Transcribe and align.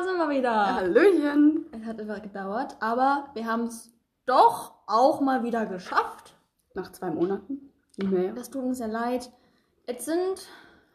da 0.00 0.04
sind 0.06 0.18
wir 0.18 0.28
wieder. 0.30 0.74
Hallöchen. 0.76 1.66
Es 1.72 1.84
hat 1.86 1.98
etwas 2.00 2.22
gedauert, 2.22 2.76
aber 2.80 3.28
wir 3.34 3.46
haben 3.46 3.64
es 3.66 3.90
doch 4.26 4.74
auch 4.86 5.20
mal 5.20 5.42
wieder 5.42 5.66
geschafft. 5.66 6.34
Nach 6.74 6.90
zwei 6.92 7.10
Monaten. 7.10 7.70
Nicht 7.96 8.10
mehr. 8.10 8.32
Das 8.32 8.50
tut 8.50 8.62
uns 8.64 8.78
sehr 8.78 8.88
leid. 8.88 9.30
Es 9.86 10.04
sind 10.04 10.48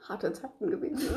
Harte 0.08 0.32
Zeiten 0.34 0.70
gewesen. 0.70 1.00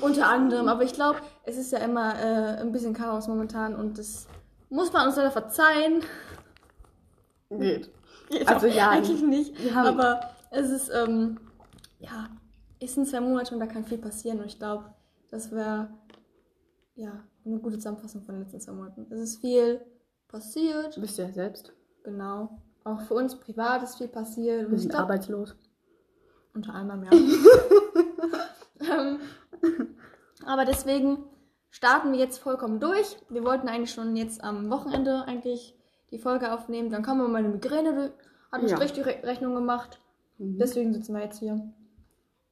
unter 0.00 0.28
anderem, 0.28 0.68
aber 0.68 0.82
ich 0.82 0.92
glaube, 0.92 1.18
es 1.44 1.56
ist 1.56 1.72
ja 1.72 1.78
immer 1.78 2.14
äh, 2.18 2.60
ein 2.60 2.72
bisschen 2.72 2.94
Chaos 2.94 3.28
momentan 3.28 3.74
und 3.74 3.98
das 3.98 4.26
muss 4.70 4.92
man 4.92 5.06
uns 5.06 5.16
leider 5.16 5.30
verzeihen. 5.30 6.02
Geht. 7.50 7.90
Geht 8.28 8.48
Also 8.48 8.66
ja, 8.66 8.90
eigentlich 8.90 9.22
nicht. 9.22 9.62
wir 9.62 9.74
haben- 9.74 9.98
aber 10.00 10.20
es 10.50 10.70
ist, 10.70 10.90
ähm, 10.90 11.38
ja, 12.00 12.28
es 12.84 12.94
sind 12.94 13.06
zwei 13.08 13.20
Monate 13.20 13.54
und 13.54 13.60
da 13.60 13.66
kann 13.66 13.84
viel 13.84 13.98
passieren 13.98 14.38
und 14.40 14.46
ich 14.46 14.58
glaube, 14.58 14.84
das 15.30 15.50
wäre, 15.52 15.88
ja, 16.94 17.24
eine 17.44 17.58
gute 17.58 17.76
Zusammenfassung 17.76 18.22
von 18.22 18.34
den 18.34 18.42
letzten 18.44 18.60
zwei 18.60 18.72
Monaten. 18.72 19.06
Es 19.10 19.20
ist 19.20 19.40
viel 19.40 19.80
passiert, 20.28 20.96
Du 20.96 21.00
bist 21.00 21.18
ja 21.18 21.30
selbst. 21.32 21.72
genau. 22.02 22.58
Auch 22.84 23.00
für 23.02 23.14
uns 23.14 23.34
privat 23.40 23.82
ist 23.82 23.96
viel 23.96 24.08
passiert. 24.08 24.70
Wir 24.70 24.78
sind 24.78 24.90
glaub, 24.90 25.02
arbeitslos. 25.04 25.56
unter 26.54 26.74
anderem, 26.74 27.04
ja. 27.04 27.10
ähm, 28.80 29.18
aber 30.44 30.64
deswegen 30.66 31.24
starten 31.70 32.12
wir 32.12 32.18
jetzt 32.18 32.38
vollkommen 32.38 32.80
durch. 32.80 33.16
Wir 33.30 33.42
wollten 33.44 33.68
eigentlich 33.68 33.92
schon 33.92 34.14
jetzt 34.16 34.44
am 34.44 34.70
Wochenende 34.70 35.24
eigentlich 35.26 35.74
die 36.10 36.18
Folge 36.18 36.52
aufnehmen. 36.52 36.90
Dann 36.90 37.02
kam 37.02 37.20
aber 37.20 37.30
meine 37.30 37.48
Migräne, 37.48 38.12
hat 38.52 38.60
einen 38.60 38.68
Ja. 38.68 38.76
Strich 38.76 38.92
die 38.92 39.00
Re 39.00 39.16
Rechnung 39.22 39.54
gemacht. 39.54 39.98
Mhm. 40.38 40.58
Deswegen 40.58 40.92
sitzen 40.92 41.14
wir 41.14 41.22
jetzt 41.22 41.38
hier. 41.38 41.72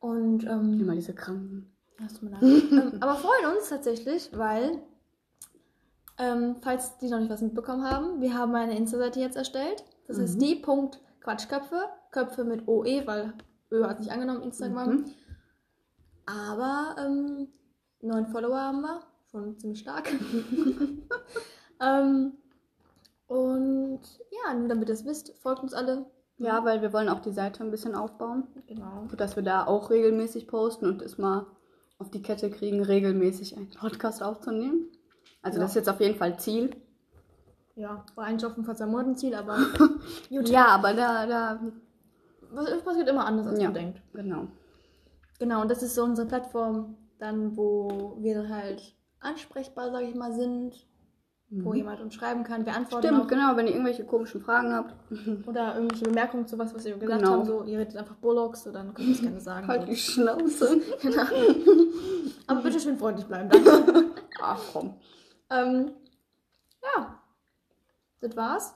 Und 0.02 0.44
ähm, 0.44 0.80
Immer 0.80 0.94
diese 0.94 1.14
Kranken. 1.14 1.72
ja, 1.98 2.06
es 2.06 2.14
tut 2.14 2.22
mir 2.24 2.30
leid. 2.32 2.42
ähm, 2.42 2.92
aber 3.00 3.14
freuen 3.14 3.56
uns 3.56 3.68
tatsächlich, 3.68 4.30
weil, 4.36 4.82
ähm, 6.18 6.56
falls 6.60 6.98
die 6.98 7.08
noch 7.08 7.20
nicht 7.20 7.30
was 7.30 7.40
mitbekommen 7.40 7.84
haben, 7.88 8.20
wir 8.20 8.34
haben 8.36 8.54
eine 8.54 8.76
Insta-Seite 8.76 9.20
jetzt 9.20 9.36
erstellt. 9.36 9.84
Das 10.08 10.18
heißt 10.18 10.36
Mhm. 10.36 10.40
die 10.40 10.54
Punkt 10.56 11.00
Quatschköpfe, 11.20 11.84
Köpfe 12.10 12.42
mit 12.44 12.66
OE, 12.66 13.06
weil 13.06 13.32
Ö 13.70 13.84
hat 13.86 14.00
nicht 14.00 14.10
angenommen 14.10 14.42
Instagram. 14.42 14.90
Mhm. 14.96 15.04
Aber 16.26 16.96
ähm, 16.98 17.48
neun 18.00 18.26
Follower 18.26 18.60
haben 18.60 18.80
wir, 18.82 19.02
schon 19.30 19.56
ziemlich 19.58 19.78
stark. 19.80 20.10
ähm, 21.80 22.32
und 23.28 24.00
ja, 24.44 24.52
nur 24.54 24.66
damit 24.68 24.88
ihr 24.88 24.94
es 24.94 25.04
wisst, 25.04 25.32
folgt 25.38 25.62
uns 25.62 25.74
alle. 25.74 26.06
Ja, 26.42 26.64
weil 26.64 26.82
wir 26.82 26.92
wollen 26.92 27.08
auch 27.08 27.20
die 27.20 27.32
Seite 27.32 27.62
ein 27.64 27.70
bisschen 27.70 27.94
aufbauen. 27.94 28.44
Genau. 28.66 29.06
Dass 29.16 29.36
wir 29.36 29.42
da 29.42 29.66
auch 29.66 29.90
regelmäßig 29.90 30.46
posten 30.48 30.86
und 30.86 31.02
es 31.02 31.18
mal 31.18 31.46
auf 31.98 32.10
die 32.10 32.22
Kette 32.22 32.50
kriegen, 32.50 32.82
regelmäßig 32.82 33.56
einen 33.56 33.70
Podcast 33.70 34.22
aufzunehmen. 34.22 34.86
Also 35.42 35.58
Ja. 35.58 35.62
das 35.62 35.72
ist 35.72 35.76
jetzt 35.76 35.88
auf 35.88 36.00
jeden 36.00 36.16
Fall 36.16 36.38
Ziel. 36.38 36.70
Ja, 37.74 38.04
war 38.14 38.24
eigentlich 38.24 38.44
auf 38.44 38.54
dem 38.54 38.64
Fall 38.64 38.76
Ziel, 39.16 39.34
aber 39.34 39.56
gut. 40.28 40.48
Ja, 40.48 40.66
aber 40.66 40.92
da, 40.94 41.26
da, 41.26 41.60
Was 42.50 42.82
passiert 42.82 43.08
immer 43.08 43.24
anders, 43.24 43.46
als 43.46 43.58
Ja. 43.58 43.64
man 43.66 43.74
denkt. 43.74 44.02
genau. 44.12 44.48
Genau, 45.38 45.62
und 45.62 45.70
das 45.70 45.82
ist 45.82 45.94
so 45.94 46.04
unsere 46.04 46.28
Plattform, 46.28 46.96
dann, 47.18 47.56
wo 47.56 48.16
wir 48.20 48.48
halt 48.48 48.94
ansprechbar, 49.20 49.90
sage 49.90 50.04
ich 50.06 50.14
mal, 50.14 50.32
sind, 50.32 50.86
wo 51.54 51.70
Mhm. 51.70 51.76
jemand 51.76 52.00
uns 52.00 52.14
schreiben 52.14 52.44
kann. 52.44 52.64
Wir 52.64 52.74
antworten 52.74 53.06
Stimmt, 53.06 53.22
auch. 53.22 53.26
genau, 53.28 53.56
wenn 53.56 53.66
ihr 53.66 53.72
irgendwelche 53.72 54.04
komischen 54.04 54.40
Fragen 54.40 54.72
habt, 54.72 54.94
Oder 55.46 55.74
irgendwelche 55.74 56.04
Bemerkungen 56.06 56.46
zu 56.46 56.58
was, 56.58 56.74
was 56.74 56.84
wir 56.84 56.96
gesagt 56.96 57.20
Genau. 57.20 57.32
haben, 57.32 57.44
so, 57.44 57.62
ihr 57.64 57.78
redet 57.78 57.96
einfach 57.96 58.14
Bullocks, 58.16 58.64
so, 58.64 58.72
dann 58.72 58.94
könnt 58.94 59.08
ihr 59.08 59.14
es 59.14 59.20
gerne 59.20 59.40
sagen. 59.40 59.66
halt 59.68 59.86
die 59.88 59.96
Schnauze. 59.96 60.80
Genau. 61.02 61.22
Aber 62.46 62.60
bitte 62.62 62.80
schön 62.80 62.96
freundlich 62.98 63.26
bleiben, 63.26 63.48
danke. 63.50 64.04
Ach 64.42 64.60
komm. 64.72 64.94
ähm, 65.50 65.92
ja, 66.82 67.18
das 68.20 68.36
war's. 68.36 68.74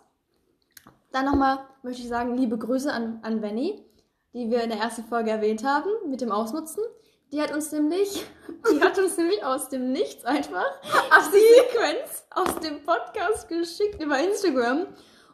Dann 1.12 1.25
nochmal 1.25 1.59
möchte 1.82 2.03
ich 2.03 2.09
sagen, 2.09 2.36
liebe 2.36 2.59
Grüße 2.59 2.92
an, 2.92 3.20
an 3.22 3.41
Venny, 3.42 3.82
die 4.34 4.50
wir 4.50 4.62
in 4.62 4.69
der 4.70 4.78
ersten 4.81 5.04
Folge 5.04 5.31
erwähnt 5.31 5.65
haben, 5.65 5.88
mit 6.10 6.20
dem 6.20 6.31
Ausnutzen. 6.31 6.82
Die 7.32 7.42
hat 7.42 7.53
uns 7.53 7.72
nämlich, 7.72 8.25
die 8.70 8.81
hat 8.81 8.98
uns 8.98 9.16
nämlich 9.16 9.44
aus 9.44 9.69
dem 9.69 9.92
Nichts 9.92 10.25
einfach 10.25 10.66
Ach, 11.10 11.31
die 11.31 11.38
Sequenz 11.60 12.25
aus 12.31 12.60
dem 12.60 12.82
Podcast 12.84 13.48
geschickt 13.48 14.03
über 14.03 14.19
Instagram. 14.19 14.87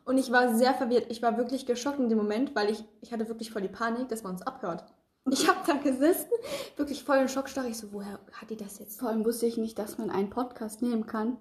Und 0.04 0.19
ich 0.19 0.32
war 0.32 0.54
sehr 0.54 0.75
verwirrt. 0.75 1.06
Ich 1.10 1.22
war 1.22 1.36
wirklich 1.36 1.66
geschockt 1.66 2.00
in 2.00 2.08
dem 2.08 2.19
Moment, 2.19 2.56
weil 2.56 2.70
ich, 2.70 2.82
ich 3.00 3.12
hatte 3.12 3.28
wirklich 3.28 3.52
voll 3.52 3.62
die 3.62 3.69
Panik, 3.69 4.08
dass 4.08 4.22
man 4.22 4.32
uns 4.32 4.42
abhört. 4.42 4.84
Ich 5.31 5.48
habe 5.48 5.60
da 5.64 5.75
gesessen, 5.75 6.31
wirklich 6.76 7.04
voll 7.04 7.19
in 7.19 7.28
Schockstarre. 7.28 7.69
Ich 7.69 7.78
so, 7.78 7.92
woher 7.92 8.19
hat 8.32 8.50
die 8.50 8.56
das 8.56 8.81
jetzt? 8.81 8.98
Vor 8.98 9.08
allem 9.08 9.25
wusste 9.25 9.47
ich 9.47 9.56
nicht, 9.56 9.78
dass 9.78 9.98
man 9.98 10.10
einen 10.10 10.31
Podcast 10.31 10.82
nehmen 10.82 11.06
kann. 11.06 11.36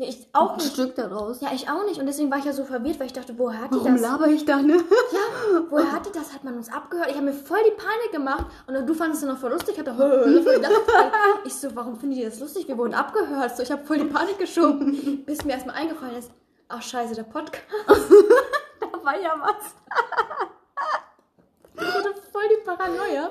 Ja, 0.00 0.06
ich 0.08 0.28
auch 0.32 0.52
Ein 0.52 0.58
nicht. 0.58 0.74
Stück 0.74 0.94
daraus. 0.94 1.40
Ja, 1.40 1.48
ich 1.52 1.68
auch 1.68 1.84
nicht. 1.84 1.98
Und 1.98 2.06
deswegen 2.06 2.30
war 2.30 2.38
ich 2.38 2.44
ja 2.44 2.52
so 2.52 2.62
verwirrt, 2.64 3.00
weil 3.00 3.06
ich 3.08 3.12
dachte, 3.12 3.36
woher 3.36 3.60
hat 3.62 3.72
die 3.72 3.78
Warum 3.78 3.94
das? 3.94 4.00
laber 4.02 4.28
ich 4.28 4.44
da, 4.44 4.62
ne? 4.62 4.76
Ja, 4.76 5.60
woher 5.70 5.90
hat 5.90 6.06
die 6.06 6.12
das? 6.12 6.32
Hat 6.32 6.44
man 6.44 6.56
uns 6.56 6.72
abgehört? 6.72 7.08
Ich 7.10 7.16
habe 7.16 7.26
mir 7.26 7.32
voll 7.32 7.58
die 7.66 7.72
Panik 7.72 8.12
gemacht. 8.12 8.46
Und 8.68 8.86
du 8.86 8.94
fandest 8.94 9.24
es 9.24 9.28
noch 9.28 9.38
voll 9.38 9.50
lustig. 9.50 9.74
Ich 9.74 9.80
hatte 9.80 9.94
voll 9.96 10.40
gelacht. 10.44 10.72
Ich 11.44 11.54
so, 11.54 11.74
warum 11.74 11.96
findet 11.98 12.20
ihr 12.20 12.30
das 12.30 12.38
lustig? 12.38 12.68
Wir 12.68 12.78
wurden 12.78 12.94
abgehört. 12.94 13.56
So, 13.56 13.64
ich 13.64 13.72
habe 13.72 13.84
voll 13.84 13.98
die 13.98 14.04
Panik 14.04 14.38
geschoben. 14.38 15.24
Bis 15.26 15.44
mir 15.44 15.54
erstmal 15.54 15.74
eingefallen 15.74 16.14
ist, 16.16 16.30
ach 16.68 16.80
scheiße, 16.80 17.16
der 17.16 17.24
Podcast. 17.24 17.64
Da 18.80 19.04
war 19.04 19.20
ja 19.20 19.34
was. 19.40 19.74
Ich 21.80 21.94
hatte 21.94 22.14
voll 22.32 22.42
die 22.50 22.64
Paranoia. 22.64 23.30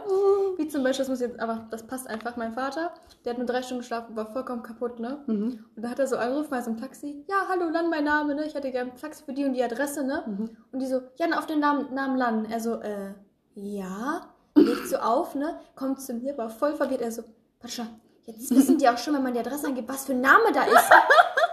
Wie 0.58 0.68
zum 0.68 0.84
Beispiel, 0.84 1.04
das 1.04 1.10
muss 1.10 1.20
jetzt, 1.20 1.40
aber 1.40 1.68
das 1.70 1.84
passt 1.86 2.10
einfach. 2.10 2.36
Mein 2.38 2.54
Vater, 2.54 2.94
der 3.24 3.34
hat 3.34 3.38
nur 3.38 3.48
drei 3.48 3.62
Stunden 3.62 3.82
geschlafen, 3.82 4.16
war 4.16 4.32
vollkommen 4.32 4.64
kaputt, 4.64 5.00
ne? 5.00 5.24
Mhm. 5.28 5.66
Und 5.76 5.84
da 5.84 5.90
hat 5.90 6.00
er 6.00 6.08
so 6.08 6.18
angerufen, 6.18 6.52
war 6.52 6.62
so 6.62 6.72
im 6.72 6.78
Taxi. 6.78 7.24
Ja, 7.28 7.48
hallo, 7.50 7.70
Lan, 7.70 7.90
mein 7.90 8.04
Name, 8.04 8.36
ne? 8.36 8.46
Ich 8.46 8.56
hätte 8.56 8.72
gerne 8.72 8.92
ein 8.92 8.98
Taxi 8.98 9.24
für 9.24 9.34
die 9.34 9.46
und 9.46 9.54
die 9.54 9.64
Adresse, 9.64 10.04
ne? 10.04 10.24
Mhm. 10.26 10.58
Und 10.72 10.80
die 10.80 10.88
so, 10.88 11.02
Jan, 11.16 11.34
auf 11.34 11.46
den 11.46 11.60
Namen, 11.60 11.94
Namen 11.94 12.18
Lan. 12.18 12.46
Er 12.46 12.60
so, 12.60 12.82
äh, 12.82 13.14
ja. 13.56 14.22
Legt 14.56 14.88
so 14.88 14.98
auf, 14.98 15.36
ne? 15.36 15.60
Kommt 15.76 16.02
zu 16.02 16.14
mir, 16.14 16.38
war 16.38 16.50
voll 16.50 16.74
verwirrt. 16.74 17.02
Er 17.02 17.12
so, 17.12 17.24
Patscha, 17.60 17.88
jetzt 18.26 18.50
wissen 18.52 18.78
die 18.78 18.88
auch 18.90 18.98
schon, 18.98 19.14
wenn 19.14 19.24
man 19.24 19.34
die 19.34 19.40
Adresse 19.40 19.68
angibt, 19.68 19.90
was 19.90 20.06
für 20.06 20.14
ein 20.14 20.22
Name 20.22 20.52
da 20.54 20.64
ist. 20.64 20.92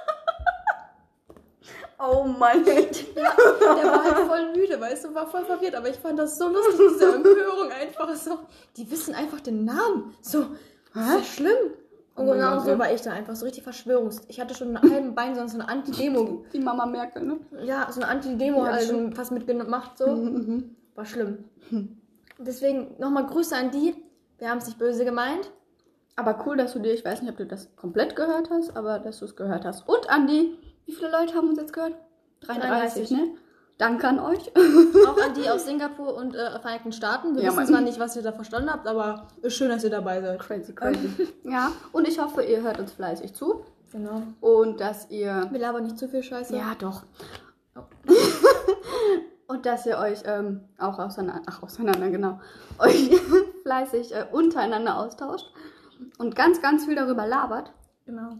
Oh 1.99 2.25
Mann. 2.25 2.65
Ja, 2.65 3.33
der 3.61 3.91
war 3.91 4.05
halt 4.05 4.27
voll 4.27 4.53
müde, 4.57 4.81
weißt 4.81 5.05
du, 5.05 5.15
war 5.15 5.27
voll 5.27 5.45
verwirrt. 5.45 5.75
Aber 5.75 5.89
ich 5.89 5.97
fand 5.97 6.19
das 6.19 6.37
so 6.39 6.49
lustig, 6.49 6.77
diese 6.95 7.15
Empörung 7.15 7.71
einfach 7.71 8.15
so. 8.15 8.39
Die 8.77 8.91
wissen 8.91 9.15
einfach 9.15 9.41
den 9.41 9.65
Namen. 9.65 10.15
So, 10.21 10.47
das 10.95 11.17
ist 11.21 11.35
schlimm. 11.35 11.57
Und 12.17 12.27
Oh 12.27 12.31
mein 12.31 12.39
genau 12.39 12.57
Gott, 12.57 12.67
so 12.67 12.79
war 12.79 12.93
ich 12.93 13.01
da 13.03 13.11
einfach 13.13 13.35
so 13.35 13.45
richtig 13.45 13.65
verschwörungs. 13.65 14.23
Ich 14.29 14.41
hatte 14.41 14.55
schon 14.55 14.77
einen 14.77 14.93
halben 14.93 15.15
Bein, 15.17 15.35
sonst 15.35 15.53
so 15.53 15.59
eine 15.59 15.69
Anti-Demo. 15.69 16.45
Die 16.53 16.61
Mama 16.61 16.87
Merkel, 16.87 17.25
ne? 17.25 17.39
Ja, 17.65 17.91
so 17.91 18.01
eine 18.01 18.09
Anti-Demo 18.09 18.65
Ja, 18.65 18.71
also. 18.73 18.93
schon 18.95 19.13
fast 19.13 19.33
mitgemacht, 19.33 19.99
so. 19.99 20.07
Mhm. 20.07 20.77
War 20.95 21.05
schlimm. 21.07 21.45
Deswegen 22.39 22.95
nochmal 22.99 23.27
Grüße 23.27 23.57
an 23.57 23.71
die. 23.73 23.97
Wir 24.39 24.49
haben 24.51 24.59
es 24.59 24.67
nicht 24.67 24.79
böse 24.79 25.05
gemeint. 25.05 25.51
Aber 26.17 26.45
cool, 26.47 26.57
dass 26.57 26.73
du 26.73 26.79
dir, 26.79 26.93
ich 26.95 27.05
weiß 27.05 27.23
nicht, 27.23 27.33
ob 27.33 27.37
du 27.37 27.47
das 27.47 27.75
komplett 27.75 28.15
gehört 28.15 28.49
hast, 28.51 28.77
aber 28.77 29.01
dass 29.01 29.19
du 29.19 29.25
es 29.25 29.35
gehört 29.35 29.65
hast. 29.65 29.89
Und 29.89 30.09
Andi, 30.09 30.57
wie 30.87 30.93
viele 30.93 31.11
Leute 31.11 31.35
haben 31.35 31.49
uns 31.49 31.59
jetzt 31.59 31.73
gehört? 31.73 31.95
33, 32.43 33.09
33. 33.09 33.11
ne? 33.11 33.35
Danke 33.77 34.07
an 34.07 34.21
euch. 34.21 34.53
Auch 34.57 35.21
an 35.21 35.35
die 35.35 35.49
aus 35.51 35.65
Singapur 35.65 36.15
und 36.15 36.35
äh, 36.37 36.61
Vereinigten 36.61 36.93
Staaten. 36.93 37.35
Wir 37.35 37.43
Ja, 37.43 37.51
wissen 37.57 37.67
zwar 37.67 37.81
nicht, 37.81 37.99
was 37.99 38.15
ihr 38.15 38.23
da 38.23 38.31
verstanden 38.33 38.71
habt, 38.73 38.87
aber 38.87 39.27
ist 39.43 39.57
schön, 39.57 39.69
dass 39.69 39.83
ihr 39.83 39.91
dabei 39.91 40.21
seid. 40.21 40.39
Crazy, 40.39 40.73
crazy. 40.75 41.09
ja, 41.43 41.73
und 41.93 42.07
ich 42.07 42.21
hoffe, 42.21 42.43
ihr 42.45 42.63
hört 42.63 42.79
uns 42.79 42.93
fleißig 42.93 43.35
zu 43.35 43.65
Genau. 43.91 44.23
und 44.41 44.81
dass 44.81 45.11
ihr. 45.11 45.49
Wir 45.51 45.59
labern 45.61 45.85
nicht 45.85 45.99
zu 45.99 46.09
viel 46.09 46.23
Scheiße. 46.23 46.57
Ja, 46.57 46.75
doch. 46.79 47.03
Oh. 47.77 47.83
und 49.49 49.67
dass 49.67 49.87
ihr 49.87 49.99
euch 49.99 50.21
ähm, 50.25 50.61
auch 50.79 50.99
auseinander, 50.99 51.43
ach, 51.47 51.63
auseinander, 51.63 52.11
genau, 52.11 52.41
euch 52.79 53.11
fleißig 53.63 54.15
äh, 54.15 54.27
untereinander 54.31 54.99
austauscht 54.99 55.47
und 56.19 56.35
ganz, 56.37 56.61
ganz 56.63 56.85
viel 56.87 56.95
darüber 56.97 57.27
labert. 57.27 57.73
Genau. 58.07 58.31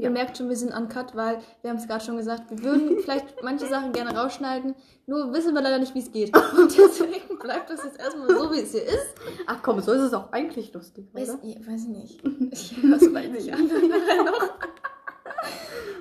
Ja. 0.00 0.04
Ihr 0.04 0.10
merkt 0.10 0.38
schon, 0.38 0.48
wir 0.48 0.56
sind 0.56 0.72
uncut, 0.74 1.14
weil 1.14 1.38
wir 1.62 1.70
haben 1.70 1.76
es 1.76 1.86
gerade 1.86 2.02
schon 2.04 2.16
gesagt, 2.16 2.50
wir 2.50 2.62
würden 2.62 2.98
vielleicht 3.02 3.42
manche 3.42 3.66
Sachen 3.66 3.92
gerne 3.92 4.16
rausschneiden, 4.16 4.74
nur 5.06 5.32
wissen 5.32 5.54
wir 5.54 5.60
leider 5.60 5.78
nicht, 5.78 5.94
wie 5.94 6.00
es 6.00 6.10
geht. 6.10 6.34
Und 6.56 6.76
deswegen 6.76 7.38
bleibt 7.38 7.70
das 7.70 7.84
jetzt 7.84 7.98
erstmal 7.98 8.28
so, 8.28 8.50
wie 8.52 8.60
es 8.60 8.72
hier 8.72 8.84
ist. 8.84 9.14
Ach 9.46 9.58
komm, 9.62 9.80
so 9.80 9.92
ist 9.92 10.00
es 10.02 10.14
auch 10.14 10.32
eigentlich 10.32 10.72
lustig, 10.72 11.08
Weiß, 11.12 11.30
oder? 11.30 11.38
ich 11.42 11.66
weiß 11.66 11.86
nicht. 11.88 12.22
Ich 12.52 12.76
es 12.76 13.06
vielleicht 13.06 13.32
nicht. 13.32 13.46
Werden 13.46 13.80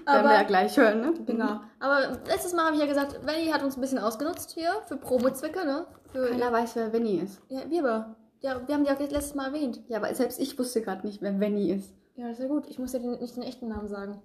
wir 0.05 0.33
ja 0.33 0.43
gleich 0.43 0.75
hören, 0.75 1.01
ne? 1.01 1.13
genau. 1.25 1.59
Aber 1.79 2.17
letztes 2.27 2.53
Mal 2.53 2.65
habe 2.65 2.75
ich 2.75 2.81
ja 2.81 2.87
gesagt, 2.87 3.19
Venny 3.25 3.47
hat 3.47 3.63
uns 3.63 3.77
ein 3.77 3.81
bisschen 3.81 3.99
ausgenutzt 3.99 4.51
hier 4.51 4.71
für 4.87 4.97
Promo-Zwecke, 4.97 5.65
ne? 5.65 5.85
Für, 6.11 6.29
Keiner 6.29 6.51
weiß, 6.51 6.75
wer 6.75 6.91
Venny 6.91 7.19
ist. 7.19 7.39
ja, 7.49 7.61
wir 7.69 7.83
aber. 7.83 8.15
Ja, 8.41 8.61
wir 8.65 8.73
haben 8.73 8.85
die 8.85 8.91
auch 8.91 8.99
letztes 8.99 9.35
Mal 9.35 9.47
erwähnt. 9.47 9.81
Ja, 9.89 9.97
aber 9.97 10.13
selbst 10.15 10.39
ich 10.39 10.57
wusste 10.57 10.81
gerade 10.81 11.05
nicht, 11.05 11.21
wer 11.21 11.39
Venny 11.39 11.71
ist. 11.71 11.93
Ja, 12.19 12.27
das 12.27 12.37
ist 12.37 12.43
ja 12.43 12.47
gut. 12.49 12.67
Ich 12.67 12.77
muss 12.77 12.91
ja 12.91 12.99
den, 12.99 13.17
nicht 13.17 13.37
den 13.37 13.43
echten 13.43 13.69
Namen 13.69 13.87
sagen. 13.87 14.21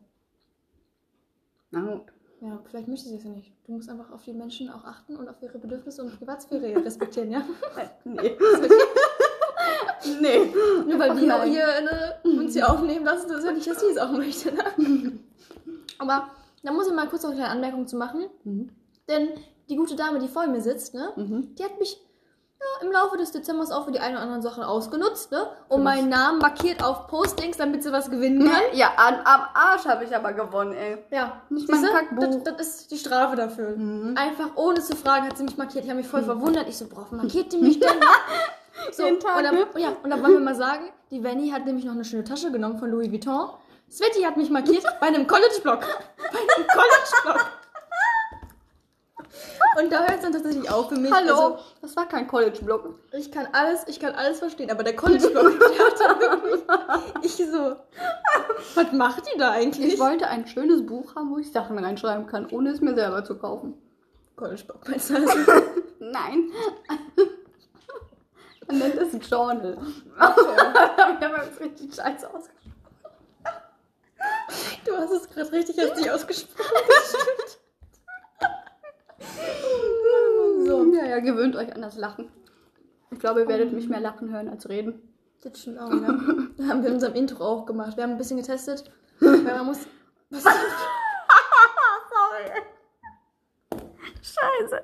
Na 1.70 1.80
gut. 1.80 2.02
Ja, 2.40 2.60
vielleicht 2.68 2.88
möchte 2.88 3.08
sie 3.08 3.14
es 3.16 3.22
ja 3.22 3.30
nicht. 3.30 3.52
Du 3.66 3.72
musst 3.72 3.88
einfach 3.88 4.10
auf 4.10 4.24
die 4.24 4.32
Menschen 4.32 4.68
auch 4.68 4.84
achten 4.84 5.14
und 5.16 5.28
auf 5.28 5.40
ihre 5.40 5.58
Bedürfnisse 5.58 6.02
und 6.02 6.18
Privatsphäre 6.18 6.74
respektieren, 6.84 7.30
ja? 7.30 7.44
Nee. 8.04 8.36
Nee. 10.20 10.52
Nur 10.86 10.98
weil 10.98 11.12
Ach, 11.12 11.16
wir 11.16 11.26
nein. 11.26 11.50
hier 11.50 11.66
ne, 11.80 12.38
uns 12.38 12.52
hier 12.52 12.68
aufnehmen 12.70 13.06
lassen, 13.06 13.26
das 13.28 13.38
ist 13.38 13.44
ja 13.46 13.52
nicht, 13.52 13.66
dass 13.66 13.80
sie 13.80 13.86
es 13.86 13.96
auch 13.96 14.10
möchte. 14.12 14.52
Ne? 14.52 14.62
Aber 15.98 16.28
da 16.62 16.72
muss 16.72 16.86
ich 16.88 16.92
mal 16.92 17.08
kurz 17.08 17.22
noch 17.22 17.30
eine 17.30 17.48
Anmerkung 17.48 17.86
zu 17.86 17.96
machen. 17.96 18.26
Mhm. 18.44 18.68
Denn 19.08 19.28
die 19.70 19.76
gute 19.76 19.96
Dame, 19.96 20.18
die 20.18 20.28
vor 20.28 20.46
mir 20.46 20.60
sitzt, 20.60 20.92
ne, 20.94 21.10
Mhm. 21.16 21.54
die 21.54 21.64
hat 21.64 21.78
mich 21.78 21.98
ja, 22.64 22.86
im 22.86 22.92
Laufe 22.92 23.16
des 23.16 23.32
Dezembers 23.32 23.70
auch 23.70 23.84
für 23.84 23.92
die 23.92 24.00
ein 24.00 24.12
oder 24.12 24.22
anderen 24.22 24.42
Sachen 24.42 24.62
ausgenutzt, 24.62 25.30
ne? 25.30 25.46
Und 25.68 25.84
was? 25.84 25.94
meinen 25.94 26.08
Namen 26.08 26.38
markiert 26.38 26.82
auf 26.82 27.06
Postings, 27.08 27.56
damit 27.56 27.82
sie 27.82 27.92
was 27.92 28.10
gewinnen 28.10 28.50
kann. 28.50 28.62
Ja, 28.72 28.92
an, 28.96 29.16
am 29.24 29.42
Arsch 29.52 29.84
habe 29.84 30.04
ich 30.04 30.14
aber 30.14 30.32
gewonnen, 30.32 30.72
ey. 30.72 30.98
Ja, 31.10 31.40
Nicht 31.50 31.68
mein 31.68 31.82
Kackbuch. 31.82 32.42
Das, 32.42 32.56
das 32.56 32.66
ist 32.66 32.90
die 32.90 32.98
Strafe 32.98 33.36
dafür. 33.36 33.76
Mhm. 33.76 34.14
Einfach 34.16 34.50
ohne 34.56 34.80
zu 34.80 34.96
fragen 34.96 35.26
hat 35.26 35.36
sie 35.36 35.44
mich 35.44 35.56
markiert. 35.56 35.84
Ich 35.84 35.90
habe 35.90 36.00
mich 36.00 36.08
voll 36.08 36.22
verwundert. 36.22 36.68
Ich 36.68 36.78
so, 36.78 36.90
worauf 36.90 37.10
markiert 37.10 37.52
die 37.52 37.58
mich 37.58 37.80
denn? 37.80 37.90
So, 38.90 39.04
Jeden 39.04 39.20
Tag, 39.20 39.36
und, 39.36 39.44
dann, 39.44 39.54
ne? 39.54 39.66
ja, 39.76 39.92
und 40.02 40.10
dann 40.10 40.20
wollen 40.20 40.32
wir 40.32 40.40
mal 40.40 40.54
sagen, 40.54 40.90
die 41.12 41.22
Vanny 41.22 41.50
hat 41.50 41.64
nämlich 41.64 41.84
noch 41.84 41.92
eine 41.92 42.04
schöne 42.04 42.24
Tasche 42.24 42.50
genommen 42.50 42.78
von 42.78 42.90
Louis 42.90 43.10
Vuitton. 43.10 43.50
Sveti 43.88 44.22
hat 44.22 44.36
mich 44.36 44.50
markiert 44.50 44.84
bei 45.00 45.06
einem 45.06 45.26
College-Blog. 45.28 45.80
Bei 46.18 46.38
einem 46.38 46.66
College-Blog. 46.66 47.46
Und 49.78 49.90
da 49.92 50.00
hört 50.00 50.16
es 50.16 50.20
dann 50.20 50.32
tatsächlich 50.32 50.70
auf 50.70 50.88
für 50.88 50.96
mich. 50.96 51.12
Hallo, 51.12 51.32
Also, 51.34 51.58
das 51.82 51.96
war 51.96 52.06
kein 52.08 52.26
College-Blog. 52.26 52.94
ich 53.12 53.30
kann 53.32 53.48
alles, 53.52 53.84
ich 53.86 53.98
kann 53.98 54.14
alles 54.14 54.38
verstehen, 54.38 54.70
aber 54.70 54.82
der 54.82 54.96
College-Blog, 54.96 55.58
der 55.58 55.86
hat 55.86 56.00
dann 56.00 56.20
wirklich, 56.20 56.62
ich 57.22 57.36
so, 57.36 57.76
was 58.74 58.92
macht 58.92 59.24
die 59.32 59.38
da 59.38 59.50
eigentlich? 59.52 59.94
Ich 59.94 60.00
wollte 60.00 60.28
ein 60.28 60.46
schönes 60.46 60.84
Buch 60.86 61.14
haben, 61.16 61.30
wo 61.30 61.38
ich 61.38 61.50
Sachen 61.50 61.78
reinschreiben 61.78 62.26
kann, 62.26 62.46
ohne 62.50 62.70
es 62.70 62.80
mir 62.80 62.94
selber 62.94 63.24
zu 63.24 63.36
kaufen. 63.36 63.74
College-Blog, 64.36 64.88
meinst 64.88 65.10
du 65.10 65.16
also? 65.16 65.38
Nein. 65.98 66.50
Man 68.66 68.78
nennt 68.78 68.94
es 68.96 69.12
ein 69.12 69.20
Journal. 69.20 69.76
Wir 70.16 70.24
haben 70.24 71.42
jetzt 71.46 71.60
richtig 71.60 71.94
scheiße 71.94 72.26
ausgesprochen. 72.32 72.74
Du 74.86 74.96
hast 74.96 75.10
es 75.10 75.28
gerade 75.28 75.52
richtig 75.52 75.76
richtig 75.78 76.10
ausgesprochen. 76.10 76.72
Das 76.88 77.08
stimmt. 77.08 77.58
So. 80.66 80.84
Ja, 80.94 81.06
ja, 81.06 81.18
gewöhnt 81.20 81.56
euch 81.56 81.74
an 81.74 81.82
das 81.82 81.96
Lachen. 81.96 82.28
Ich 83.10 83.18
glaube, 83.18 83.40
ihr 83.40 83.48
werdet 83.48 83.72
mich 83.72 83.88
mehr 83.88 84.00
lachen 84.00 84.32
hören 84.32 84.48
als 84.48 84.68
reden. 84.68 85.00
Das 85.42 85.60
stimmt 85.60 85.78
auch, 85.78 85.90
ne? 85.90 86.48
Das 86.56 86.68
haben 86.68 86.82
wir 86.82 86.88
in 86.88 86.94
unserem 86.94 87.14
Intro 87.14 87.44
auch 87.44 87.66
gemacht. 87.66 87.96
Wir 87.96 88.04
haben 88.04 88.12
ein 88.12 88.18
bisschen 88.18 88.36
getestet. 88.38 88.84
Weil 89.20 89.42
man 89.42 89.66
muss. 89.66 89.86
Was? 90.30 90.42
Sorry. 90.42 90.60
Scheiße. 94.22 94.80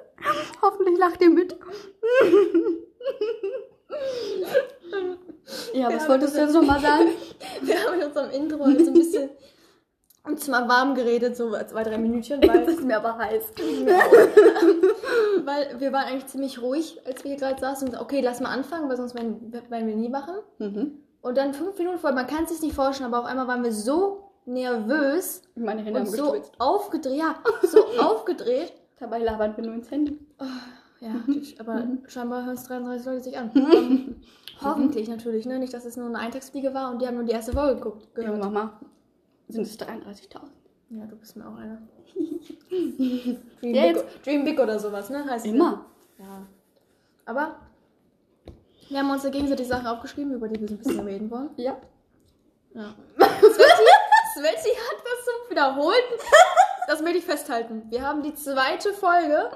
Hoffentlich 0.62 0.98
lacht 0.98 1.20
ihr 1.22 1.30
mit. 1.30 1.56
ja, 5.72 5.88
was 5.92 6.02
Ja, 6.02 6.08
wolltest 6.08 6.34
du 6.34 6.38
das- 6.38 6.46
jetzt 6.46 6.54
nochmal 6.54 6.80
sagen? 6.80 7.08
Wir 7.62 7.76
haben 7.84 8.00
in 8.00 8.06
unserem 8.06 8.30
Intro 8.30 8.64
halt 8.64 8.80
so 8.80 8.86
ein 8.90 8.94
bisschen 8.94 9.30
uns 10.25 10.49
mal 10.49 10.69
warm 10.69 10.94
geredet, 10.94 11.37
so 11.37 11.50
zwei, 11.52 11.82
drei 11.82 11.99
Minütchen, 11.99 12.40
weil, 12.46 12.62
ist 12.69 12.82
mir 12.82 12.96
aber 12.99 13.19
heiß. 13.19 13.44
weil 15.44 15.81
wir 15.81 15.93
waren 15.93 16.06
eigentlich 16.06 16.26
ziemlich 16.26 16.61
ruhig, 16.61 17.00
als 17.06 17.25
wir 17.25 17.31
hier 17.32 17.40
gerade 17.40 17.61
saßen 17.61 17.88
und 17.88 18.00
okay, 18.00 18.20
lass 18.20 18.40
mal 18.40 18.50
anfangen, 18.50 18.88
weil 18.88 18.96
sonst 18.96 19.14
werden, 19.14 19.52
werden 19.52 19.88
wir 19.88 19.96
nie 19.96 20.08
machen. 20.08 20.34
Mhm. 20.58 20.99
Und 21.22 21.37
dann 21.37 21.52
fünf 21.55 21.76
Minuten 21.78 21.99
vorher, 21.99 22.14
man 22.14 22.26
kann 22.26 22.44
es 22.44 22.50
sich 22.50 22.62
nicht 22.62 22.75
vorstellen, 22.75 23.12
aber 23.12 23.22
auf 23.22 23.31
einmal 23.31 23.46
waren 23.46 23.62
wir 23.62 23.72
so 23.72 24.31
nervös 24.46 25.43
Meine 25.55 25.82
Hände 25.82 26.00
und 26.00 26.06
haben 26.06 26.17
so 26.17 26.32
geschwitzt. 26.32 26.52
aufgedreht, 26.58 27.16
ja, 27.19 27.34
so 27.62 27.84
aufgedreht. 28.00 28.73
Dabei 28.99 29.19
labern 29.19 29.56
wir 29.56 29.64
nur 29.64 29.75
ins 29.75 29.90
Handy. 29.90 30.19
Ja, 31.00 31.14
aber 31.58 31.87
scheinbar 32.08 32.44
hören 32.44 32.56
es 32.56 32.64
33 32.64 33.06
Leute 33.06 33.20
sich 33.20 33.38
an. 33.38 33.50
Ähm, 33.55 34.16
hoffentlich 34.62 35.08
natürlich, 35.08 35.46
ne? 35.46 35.58
Nicht, 35.58 35.73
dass 35.73 35.87
es 35.87 35.96
nur 35.96 36.06
eine 36.06 36.19
Eintagsfliege 36.19 36.75
war 36.75 36.90
und 36.90 37.00
die 37.00 37.06
haben 37.06 37.14
nur 37.14 37.25
die 37.25 37.32
erste 37.32 37.52
Folge 37.52 37.76
geguckt. 37.76 38.02
Ja, 38.16 38.25
Gehört. 38.25 38.38
Mama. 38.38 38.78
Sind 39.50 39.62
es 39.62 39.79
33.000? 39.79 40.41
Ja, 40.91 41.06
du 41.06 41.17
bist 41.17 41.37
mir 41.37 41.47
auch 41.49 41.56
einer. 41.56 41.82
Dream, 42.70 43.75
Ja, 43.75 43.93
Big, 43.93 44.23
Dream 44.25 44.44
Big 44.44 44.58
oder 44.58 44.79
sowas, 44.79 45.11
ne? 45.11 45.25
Heißt 45.25 45.47
Immer. 45.47 45.85
Ja. 46.19 46.47
Aber 47.26 47.56
wir 48.88 48.99
haben 48.99 49.11
uns 49.11 49.23
ja 49.23 49.31
gegenseitig 49.31 49.69
Sachen 49.69 49.87
aufgeschrieben, 49.87 50.35
über 50.35 50.49
die 50.49 50.61
wir 50.61 50.69
so 50.69 50.75
ein 50.75 50.79
bisschen 50.79 51.00
reden 51.00 51.31
wollen. 51.31 51.50
Ja. 51.56 51.76
Ja. 52.75 52.94
Sveti, 53.19 54.70
hat 54.70 55.02
das 55.05 55.25
zum 55.25 55.50
Wiederholten. 55.50 56.14
Das 56.87 57.02
möchte 57.02 57.19
ich 57.19 57.25
festhalten. 57.25 57.82
Wir 57.91 58.02
haben 58.02 58.23
die 58.23 58.35
zweite 58.35 58.93
Folge 58.93 59.50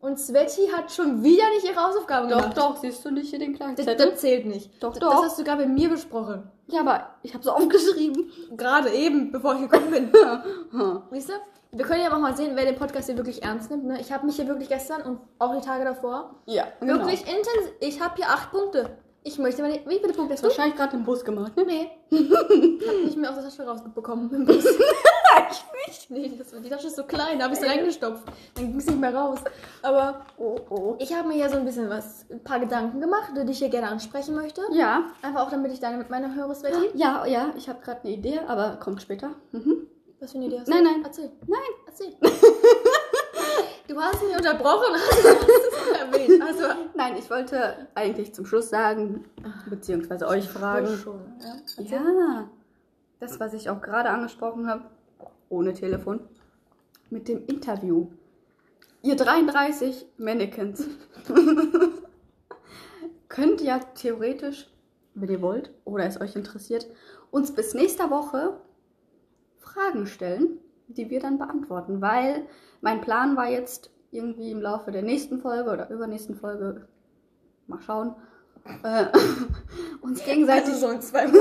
und 0.00 0.18
Sveti 0.18 0.68
hat 0.68 0.90
schon 0.92 1.22
wieder 1.22 1.48
nicht 1.50 1.64
ihre 1.66 1.76
Hausaufgaben 1.82 2.28
Doch, 2.30 2.38
gemacht. 2.40 2.56
doch. 2.56 2.76
Siehst 2.78 3.04
du 3.04 3.10
nicht 3.10 3.30
hier 3.30 3.38
den 3.38 3.54
kleinen 3.54 3.76
Das, 3.76 3.84
Zettel? 3.84 4.10
das 4.10 4.20
zählt 4.20 4.46
nicht. 4.46 4.82
Doch, 4.82 4.90
das, 4.92 5.00
doch. 5.00 5.10
Das 5.16 5.22
hast 5.30 5.38
du 5.38 5.44
gerade 5.44 5.66
mit 5.66 5.78
mir 5.78 5.88
besprochen. 5.90 6.50
Ja, 6.68 6.80
aber 6.80 7.14
ich 7.22 7.34
habe 7.34 7.42
es 7.42 7.48
aufgeschrieben. 7.48 8.30
Gerade 8.56 8.90
eben, 8.90 9.32
bevor 9.32 9.54
ich 9.54 9.62
gekommen 9.62 9.90
bin. 9.90 10.12
Siehst 11.10 11.28
du? 11.30 11.32
Wir 11.70 11.84
können 11.84 12.02
ja 12.02 12.14
auch 12.14 12.18
mal 12.18 12.34
sehen, 12.34 12.52
wer 12.54 12.64
den 12.64 12.76
Podcast 12.76 13.06
hier 13.06 13.16
wirklich 13.16 13.42
ernst 13.42 13.70
nimmt. 13.70 13.84
Ne? 13.84 14.00
Ich 14.00 14.10
habe 14.10 14.24
mich 14.24 14.36
hier 14.36 14.48
wirklich 14.48 14.68
gestern 14.70 15.02
und 15.02 15.20
auch 15.38 15.54
die 15.54 15.60
Tage 15.64 15.84
davor 15.84 16.34
Ja, 16.46 16.64
genau. 16.80 16.94
wirklich 16.94 17.20
intensiv. 17.20 17.72
Ich 17.80 18.00
habe 18.00 18.14
hier 18.16 18.26
acht 18.26 18.50
Punkte. 18.50 18.96
Ich 19.24 19.38
möchte 19.38 19.62
mal. 19.62 19.72
Wie 19.86 19.98
viele 19.98 20.12
Punkte 20.12 20.34
hast 20.34 20.42
du? 20.42 20.48
Wahrscheinlich 20.48 20.76
gerade 20.76 20.96
im 20.96 21.04
Bus 21.04 21.24
gemacht, 21.24 21.56
ne? 21.56 21.64
Nee. 21.64 21.90
hab 22.30 23.04
nicht 23.04 23.16
mehr 23.16 23.30
aus 23.30 23.36
der 23.36 23.44
Tasche 23.44 23.62
rausbekommen 23.66 24.32
im 24.32 24.44
Bus. 24.46 24.64
Echt 25.46 25.64
nicht? 25.86 26.10
Nee, 26.10 26.32
das, 26.38 26.50
die 26.62 26.68
Tasche 26.68 26.86
ist 26.86 26.96
so 26.96 27.04
klein, 27.04 27.38
da 27.38 27.44
habe 27.44 27.54
ich 27.54 27.60
es 27.60 27.66
reingestopft. 27.68 28.22
Dann 28.54 28.66
ging 28.68 28.76
es 28.78 28.86
nicht 28.86 28.98
mehr 28.98 29.14
raus. 29.14 29.38
Aber 29.82 30.24
Oh, 30.38 30.56
oh. 30.70 30.96
ich 30.98 31.12
habe 31.14 31.28
mir 31.28 31.34
hier 31.34 31.50
so 31.50 31.56
ein 31.56 31.64
bisschen 31.64 31.90
was, 31.90 32.24
ein 32.30 32.42
paar 32.42 32.60
Gedanken 32.60 33.00
gemacht, 33.00 33.32
die 33.36 33.50
ich 33.50 33.58
hier 33.58 33.68
gerne 33.68 33.88
ansprechen 33.88 34.34
möchte. 34.34 34.62
Ja, 34.72 35.06
Einfach 35.22 35.46
auch, 35.46 35.50
damit 35.50 35.72
ich 35.72 35.80
deine 35.80 35.98
mit 35.98 36.10
meiner 36.10 36.34
höre, 36.34 36.54
Sveti. 36.54 36.90
ja, 36.94 37.26
ja. 37.26 37.52
Ich 37.56 37.68
habe 37.68 37.80
gerade 37.80 38.00
eine 38.02 38.12
Idee, 38.12 38.40
aber 38.46 38.76
kommt 38.82 39.02
später. 39.02 39.30
Mhm. 39.52 39.86
Was 40.20 40.32
für 40.32 40.38
eine 40.38 40.46
Idee 40.46 40.60
hast 40.60 40.68
Nein, 40.68 40.84
du? 40.84 40.90
nein. 40.90 41.02
Erzähl. 41.04 41.30
Nein. 41.46 41.60
Erzähl. 41.86 42.16
du 43.88 44.00
hast 44.00 44.22
mich 44.22 44.36
unterbrochen, 44.36 44.94
hast 44.94 45.24
du 45.24 45.28
es 45.28 45.98
erwähnt. 45.98 46.42
Also, 46.42 46.64
Nein, 46.94 47.16
ich 47.16 47.28
wollte 47.30 47.88
eigentlich 47.94 48.34
zum 48.34 48.46
Schluss 48.46 48.68
sagen, 48.68 49.24
beziehungsweise 49.68 50.28
euch 50.28 50.48
fragen. 50.48 50.96
schon. 50.98 51.20
Ja. 51.78 51.84
Ja, 51.84 52.50
das, 53.18 53.40
was 53.40 53.54
ich 53.54 53.70
auch 53.70 53.80
gerade 53.80 54.10
angesprochen 54.10 54.68
habe, 54.68 54.84
ohne 55.48 55.72
Telefon, 55.72 56.20
mit 57.10 57.28
dem 57.28 57.44
Interview. 57.46 58.08
Ihr 59.02 59.16
33 59.16 60.06
Mannequins 60.18 60.86
könnt 63.28 63.60
ja 63.60 63.78
theoretisch, 63.78 64.68
wenn 65.14 65.30
ihr 65.30 65.40
wollt 65.40 65.70
oder 65.84 66.04
es 66.04 66.20
euch 66.20 66.36
interessiert, 66.36 66.86
uns 67.30 67.52
bis 67.52 67.74
nächster 67.74 68.10
Woche 68.10 68.60
Fragen 69.58 70.06
stellen, 70.06 70.58
die 70.88 71.10
wir 71.10 71.20
dann 71.20 71.38
beantworten. 71.38 72.00
Weil 72.00 72.46
mein 72.80 73.00
Plan 73.00 73.36
war 73.36 73.48
jetzt 73.48 73.90
irgendwie 74.10 74.50
im 74.50 74.60
Laufe 74.60 74.90
der 74.90 75.02
nächsten 75.02 75.40
Folge 75.40 75.70
oder 75.70 75.90
übernächsten 75.90 76.34
Folge, 76.36 76.86
mal 77.66 77.80
schauen, 77.80 78.14
äh, 78.82 79.06
uns 80.00 80.24
gegenseitig 80.24 80.74
Also 80.74 80.86
so 80.88 80.92
in 80.92 81.00
zwei. 81.02 81.26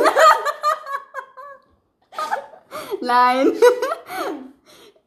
Nein. 3.01 3.53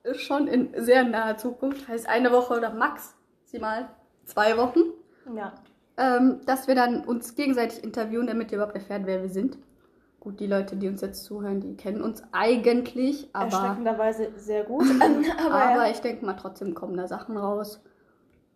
Schon 0.15 0.47
in 0.49 0.73
sehr 0.83 1.05
naher 1.05 1.37
Zukunft, 1.37 1.87
heißt 1.87 2.09
eine 2.09 2.33
Woche 2.33 2.55
oder 2.57 2.71
maximal 2.73 3.91
zwei 4.25 4.57
Wochen, 4.57 4.81
Ja. 5.35 5.53
ähm, 5.99 6.41
dass 6.47 6.69
wir 6.69 6.75
dann 6.75 7.05
uns 7.05 7.35
gegenseitig 7.35 7.85
interviewen, 7.85 8.27
damit 8.27 8.51
ihr 8.51 8.57
überhaupt 8.59 8.77
erfährt, 8.77 9.03
wer 9.05 9.21
wir 9.23 9.29
sind. 9.29 9.59
Gut, 10.21 10.39
die 10.39 10.47
Leute, 10.47 10.77
die 10.77 10.87
uns 10.87 11.01
jetzt 11.01 11.25
zuhören, 11.25 11.61
die 11.63 11.77
kennen 11.77 12.03
uns 12.03 12.23
eigentlich, 12.31 13.31
aber, 13.33 13.57
Erschreckenderweise 13.57 14.31
sehr 14.37 14.65
gut. 14.65 14.85
aber 15.01 15.55
aber 15.55 15.87
ja. 15.87 15.91
ich 15.91 16.01
denke 16.01 16.27
mal, 16.27 16.35
trotzdem 16.35 16.75
kommen 16.75 16.95
da 16.95 17.09
Sachen 17.09 17.39
raus, 17.39 17.81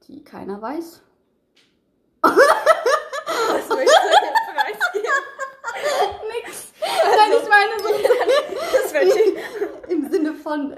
die 0.07 0.23
keiner 0.23 0.61
weiß. 0.61 1.03
was 2.23 2.37
möchtest 3.69 3.69
du 3.69 4.09
denn? 4.21 4.35
Nix. 6.45 6.73
Nein, 6.81 7.33
ich 7.43 7.49
meine 7.49 7.75
so 7.83 7.89
Das 8.73 9.91
im 9.91 10.11
Sinne 10.11 10.35
von, 10.35 10.77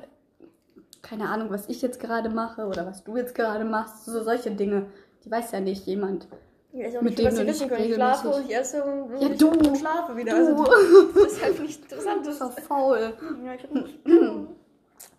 keine 1.02 1.28
Ahnung, 1.28 1.50
was 1.50 1.68
ich 1.68 1.82
jetzt 1.82 1.98
gerade 1.98 2.28
mache 2.28 2.66
oder 2.66 2.86
was 2.86 3.02
du 3.02 3.16
jetzt 3.16 3.34
gerade 3.34 3.64
machst, 3.64 4.04
so 4.04 4.22
solche 4.22 4.52
Dinge. 4.52 4.86
Die 5.24 5.30
weiß 5.32 5.50
ja 5.50 5.58
nicht 5.58 5.86
jemand. 5.86 6.28
Ja, 6.76 6.98
auch 6.98 7.02
Mit 7.02 7.16
nicht, 7.18 7.24
was 7.26 7.34
dem 7.34 7.36
sie 7.42 7.46
wissen 7.46 7.68
nicht 7.68 7.76
können. 7.76 7.88
Ich 7.88 7.94
schlafe 7.94 8.28
regelmäßig- 8.28 8.36
und 8.36 8.50
ich 8.50 8.56
esse 8.56 8.84
und, 8.84 9.20
Ja, 9.22 9.28
ich 9.30 9.38
du. 9.38 9.48
und 9.48 9.78
schlafe 9.78 10.16
wieder. 10.16 10.32
Du. 10.32 10.36
Also, 10.62 10.64
das 11.14 11.32
ist 11.32 11.42
halt 11.44 11.60
nicht 11.62 11.82
interessant. 11.82 12.26
Das 12.26 12.34
ist 12.34 12.40
doch 12.42 12.52
faul. 12.60 13.12
ja, 13.44 13.54
ich 13.54 13.62
hab 13.62 13.72
nicht- 13.72 13.98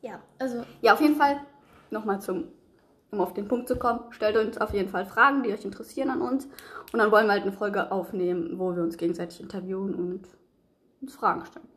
ja, 0.01 0.19
also 0.37 0.63
Ja, 0.81 0.93
auf 0.93 1.01
jeden 1.01 1.15
Fall, 1.15 1.39
nochmal 1.89 2.21
zum, 2.21 2.45
um 3.11 3.21
auf 3.21 3.33
den 3.33 3.47
Punkt 3.47 3.67
zu 3.67 3.75
kommen, 3.77 4.01
stellt 4.11 4.37
uns 4.37 4.57
auf 4.59 4.73
jeden 4.73 4.89
Fall 4.89 5.05
Fragen, 5.05 5.41
die 5.43 5.51
euch 5.51 5.65
interessieren 5.65 6.09
an 6.11 6.21
uns. 6.21 6.45
Und 6.93 6.99
dann 6.99 7.11
wollen 7.11 7.25
wir 7.25 7.33
halt 7.33 7.43
eine 7.43 7.51
Folge 7.51 7.91
aufnehmen, 7.91 8.59
wo 8.59 8.75
wir 8.75 8.83
uns 8.83 8.97
gegenseitig 8.97 9.41
interviewen 9.41 9.95
und 9.95 10.27
uns 11.01 11.15
Fragen 11.15 11.43
stellen. 11.45 11.67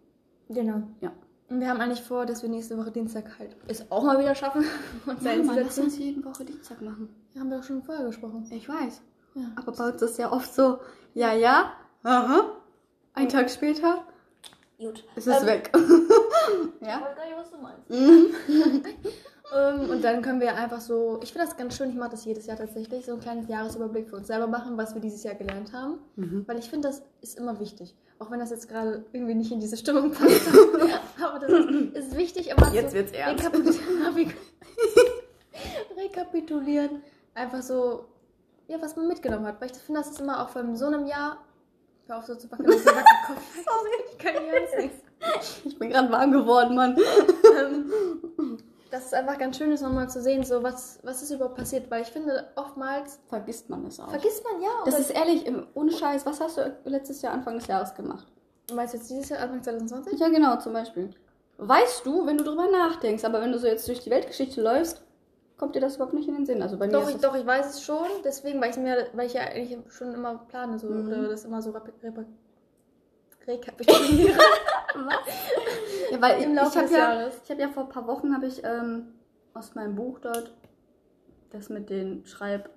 Genau. 0.50 0.82
Ja. 1.00 1.12
Und 1.48 1.60
wir 1.60 1.68
haben 1.68 1.80
eigentlich 1.80 2.02
vor, 2.02 2.26
dass 2.26 2.42
wir 2.42 2.48
nächste 2.48 2.76
Woche 2.78 2.90
Dienstag 2.90 3.24
halt 3.38 3.56
es 3.66 3.90
auch 3.90 4.04
mal 4.04 4.18
wieder 4.20 4.34
schaffen, 4.34 4.62
uns 5.06 5.22
da 5.24 5.36
Mann, 5.36 5.56
lass 5.56 5.78
uns 5.78 5.98
jede 5.98 6.24
Woche 6.24 6.44
Dienstag 6.44 6.80
machen. 6.82 7.08
Wir 7.32 7.40
haben 7.40 7.50
doch 7.50 7.62
schon 7.62 7.82
vorher 7.82 8.04
gesprochen. 8.04 8.46
Ich 8.50 8.68
weiß. 8.68 9.00
Ja. 9.34 9.42
Aber 9.56 9.72
bei 9.72 9.90
uns 9.90 10.02
ist 10.02 10.18
ja 10.18 10.32
oft 10.32 10.52
so, 10.54 10.78
ja, 11.14 11.32
ja, 11.32 11.72
Aha. 12.02 12.52
Ein 13.14 13.28
Tag 13.28 13.50
später 13.50 14.04
Gut. 14.78 15.04
ist 15.16 15.26
es 15.26 15.40
Ähm, 15.40 15.46
weg. 15.46 15.70
Ich 16.80 16.86
ja? 16.86 17.00
weiß 17.02 17.16
gar 17.16 17.26
nicht, 17.26 17.36
was 17.36 17.50
du 17.50 17.58
meinst. 17.58 17.90
Mhm. 17.90 18.84
Ähm, 19.52 19.90
und 19.90 20.04
dann 20.04 20.22
können 20.22 20.40
wir 20.40 20.54
einfach 20.54 20.80
so, 20.80 21.18
ich 21.24 21.32
finde 21.32 21.44
das 21.48 21.56
ganz 21.56 21.76
schön, 21.76 21.90
ich 21.90 21.96
mache 21.96 22.10
das 22.10 22.24
jedes 22.24 22.46
Jahr 22.46 22.56
tatsächlich, 22.56 23.04
so 23.04 23.14
ein 23.14 23.18
kleines 23.20 23.48
Jahresüberblick 23.48 24.08
für 24.08 24.14
uns 24.14 24.28
selber 24.28 24.46
machen, 24.46 24.76
was 24.78 24.94
wir 24.94 25.00
dieses 25.00 25.24
Jahr 25.24 25.34
gelernt 25.34 25.72
haben. 25.72 25.98
Mhm. 26.14 26.44
Weil 26.46 26.60
ich 26.60 26.70
finde, 26.70 26.86
das 26.86 27.02
ist 27.20 27.36
immer 27.36 27.58
wichtig. 27.58 27.96
Auch 28.20 28.30
wenn 28.30 28.38
das 28.38 28.50
jetzt 28.50 28.68
gerade 28.68 29.04
irgendwie 29.12 29.34
nicht 29.34 29.50
in 29.50 29.58
diese 29.58 29.76
Stimmung 29.76 30.12
passt. 30.12 30.42
aber 31.20 31.40
das 31.40 31.50
ist, 31.50 31.96
ist 31.96 32.16
wichtig, 32.16 32.50
immer 32.50 32.72
Jetzt 32.72 32.90
so 32.92 32.98
wird's 32.98 33.10
ernst. 33.10 33.44
rekapitulieren, 33.44 34.32
rekapitulieren. 35.96 37.02
Einfach 37.34 37.62
so, 37.62 38.04
ja, 38.70 38.80
was 38.80 38.96
man 38.96 39.08
mitgenommen 39.08 39.46
hat. 39.46 39.60
Weil 39.60 39.70
ich 39.70 39.76
finde, 39.78 40.00
das 40.00 40.10
ist 40.10 40.20
immer 40.20 40.42
auch 40.42 40.48
von 40.48 40.76
so 40.76 40.86
einem 40.86 41.06
Jahr. 41.06 41.38
Hör 42.06 42.18
auf 42.18 42.24
so 42.24 42.34
zu 42.34 42.46
der 42.48 42.58
Wackelkopf. 42.58 42.84
Sorry, 43.64 43.90
ich 44.10 44.18
kann 44.18 44.34
nicht 44.34 44.52
ernst 44.52 44.96
Ich 45.64 45.78
bin 45.78 45.90
gerade 45.90 46.10
warm 46.10 46.32
geworden, 46.32 46.74
Mann. 46.74 46.96
ähm, 47.58 48.58
dass 48.90 49.06
es 49.06 49.12
einfach 49.12 49.38
ganz 49.38 49.58
schön 49.58 49.72
ist, 49.72 49.82
nochmal 49.82 50.08
zu 50.08 50.20
sehen, 50.22 50.44
so 50.44 50.62
was, 50.62 50.98
was 51.02 51.22
ist 51.22 51.30
überhaupt 51.30 51.56
passiert. 51.56 51.90
Weil 51.90 52.02
ich 52.02 52.08
finde, 52.08 52.48
oftmals 52.56 53.20
Vergisst 53.28 53.68
man 53.70 53.84
das 53.84 54.00
auch. 54.00 54.08
vergisst 54.08 54.44
man 54.44 54.62
ja. 54.62 54.70
das 54.84 54.98
ist 54.98 55.10
ehrlich, 55.10 55.44
ohne 55.74 55.92
Scheiß, 55.92 56.24
was 56.26 56.40
hast 56.40 56.56
du 56.56 56.76
letztes 56.84 57.22
Jahr, 57.22 57.32
Anfang 57.32 57.58
des 57.58 57.66
Jahres 57.66 57.94
gemacht? 57.94 58.26
Meinst 58.72 58.94
du 58.94 58.98
jetzt 58.98 59.10
dieses 59.10 59.28
Jahr, 59.28 59.40
Anfang 59.40 59.62
2020? 59.62 60.18
Ja, 60.18 60.28
genau, 60.28 60.56
zum 60.58 60.72
Beispiel. 60.72 61.10
Weißt 61.58 62.06
du, 62.06 62.24
wenn 62.26 62.38
du 62.38 62.44
drüber 62.44 62.68
nachdenkst, 62.70 63.24
aber 63.24 63.40
wenn 63.40 63.52
du 63.52 63.58
so 63.58 63.66
jetzt 63.66 63.86
durch 63.86 64.00
die 64.00 64.10
Weltgeschichte 64.10 64.62
läufst, 64.62 65.02
kommt 65.60 65.74
dir 65.74 65.80
das 65.80 65.96
überhaupt 65.96 66.14
nicht 66.14 66.26
in 66.26 66.34
den 66.34 66.46
Sinn. 66.46 66.62
Also 66.62 66.78
bei 66.78 66.86
mir 66.86 66.92
Doch, 66.92 67.06
ist 67.06 67.16
ich, 67.16 67.20
doch, 67.20 67.36
ich 67.36 67.44
weiß 67.44 67.74
es 67.74 67.84
schon. 67.84 68.06
Deswegen, 68.24 68.62
weil 68.62 68.70
ich 68.70 68.78
mir, 68.78 69.08
weil 69.12 69.26
ich 69.26 69.34
ja 69.34 69.42
eigentlich 69.42 69.76
schon 69.90 70.14
immer 70.14 70.36
plane, 70.48 70.78
so, 70.78 70.88
Mhm. 70.88 71.06
oder 71.06 71.28
das 71.28 71.44
immer 71.44 71.60
so 71.60 71.74
rekapituliere. 73.46 74.38
Ja, 76.10 76.20
weil 76.20 76.42
Im 76.42 76.50
ich, 76.50 76.56
Laufe 76.56 76.70
ich 76.70 76.76
habe 76.76 76.88
des 76.88 76.96
ja, 76.96 77.14
Jahres. 77.14 77.40
ich 77.44 77.50
hab 77.50 77.58
ja 77.60 77.68
vor 77.68 77.84
ein 77.84 77.88
paar 77.90 78.06
Wochen 78.08 78.34
habe 78.34 78.46
ich 78.46 78.64
ähm, 78.64 79.12
aus 79.54 79.76
meinem 79.76 79.94
Buch 79.94 80.18
dort 80.18 80.52
das 81.50 81.68
mit 81.68 81.88
den 81.90 82.26
Schreib 82.26 82.68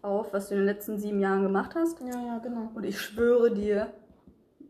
auf, 0.00 0.32
was 0.32 0.48
du 0.48 0.54
in 0.54 0.60
den 0.60 0.66
letzten 0.66 0.98
sieben 0.98 1.20
Jahren 1.20 1.42
gemacht 1.42 1.74
hast. 1.74 2.00
ja, 2.00 2.18
ja, 2.18 2.38
genau. 2.38 2.70
Und 2.72 2.84
ich 2.84 2.98
schwöre 2.98 3.50
dir, 3.50 3.92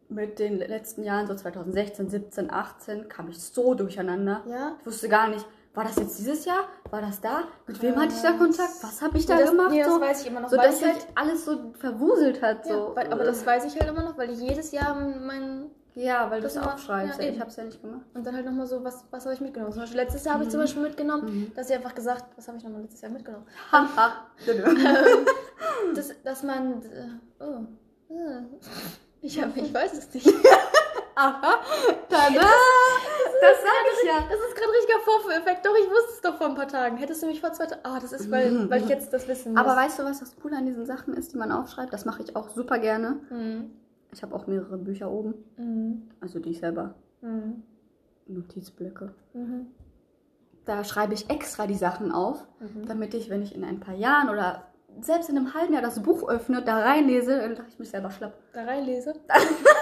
mit 0.08 0.38
den 0.38 0.58
letzten 0.58 1.04
Jahren, 1.04 1.26
so 1.26 1.34
2016, 1.34 2.08
17, 2.08 2.50
18, 2.50 3.08
kam 3.08 3.28
ich 3.28 3.38
so 3.40 3.74
durcheinander. 3.74 4.42
Ja? 4.46 4.76
Ich 4.80 4.86
wusste 4.86 5.08
gar 5.08 5.28
nicht, 5.28 5.46
war 5.74 5.84
das 5.84 5.96
jetzt 5.96 6.18
dieses 6.18 6.44
Jahr? 6.44 6.64
War 6.90 7.00
das 7.00 7.20
da? 7.20 7.44
Mit 7.66 7.80
wem 7.82 7.96
hatte 7.96 8.12
ich 8.14 8.20
da 8.20 8.28
Krass. 8.30 8.38
Kontakt? 8.38 8.82
Was 8.82 9.02
habe 9.02 9.16
ich 9.18 9.26
da 9.26 9.38
das, 9.38 9.50
gemacht? 9.50 9.70
Nee, 9.70 9.82
das 9.82 9.92
so 9.94 10.00
weiß 10.00 10.20
ich 10.22 10.26
immer 10.26 10.40
noch. 10.40 10.48
so 10.50 10.56
weil 10.58 10.66
dass 10.66 10.74
ich 10.80 10.80
sich 10.86 10.92
halt, 10.92 11.06
alles 11.14 11.44
so 11.44 11.72
verwuselt 11.78 12.42
hat. 12.42 12.66
ja, 12.66 12.74
So. 12.74 12.92
weil, 12.94 13.12
aber 13.12 13.24
das 13.24 13.44
weiß 13.46 13.64
ich 13.64 13.78
halt 13.80 13.88
immer 13.90 14.02
noch, 14.02 14.16
weil 14.18 14.30
ich 14.30 14.38
jedes 14.40 14.70
Jahr 14.72 14.94
mein. 14.94 15.70
Ja, 15.94 16.30
weil 16.30 16.40
du 16.40 16.44
das 16.44 16.56
es 16.56 16.62
aufschreibst. 16.62 17.20
ja, 17.20 17.28
ich 17.28 17.38
habe 17.38 17.50
es 17.50 17.56
ja 17.56 17.64
nicht 17.64 17.80
gemacht. 17.82 18.06
Und 18.14 18.26
dann 18.26 18.34
halt 18.34 18.46
nochmal 18.46 18.66
so, 18.66 18.82
was, 18.82 19.04
was 19.10 19.24
habe 19.26 19.34
ich 19.34 19.40
mitgenommen? 19.42 19.72
Zum 19.72 19.82
Beispiel 19.82 20.00
letztes 20.00 20.24
Jahr 20.24 20.34
habe 20.34 20.44
ich 20.44 20.50
zum 20.50 20.60
Beispiel 20.60 20.82
mitgenommen, 20.82 21.24
Mhm. 21.26 21.52
dass 21.54 21.68
sie 21.68 21.74
einfach 21.74 21.94
gesagt, 21.94 22.24
was 22.36 22.48
habe 22.48 22.56
ich 22.56 22.64
nochmal 22.64 22.80
letztes 22.82 23.02
Jahr 23.02 23.10
mitgenommen? 23.12 23.44
Haha. 23.72 24.26
dass, 25.94 26.22
dass 26.22 26.42
man. 26.42 26.82
Äh, 26.82 27.08
oh. 27.40 27.66
äh, 28.14 28.42
Ich, 29.20 29.40
hab, 29.42 29.54
ich 29.56 29.72
weiß 29.72 29.92
es 29.98 30.14
nicht. 30.14 30.26
Aha. 31.14 31.54
Tada. 32.08 32.40
Das 33.40 33.58
sag 33.60 33.84
ich 33.92 34.08
ja. 34.08 34.20
Das 34.30 34.38
ist 34.40 34.54
gerade 34.56 34.72
richtiger 34.72 34.98
Vorführeffekt. 35.00 35.66
Doch, 35.66 35.74
ich 35.76 35.90
wusste 35.90 36.12
es 36.14 36.20
doch 36.20 36.36
vor 36.36 36.46
ein 36.48 36.54
paar 36.54 36.68
Tagen. 36.68 36.96
Hättest 36.96 37.22
du 37.22 37.26
mich 37.26 37.40
vor 37.40 37.52
zwei 37.52 37.66
Tagen. 37.66 37.80
Ah, 37.84 37.98
das 38.00 38.12
ist, 38.12 38.30
weil, 38.30 38.70
weil 38.70 38.82
ich 38.82 38.88
jetzt 38.88 39.12
das 39.12 39.26
wissen 39.28 39.52
muss. 39.52 39.60
Aber 39.60 39.76
weißt 39.76 39.98
du, 39.98 40.04
was 40.04 40.20
das 40.20 40.36
Coole 40.36 40.56
an 40.56 40.66
diesen 40.66 40.86
Sachen 40.86 41.14
ist, 41.14 41.32
die 41.32 41.36
man 41.38 41.50
aufschreibt? 41.52 41.92
Das 41.92 42.04
mache 42.04 42.22
ich 42.22 42.36
auch 42.36 42.48
super 42.50 42.78
gerne. 42.78 43.20
Mhm. 43.30 43.70
Ich 44.12 44.22
habe 44.22 44.34
auch 44.34 44.46
mehrere 44.46 44.76
Bücher 44.78 45.10
oben. 45.10 45.34
Mhm. 45.56 46.08
Also 46.20 46.38
die 46.38 46.50
ich 46.50 46.58
selber. 46.60 46.94
Mhm. 47.20 47.62
Notizblöcke. 48.26 49.14
Mhm. 49.32 49.66
Da 50.64 50.84
schreibe 50.84 51.14
ich 51.14 51.28
extra 51.28 51.66
die 51.66 51.74
Sachen 51.74 52.12
auf, 52.12 52.46
Mhm. 52.60 52.86
damit 52.86 53.14
ich, 53.14 53.28
wenn 53.30 53.42
ich 53.42 53.54
in 53.54 53.64
ein 53.64 53.80
paar 53.80 53.94
Jahren 53.94 54.28
oder 54.28 54.68
selbst 55.00 55.28
in 55.30 55.36
einem 55.36 55.54
halben 55.54 55.72
Jahr 55.72 55.82
das 55.82 56.00
Buch 56.02 56.28
öffne, 56.28 56.62
da 56.62 56.78
reinlese, 56.78 57.38
dann 57.40 57.56
lache 57.56 57.66
ich 57.68 57.78
mich 57.78 57.90
selber 57.90 58.10
schlapp. 58.10 58.34
Da 58.52 58.62
reinlese. 58.64 59.14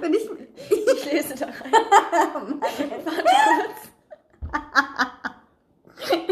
Wenn 0.00 0.14
ich. 0.14 0.28
Ich 0.70 1.04
lese 1.12 1.34
da 1.34 1.46
rein. 1.46 2.60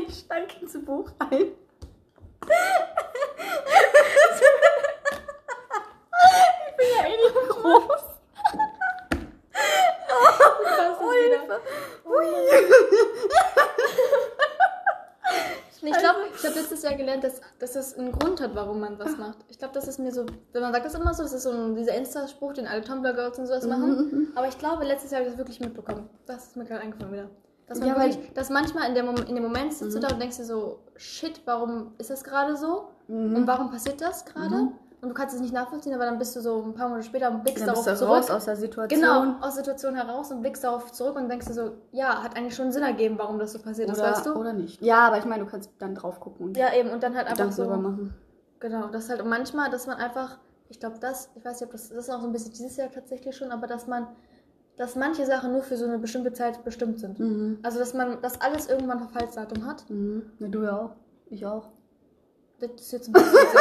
ich 0.07 0.19
steige 0.19 0.55
ins 0.61 0.85
Buch 0.85 1.11
ein. 1.19 1.29
ich 1.31 1.53
bin 6.77 6.87
ja 6.97 7.03
eh 7.07 7.17
nicht 7.17 7.35
groß. 7.49 8.03
Was 10.09 10.09
Oh, 10.09 10.13
ist 10.93 11.01
wieder? 11.25 11.61
Nee, 15.83 15.91
Ich 15.91 15.99
glaube, 15.99 16.19
ich 16.35 16.45
habe 16.45 16.55
letztes 16.59 16.83
Jahr 16.83 16.95
gelernt, 16.95 17.25
dass, 17.25 17.41
dass 17.59 17.77
es 17.77 17.99
einen 17.99 18.13
Grund 18.13 18.41
hat, 18.41 18.55
warum 18.55 18.81
man 18.81 18.99
was 18.99 19.17
macht. 19.19 19.39
Ich 19.49 19.59
glaube, 19.59 19.75
das 19.75 19.87
ist 19.89 19.99
mir 19.99 20.13
so, 20.13 20.25
wenn 20.53 20.63
man 20.63 20.73
sagt 20.73 20.87
das 20.87 20.95
immer 20.95 21.13
so, 21.15 21.23
das 21.23 21.33
ist 21.33 21.43
so 21.43 21.51
ein, 21.51 21.75
dieser 21.77 21.95
Insta-Spruch, 21.95 22.55
den 22.55 22.67
alle 22.67 22.83
Tumblr-Girls 22.83 23.39
und 23.39 23.47
sowas 23.47 23.65
Mhm, 23.65 23.71
machen. 23.71 24.33
Aber 24.35 24.49
ich 24.49 24.59
glaube, 24.59 24.85
letztes 24.85 25.11
Jahr 25.11 25.21
habe 25.21 25.29
ich 25.29 25.33
das 25.35 25.39
wirklich 25.39 25.61
mitbekommen. 25.61 26.09
Das 26.27 26.47
ist 26.47 26.57
mir 26.57 26.65
gerade 26.65 26.81
eingefallen 26.83 27.13
wieder. 27.13 27.31
Dass 27.67 27.81
man 27.81 27.89
Ja, 27.89 27.97
wirklich, 27.97 28.33
dass 28.35 28.49
manchmal 28.49 28.89
in, 28.89 28.95
der 28.95 29.03
Mom 29.03 29.17
in 29.17 29.35
dem 29.35 29.43
Moment 29.43 29.73
sitzt 29.75 29.97
du 29.97 30.01
da 30.01 30.09
und 30.13 30.21
denkst 30.21 30.37
dir 30.37 30.45
so, 30.45 30.81
shit, 30.97 31.41
warum 31.47 31.95
ist 31.99 32.11
das 32.11 32.23
gerade 32.23 32.57
so? 32.57 32.89
Mhm. 33.09 33.35
Und 33.37 33.47
warum 33.47 33.71
passiert 33.71 34.01
das 34.01 34.25
gerade? 34.25 34.69
Und 35.03 35.11
du 35.11 35.15
kannst 35.15 35.35
es 35.35 35.41
nicht 35.41 35.53
nachvollziehen, 35.53 35.95
aber 35.95 36.07
dann 36.07 36.19
bist 36.19 36.35
du 36.35 36.41
so 36.41 36.63
ein 36.63 36.75
paar 36.75 36.89
Monate 36.89 37.07
später 37.07 37.31
und 37.31 37.43
blickst 37.43 37.61
Dann 37.61 37.69
darauf 37.69 37.85
bist 37.85 38.01
du 38.01 38.07
zurück. 38.07 38.17
raus 38.19 38.31
aus 38.31 38.45
der 38.47 38.57
Situation. 38.57 39.01
Genau, 39.01 39.35
aus 39.47 39.55
der 39.55 39.65
Situation 39.65 39.95
heraus 39.95 40.31
und 40.33 40.41
blickst 40.41 40.65
darauf 40.65 40.91
zurück 40.91 41.17
und 41.17 41.29
denkst 41.29 41.47
dir 41.47 41.53
so, 41.53 41.73
ja, 41.93 42.23
hat 42.23 42.37
eigentlich 42.37 42.57
schon 42.57 42.73
Sinn 42.73 42.83
ergeben, 42.83 43.17
warum 43.19 43.39
das 43.39 43.53
so 43.53 43.59
passiert 43.59 43.91
ist, 43.91 43.99
Oder, 43.99 44.11
weißt 44.11 44.27
du? 44.27 44.35
oder 44.35 44.53
nicht. 44.55 44.81
Ja, 44.81 45.01
aber 45.07 45.19
ich 45.19 45.25
meine, 45.27 45.45
du 45.45 45.51
kannst 45.51 45.71
dann 45.79 45.95
drauf 45.95 46.19
gucken 46.19 46.47
und 46.47 46.57
Ja, 46.57 46.73
eben, 46.75 46.91
und 46.91 47.03
dann 47.03 47.15
halt 47.15 47.29
einfach 47.29 47.53
so. 47.53 47.67
machen. 47.67 48.15
Genau, 48.59 48.87
das 48.89 49.11
halt 49.11 49.21
und 49.21 49.29
manchmal, 49.29 49.69
dass 49.71 49.87
man 49.87 49.99
einfach, 49.99 50.39
ich 50.71 50.81
glaube, 50.81 50.97
das, 50.99 51.29
ich 51.35 51.45
weiß 51.45 51.61
nicht, 51.61 51.67
ob 51.67 51.73
das, 51.73 51.91
das 51.91 51.99
ist 51.99 52.11
auch 52.11 52.21
so 52.23 52.27
ein 52.27 52.33
bisschen 52.33 52.53
dieses 52.53 52.77
Jahr 52.79 52.91
tatsächlich 52.91 53.37
schon, 53.37 53.53
aber 53.53 53.67
dass 53.67 53.87
man, 53.87 54.09
dass 54.79 54.97
manche 54.97 55.27
Sachen 55.27 55.53
nur 55.53 55.63
für 55.63 55.77
so 55.77 55.85
eine 55.85 55.99
bestimmte 55.99 56.33
Zeit 56.33 56.65
bestimmt 56.65 57.01
sind. 57.01 57.19
Mhm. 57.19 57.59
Also, 57.63 57.79
dass 57.79 57.93
man, 57.93 58.21
dass 58.23 58.41
alles 58.41 58.67
irgendwann 58.69 58.99
Verfallsdatum 58.99 59.67
hat. 59.67 59.89
Mhm. 59.91 60.23
Ja, 60.39 60.49
du 60.49 60.63
ja 60.63 60.77
auch. 60.79 60.91
Ich 61.29 61.45
auch. 61.47 61.69
Das 62.61 62.71
ist 62.81 62.93
jetzt 62.93 63.09
ein 63.09 63.13
bisschen 63.13 63.35
ist 63.35 63.55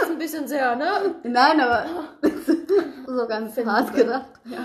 jetzt 0.00 0.10
ein 0.10 0.18
bisschen 0.18 0.48
sehr, 0.48 0.76
ne? 0.76 1.14
Nein, 1.22 1.60
aber 1.60 1.84
so 3.06 3.26
ganz 3.26 3.54
Finden 3.54 3.70
hart 3.70 3.94
wir. 3.94 4.04
gedacht. 4.04 4.26
Ja. 4.44 4.58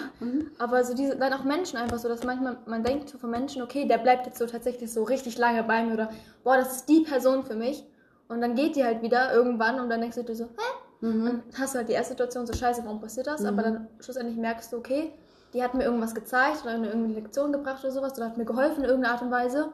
Aber 0.58 0.84
so 0.84 0.94
diese, 0.94 1.16
dann 1.16 1.34
auch 1.34 1.44
Menschen 1.44 1.78
einfach 1.78 2.00
so, 2.00 2.08
dass 2.08 2.24
manchmal 2.24 2.58
man 2.66 2.84
denkt 2.84 3.10
so 3.10 3.18
von 3.18 3.30
Menschen, 3.30 3.62
okay, 3.62 3.88
der 3.88 3.98
bleibt 3.98 4.26
jetzt 4.26 4.40
so 4.40 4.46
tatsächlich 4.46 4.92
so 4.92 5.04
richtig 5.04 5.38
lange 5.38 5.64
bei 5.64 5.84
mir 5.84 5.94
oder 5.94 6.10
boah, 6.44 6.58
das 6.58 6.78
ist 6.78 6.90
die 6.90 7.02
Person 7.02 7.44
für 7.44 7.56
mich. 7.56 7.86
Und 8.28 8.42
dann 8.42 8.56
geht 8.56 8.76
die 8.76 8.84
halt 8.84 9.02
wieder 9.02 9.34
irgendwann 9.34 9.80
und 9.80 9.90
dann 9.90 10.02
denkst 10.02 10.18
du 10.18 10.24
dir 10.24 10.36
so, 10.36 10.46
hä? 10.46 11.06
Mhm. 11.08 11.26
Dann 11.26 11.44
hast 11.60 11.74
du 11.74 11.78
halt 11.80 11.90
die 11.90 11.94
erste 11.94 12.14
Situation 12.14 12.46
so 12.46 12.54
scheiße, 12.54 12.82
warum 12.84 13.00
passiert 13.00 13.28
das? 13.28 13.46
Aber 13.46 13.62
dann 13.62 13.88
schlussendlich 14.00 14.38
merkst 14.38 14.74
du, 14.74 14.78
okay, 14.78 15.14
die 15.54 15.64
hat 15.64 15.74
mir 15.74 15.84
irgendwas 15.84 16.14
gezeigt 16.14 16.64
oder 16.64 16.78
mir 16.78 16.88
irgendwie 16.88 17.14
eine 17.14 17.22
Lektion 17.22 17.52
gebracht 17.52 17.84
oder 17.84 17.92
sowas 17.92 18.14
oder 18.18 18.26
hat 18.26 18.38
mir 18.38 18.46
geholfen 18.46 18.84
in 18.84 18.90
irgendeiner 18.90 19.14
Art 19.14 19.22
und 19.22 19.32
Weise. 19.32 19.72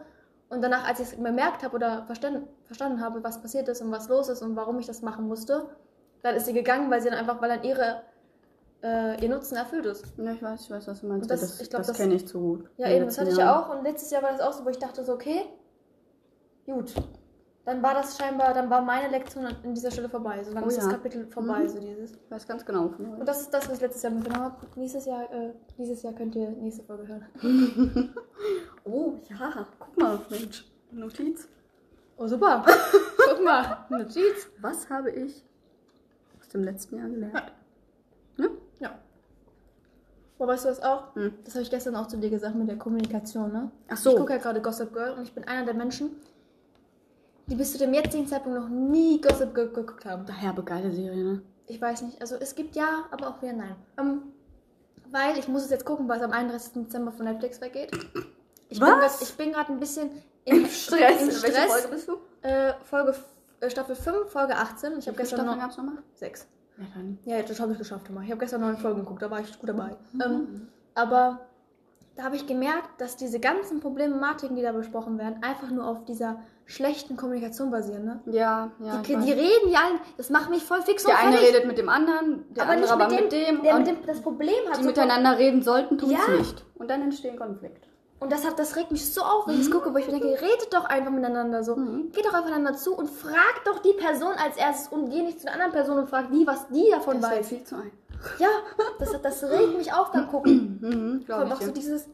Und 0.49 0.61
danach, 0.61 0.87
als 0.87 0.99
ich 0.99 1.07
es 1.07 1.15
bemerkt 1.15 1.63
habe 1.63 1.75
oder 1.75 2.03
verstanden, 2.05 2.47
verstanden 2.65 3.01
habe, 3.01 3.23
was 3.23 3.41
passiert 3.41 3.67
ist 3.69 3.81
und 3.81 3.91
was 3.91 4.07
los 4.09 4.29
ist 4.29 4.41
und 4.41 4.55
warum 4.55 4.77
ich 4.79 4.85
das 4.85 5.01
machen 5.01 5.27
musste, 5.27 5.65
dann 6.21 6.35
ist 6.35 6.45
sie 6.45 6.53
gegangen, 6.53 6.89
weil 6.91 7.01
sie 7.01 7.09
dann 7.09 7.17
einfach, 7.17 7.41
weil 7.41 7.49
dann 7.49 7.63
ihre, 7.63 8.03
äh, 8.83 9.21
ihr 9.21 9.29
Nutzen 9.29 9.55
erfüllt 9.55 9.85
ist. 9.85 10.05
Ja, 10.17 10.31
ich 10.31 10.41
weiß, 10.43 10.61
ich 10.61 10.69
weiß, 10.71 10.87
was 10.87 11.01
du 11.01 11.07
meinst. 11.07 11.23
Und 11.23 11.31
das- 11.31 11.57
Das, 11.57 11.69
das, 11.69 11.87
das- 11.87 11.97
kenne 11.97 12.13
ich 12.15 12.27
zu 12.27 12.39
gut. 12.39 12.69
Ja, 12.77 12.89
eben, 12.89 13.05
das 13.05 13.17
hatte 13.17 13.29
letzten 13.29 13.41
ich 13.41 13.45
Jahren. 13.45 13.63
auch. 13.71 13.75
Und 13.77 13.83
letztes 13.83 14.11
Jahr 14.11 14.21
war 14.23 14.31
das 14.31 14.41
auch 14.41 14.53
so, 14.53 14.63
wo 14.65 14.69
ich 14.69 14.77
dachte 14.79 15.03
so, 15.03 15.13
okay, 15.13 15.41
gut. 16.65 16.93
Dann 17.65 17.81
war 17.81 17.93
das 17.93 18.17
scheinbar, 18.17 18.53
dann 18.53 18.69
war 18.69 18.81
meine 18.81 19.07
Lektion 19.09 19.45
an 19.45 19.73
dieser 19.73 19.89
Stelle 19.89 20.09
vorbei. 20.09 20.43
So 20.43 20.53
dann 20.53 20.65
Oh 20.65 20.67
ist 20.67 20.77
das 20.77 20.85
ja. 20.85 20.91
Kapitel 20.91 21.25
vorbei, 21.27 21.59
Mhm. 21.63 21.69
so 21.69 21.79
dieses. 21.79 22.11
Ich 22.11 22.29
weiß 22.31 22.45
ganz 22.45 22.65
genau. 22.65 22.87
Und 22.97 23.25
das 23.25 23.39
ist 23.41 23.53
das, 23.53 23.67
was 23.69 23.75
ich 23.75 23.81
letztes 23.81 24.03
Jahr 24.03 24.11
mitgenommen 24.11 24.43
habe. 24.45 24.55
Nächstes 24.75 25.05
Jahr, 25.05 25.31
äh, 25.33 25.53
dieses 25.77 26.03
Jahr 26.03 26.11
könnt 26.13 26.35
ihr 26.35 26.49
nächste 26.49 26.83
Folge 26.83 27.07
hören. 27.07 27.25
oh, 28.83 29.13
ja. 29.29 29.65
Guck 29.79 29.97
mal, 29.97 30.19
Mensch. 30.29 30.65
Notiz. 30.91 31.47
Oh, 32.17 32.27
super. 32.27 32.65
Guck 33.29 33.43
mal. 33.45 33.85
Notiz. 33.89 34.49
Was 34.59 34.89
habe 34.89 35.11
ich 35.11 35.45
aus 36.41 36.49
dem 36.49 36.63
letzten 36.63 36.97
Jahr 36.97 37.07
gelernt? 37.07 37.53
Ja. 38.79 38.99
Boah, 40.37 40.47
weißt 40.49 40.65
du 40.65 40.69
das 40.69 40.81
auch? 40.83 41.15
Hm. 41.15 41.33
Das 41.45 41.53
habe 41.53 41.63
ich 41.63 41.69
gestern 41.69 41.95
auch 41.95 42.07
zu 42.07 42.17
dir 42.17 42.29
gesagt 42.29 42.55
mit 42.55 42.67
der 42.67 42.77
Kommunikation, 42.77 43.53
ne? 43.53 43.71
Ach 43.87 43.95
so. 43.95 44.11
Ich 44.11 44.17
gucke 44.17 44.33
ja 44.33 44.39
gerade 44.39 44.61
Gossip 44.61 44.91
Girl 44.91 45.13
und 45.13 45.23
ich 45.23 45.33
bin 45.33 45.45
einer 45.45 45.63
der 45.63 45.73
Menschen, 45.75 46.11
die 47.47 47.55
bis 47.55 47.71
zu 47.73 47.77
dem 47.77 47.93
jetzigen 47.93 48.27
Zeitpunkt 48.27 48.59
noch 48.59 48.69
nie 48.69 49.19
Gossip 49.21 49.53
Girl 49.53 49.69
geguckt 49.69 50.05
haben. 50.05 50.25
Daher 50.25 50.53
geile 50.53 50.91
Serie, 50.91 51.23
ne? 51.23 51.41
Ich 51.67 51.81
weiß 51.81 52.03
nicht. 52.03 52.21
Also 52.21 52.35
es 52.35 52.55
gibt 52.55 52.75
ja, 52.75 53.05
aber 53.11 53.27
auch 53.27 53.41
wieder 53.41 53.53
nein. 53.53 53.75
Ähm, 53.97 54.21
weil 55.11 55.37
ich 55.37 55.47
muss 55.47 55.63
es 55.63 55.69
jetzt 55.69 55.85
gucken, 55.85 56.07
weil 56.07 56.17
es 56.19 56.23
am 56.23 56.31
31. 56.31 56.83
Dezember 56.83 57.11
von 57.11 57.25
Netflix 57.25 57.61
weggeht. 57.61 57.91
Ich 58.69 58.81
Was? 58.81 58.89
Bin 58.89 58.99
grad, 58.99 59.21
ich 59.21 59.33
bin 59.35 59.51
gerade 59.51 59.73
ein 59.73 59.79
bisschen 59.79 60.09
im 60.45 60.65
Stress. 60.69 61.21
Im 61.21 61.31
Stress. 61.31 61.71
Folge 61.71 61.87
bist 61.89 62.07
du? 62.07 62.17
Äh, 62.41 62.73
Folge, 62.83 63.15
äh, 63.59 63.69
Staffel 63.69 63.95
5, 63.95 64.29
Folge 64.29 64.55
18. 64.55 64.97
Ich 64.97 65.07
habe 65.07 65.17
gestern 65.17 65.39
Staffeln 65.39 65.57
noch 65.57 65.63
gab's 65.63 65.77
nochmal? 65.77 65.97
6. 66.15 66.47
Ja, 66.77 66.85
dann. 66.95 67.19
Ja, 67.25 67.41
das 67.41 67.59
habe 67.59 67.73
ich 67.73 67.77
geschafft 67.77 68.09
immer. 68.09 68.21
Ich 68.21 68.31
habe 68.31 68.39
gestern 68.39 68.61
neun 68.61 68.77
Folgen 68.77 69.01
geguckt, 69.01 69.21
da 69.21 69.29
war 69.29 69.39
ich 69.39 69.59
gut 69.59 69.69
dabei. 69.69 69.95
Ähm, 70.23 70.67
aber 70.95 71.41
da 72.15 72.23
habe 72.23 72.35
ich 72.35 72.47
gemerkt, 72.47 72.99
dass 72.99 73.15
diese 73.15 73.39
ganzen 73.39 73.79
Problematiken, 73.79 74.55
die 74.55 74.61
da 74.61 74.71
besprochen 74.71 75.17
werden, 75.17 75.41
einfach 75.43 75.69
nur 75.69 75.87
auf 75.87 76.05
dieser 76.05 76.39
schlechten 76.65 77.17
Kommunikation 77.17 77.71
basieren. 77.71 78.05
Ne? 78.05 78.21
Ja, 78.27 78.71
ja. 78.79 79.01
die, 79.01 79.15
die 79.17 79.31
reden 79.31 79.69
ja, 79.69 79.81
das 80.17 80.29
macht 80.29 80.49
mich 80.49 80.63
voll 80.63 80.81
fix 80.81 81.03
der 81.03 81.19
eine 81.19 81.39
redet 81.39 81.65
mit 81.65 81.77
dem 81.77 81.89
anderen, 81.89 82.45
der 82.53 82.63
aber 82.63 82.73
andere 82.73 82.97
nicht 82.97 83.03
aber 83.05 83.21
mit 83.21 83.31
dem, 83.31 83.61
der 83.63 83.77
mit 83.77 83.87
dem 83.87 84.05
das 84.05 84.21
Problem 84.21 84.55
hat. 84.69 84.77
die 84.77 84.81
so- 84.83 84.87
miteinander 84.87 85.37
reden 85.37 85.61
sollten, 85.61 85.97
tun 85.97 86.11
es 86.11 86.27
Ja. 86.27 86.33
nicht. 86.35 86.65
Und 86.75 86.89
dann 86.89 87.01
entstehen 87.01 87.37
Konflikte. 87.37 87.87
Und 88.19 88.31
das, 88.31 88.45
hat, 88.47 88.57
das 88.57 88.77
regt 88.77 88.91
mich 88.91 89.13
so 89.13 89.21
auf, 89.21 89.47
wenn 89.47 89.55
ich 89.59 89.67
das 89.67 89.71
gucke, 89.71 89.93
wo 89.93 89.97
ich 89.97 90.05
mir 90.05 90.13
denke, 90.13 90.27
redet 90.41 90.73
doch 90.73 90.85
einfach 90.85 91.11
miteinander 91.11 91.61
so. 91.61 91.75
Mhm. 91.75 92.09
Geht 92.13 92.25
doch 92.25 92.33
aufeinander 92.33 92.73
zu 92.73 92.95
und 92.95 93.09
fragt 93.09 93.65
doch 93.67 93.79
die 93.79 93.91
Person 93.93 94.31
als 94.41 94.55
erstes 94.55 94.87
und 94.87 95.09
geh 95.09 95.21
nicht 95.23 95.39
zu 95.39 95.45
der 95.45 95.55
anderen 95.55 95.73
Person 95.73 95.97
und 95.97 96.09
fragt 96.09 96.33
die, 96.33 96.47
was 96.47 96.67
die 96.69 96.89
davon 96.89 97.19
Das 97.19 97.31
weiß. 97.31 97.47
viel 97.49 97.63
zu 97.65 97.75
ein. 97.75 97.91
Ja, 98.39 98.47
das, 98.99 99.21
das 99.21 99.43
regt 99.43 99.77
mich 99.77 99.91
auf 99.93 100.11
beim 100.13 100.29
Gucken. 100.29 100.79
Mhm, 100.81 101.23
Vor 101.25 101.35
allem 101.35 101.51
auch 101.51 101.61
so 101.61 101.71
dieses, 101.71 102.07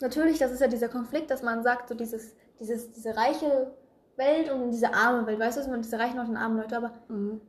natürlich, 0.00 0.38
das 0.40 0.50
ist 0.50 0.60
ja 0.60 0.66
dieser 0.66 0.88
Konflikt, 0.88 1.30
dass 1.30 1.42
man 1.44 1.62
sagt, 1.62 1.88
so 1.88 1.94
dieses, 1.94 2.34
dieses, 2.58 2.90
diese 2.90 3.16
reiche 3.16 3.70
Welt 4.16 4.50
und 4.50 4.70
diese 4.70 4.92
arme 4.94 5.26
Welt, 5.26 5.38
weißt 5.40 5.56
du, 5.56 5.60
dass 5.60 5.68
man 5.70 5.82
diese 5.82 5.98
reichen 5.98 6.16
Leute 6.16 6.30
und 6.30 6.36
armen 6.36 6.56
Leute, 6.58 6.76
aber 6.76 6.92
Mhm. 7.08 7.40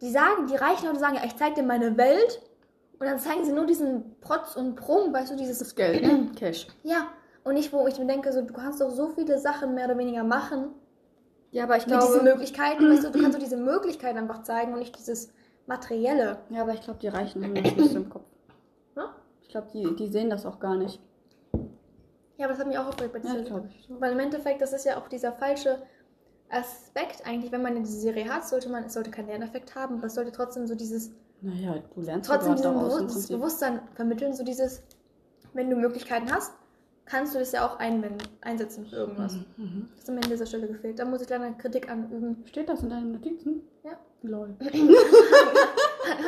die 0.00 0.10
sagen, 0.10 0.46
die 0.48 0.56
reichen 0.56 0.86
Leute 0.86 0.98
sagen, 0.98 1.16
ja, 1.16 1.24
ich 1.24 1.36
zeig 1.36 1.54
dir 1.54 1.62
meine 1.62 1.96
Welt 1.96 2.40
und 2.98 3.06
dann 3.06 3.18
zeigen 3.18 3.44
sie 3.44 3.52
nur 3.52 3.66
diesen 3.66 4.18
Protz 4.20 4.56
und 4.56 4.76
Prunk, 4.76 5.12
weißt 5.12 5.32
du, 5.32 5.36
dieses, 5.36 5.58
Das 5.58 5.74
Geld, 5.74 6.02
ne? 6.02 6.30
Cash. 6.36 6.66
ja, 6.82 7.08
und 7.44 7.54
nicht, 7.54 7.72
wo 7.72 7.86
ich 7.86 7.98
mir 7.98 8.06
denke, 8.06 8.32
so, 8.32 8.42
du 8.42 8.52
kannst 8.52 8.80
doch 8.80 8.90
so 8.90 9.08
viele 9.08 9.38
Sachen 9.38 9.74
mehr 9.74 9.86
oder 9.86 9.98
weniger 9.98 10.24
machen 10.24 10.70
Ja, 11.52 11.64
aber 11.64 11.76
ich 11.76 11.86
mit 11.86 11.98
glaube. 11.98 12.22
Möglichkeiten, 12.22 12.90
weißt 12.90 13.04
du, 13.04 13.10
du 13.10 13.20
kannst 13.20 13.36
doch 13.38 13.42
diese 13.42 13.56
Möglichkeiten 13.56 14.18
einfach 14.18 14.42
zeigen 14.42 14.72
und 14.72 14.80
nicht 14.80 14.98
dieses 14.98 15.32
Materielle. 15.66 16.38
Ja, 16.50 16.62
aber 16.62 16.74
ich 16.74 16.80
glaube, 16.82 16.98
die 17.00 17.08
Reichen 17.08 17.42
haben 17.44 17.54
das 17.54 17.74
nicht 17.76 17.90
so 17.90 17.98
im 17.98 18.08
Kopf. 18.10 18.24
Ja? 18.96 19.14
Ich 19.42 19.48
glaube, 19.48 19.68
die, 19.72 19.94
die 19.96 20.08
sehen 20.08 20.28
das 20.30 20.44
auch 20.46 20.58
gar 20.60 20.76
nicht. 20.76 21.00
Ja, 22.36 22.44
aber 22.46 22.52
das 22.52 22.58
hat 22.60 22.66
mich 22.68 22.78
auch 22.78 22.86
aufgeregt 22.88 23.14
bei 23.14 23.20
Ja, 23.20 23.34
dieser 23.34 23.64
ich. 23.64 23.88
Weil 23.88 24.12
im 24.12 24.18
Endeffekt, 24.20 24.60
das 24.60 24.72
ist 24.72 24.84
ja 24.84 24.98
auch 24.98 25.08
dieser 25.08 25.32
falsche 25.32 25.78
Aspekt 26.50 27.26
eigentlich, 27.26 27.50
wenn 27.52 27.62
man 27.62 27.82
diese 27.82 27.98
Serie 28.00 28.32
hat, 28.32 28.46
sollte 28.46 28.68
man, 28.68 28.84
es 28.84 28.94
sollte 28.94 29.10
keinen 29.10 29.28
Lerneffekt 29.28 29.74
haben, 29.74 29.96
aber 29.98 30.06
es 30.06 30.14
sollte 30.14 30.32
trotzdem 30.32 30.66
so 30.66 30.74
dieses, 30.74 31.10
Naja, 31.40 31.82
du 31.94 32.00
lernst 32.00 32.28
trotzdem 32.30 32.54
diesen 32.56 32.72
Bewusst 32.74 32.96
Prinzip. 32.98 33.36
Bewusstsein 33.36 33.80
vermitteln, 33.94 34.32
so 34.34 34.44
dieses, 34.44 34.82
wenn 35.54 35.70
du 35.70 35.76
Möglichkeiten 35.76 36.32
hast, 36.32 36.52
kannst 37.04 37.34
du 37.34 37.38
das 37.38 37.52
ja 37.52 37.66
auch 37.66 37.78
einwenden, 37.78 38.18
einsetzen 38.40 38.86
für 38.86 38.96
irgendwas. 38.96 39.34
Mhm. 39.56 39.88
Das 39.94 40.04
ist 40.04 40.08
am 40.10 40.16
Ende 40.16 40.28
dieser 40.30 40.46
Stelle 40.46 40.66
gefehlt. 40.68 40.98
Da 40.98 41.04
muss 41.04 41.22
ich 41.22 41.28
leider 41.28 41.50
Kritik 41.52 41.88
anüben. 41.90 42.42
Steht 42.46 42.68
das 42.68 42.82
in 42.82 42.90
deinen 42.90 43.12
Notizen? 43.12 43.62
Ja. 43.84 43.92
Lol. 44.22 44.56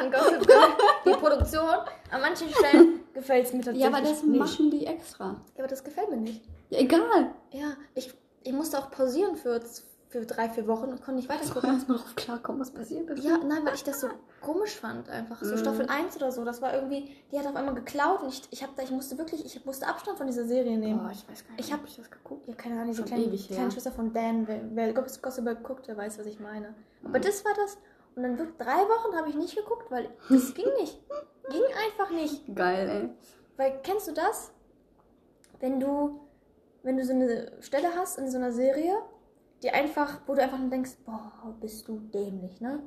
An 0.00 0.10
Gossip 0.10 0.46
Girl, 0.46 0.68
die 1.04 1.10
Produktion, 1.12 1.68
an 2.10 2.20
manchen 2.20 2.48
Stellen 2.50 3.00
gefällt 3.14 3.46
es 3.46 3.52
mir 3.52 3.58
tatsächlich 3.60 3.82
Ja, 3.82 3.88
aber 3.88 4.00
das 4.02 4.22
nicht. 4.22 4.38
machen 4.38 4.70
die 4.70 4.86
extra. 4.86 5.40
Ja, 5.54 5.60
aber 5.60 5.68
das 5.68 5.82
gefällt 5.84 6.10
mir 6.10 6.16
nicht. 6.18 6.42
Ja, 6.70 6.78
egal. 6.80 7.32
Ja, 7.52 7.72
ich, 7.94 8.12
ich 8.42 8.52
musste 8.52 8.78
auch 8.78 8.90
pausieren 8.90 9.36
für, 9.36 9.60
für 10.08 10.24
drei, 10.24 10.48
vier 10.48 10.66
Wochen 10.66 10.84
und 10.88 11.02
konnte 11.02 11.16
nicht 11.20 11.24
Ich 11.24 11.30
weitergucken. 11.30 11.60
kann 11.62 11.74
erstmal 11.74 11.98
drauf 11.98 12.16
klarkommen, 12.16 12.60
was 12.62 12.70
passiert 12.70 13.10
ist. 13.10 13.22
Ja, 13.24 13.36
nein, 13.38 13.64
weil 13.66 13.74
ich 13.74 13.84
das 13.84 14.00
so 14.00 14.08
komisch 14.40 14.74
fand 14.76 15.08
einfach. 15.10 15.42
So 15.42 15.54
Mhm. 15.54 15.58
Staffel 15.58 15.86
1 15.88 16.16
oder 16.16 16.32
so, 16.32 16.44
das 16.44 16.62
war 16.62 16.72
irgendwie, 16.74 17.14
die 17.30 17.38
hat 17.38 17.46
auf 17.46 17.54
einmal 17.54 17.74
geklaut 17.74 18.22
und 18.22 18.28
ich, 18.30 18.42
ich, 18.50 18.62
hab 18.62 18.74
da, 18.76 18.82
ich 18.82 18.90
musste 18.90 19.18
wirklich, 19.18 19.44
ich 19.44 19.64
musste 19.66 19.86
Abstand 19.86 20.16
von 20.16 20.26
dieser 20.26 20.44
Serie 20.46 20.78
nehmen. 20.78 21.00
Boah, 21.02 21.10
ich 21.12 21.28
weiß 21.28 21.44
gar 21.46 21.54
nicht, 21.56 21.66
Ich 21.66 21.72
hab- 21.72 21.84
ich 21.84 21.96
das 21.96 22.10
geguckt 22.10 22.48
Ja, 22.48 22.54
keine 22.54 22.76
Ahnung, 22.76 22.92
diese 22.92 23.02
kleine, 23.04 23.24
ewig 23.24 23.48
kleine 23.48 23.70
Schwester 23.70 23.92
von 23.92 24.12
Dan, 24.14 24.48
wer, 24.48 24.60
wer 24.72 24.92
Gossip 24.94 25.22
guckt, 25.62 25.86
der 25.88 25.96
weiß, 25.96 26.18
was 26.18 26.26
ich 26.26 26.40
meine. 26.40 26.74
Aber 27.04 27.18
Mhm. 27.18 27.22
das 27.22 27.44
war 27.44 27.52
das. 27.54 27.76
Und 28.16 28.22
dann 28.22 28.38
wirklich 28.38 28.56
drei 28.56 28.80
Wochen 28.88 29.14
habe 29.16 29.28
ich 29.28 29.34
nicht 29.36 29.54
geguckt, 29.56 29.90
weil 29.90 30.08
das 30.30 30.54
ging 30.54 30.66
nicht. 30.80 30.98
Ging 31.50 31.62
einfach 31.86 32.10
nicht. 32.10 32.42
Geil, 32.54 32.88
ey. 32.88 33.10
Weil 33.56 33.78
kennst 33.82 34.08
du 34.08 34.12
das? 34.12 34.52
Wenn 35.60 35.80
du, 35.80 36.20
wenn 36.82 36.96
du 36.96 37.04
so 37.04 37.12
eine 37.12 37.52
Stelle 37.60 37.88
hast 37.96 38.18
in 38.18 38.30
so 38.30 38.38
einer 38.38 38.52
Serie, 38.52 38.96
die 39.62 39.70
einfach, 39.70 40.18
wo 40.26 40.34
du 40.34 40.42
einfach 40.42 40.58
nur 40.58 40.70
denkst, 40.70 40.92
boah, 41.04 41.32
bist 41.60 41.88
du 41.88 41.98
dämlich, 42.12 42.60
ne? 42.60 42.82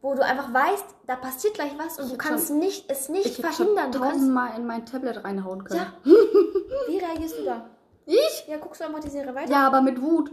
Wo 0.00 0.14
du 0.14 0.24
einfach 0.24 0.52
weißt, 0.52 0.84
da 1.06 1.16
passiert 1.16 1.54
gleich 1.54 1.72
was 1.78 1.98
und 1.98 2.06
Ich 2.06 2.12
du 2.12 2.14
hätte 2.18 2.28
kannst 2.28 2.48
schon- 2.48 2.58
nicht, 2.58 2.90
es 2.90 3.08
nicht 3.08 3.26
Ich 3.26 3.38
hätte 3.38 3.52
verhindern. 3.52 3.84
schon 3.84 3.92
Du 3.92 3.98
kannst, 4.00 4.14
tausendmal 4.16 4.56
in 4.58 4.66
mein 4.66 4.84
Tablet 4.86 5.22
reinhauen 5.24 5.62
können. 5.64 5.80
ja. 5.80 5.92
Wie 6.88 6.98
reagierst 6.98 7.38
du 7.38 7.44
da? 7.44 7.66
Ich? 8.06 8.46
Ja, 8.48 8.56
guckst 8.58 8.80
du 8.80 8.84
einfach 8.86 8.98
die 9.00 9.10
Serie 9.10 9.32
weiter? 9.34 9.50
Ja, 9.52 9.66
aber 9.66 9.80
mit 9.80 10.00
Wut. 10.02 10.32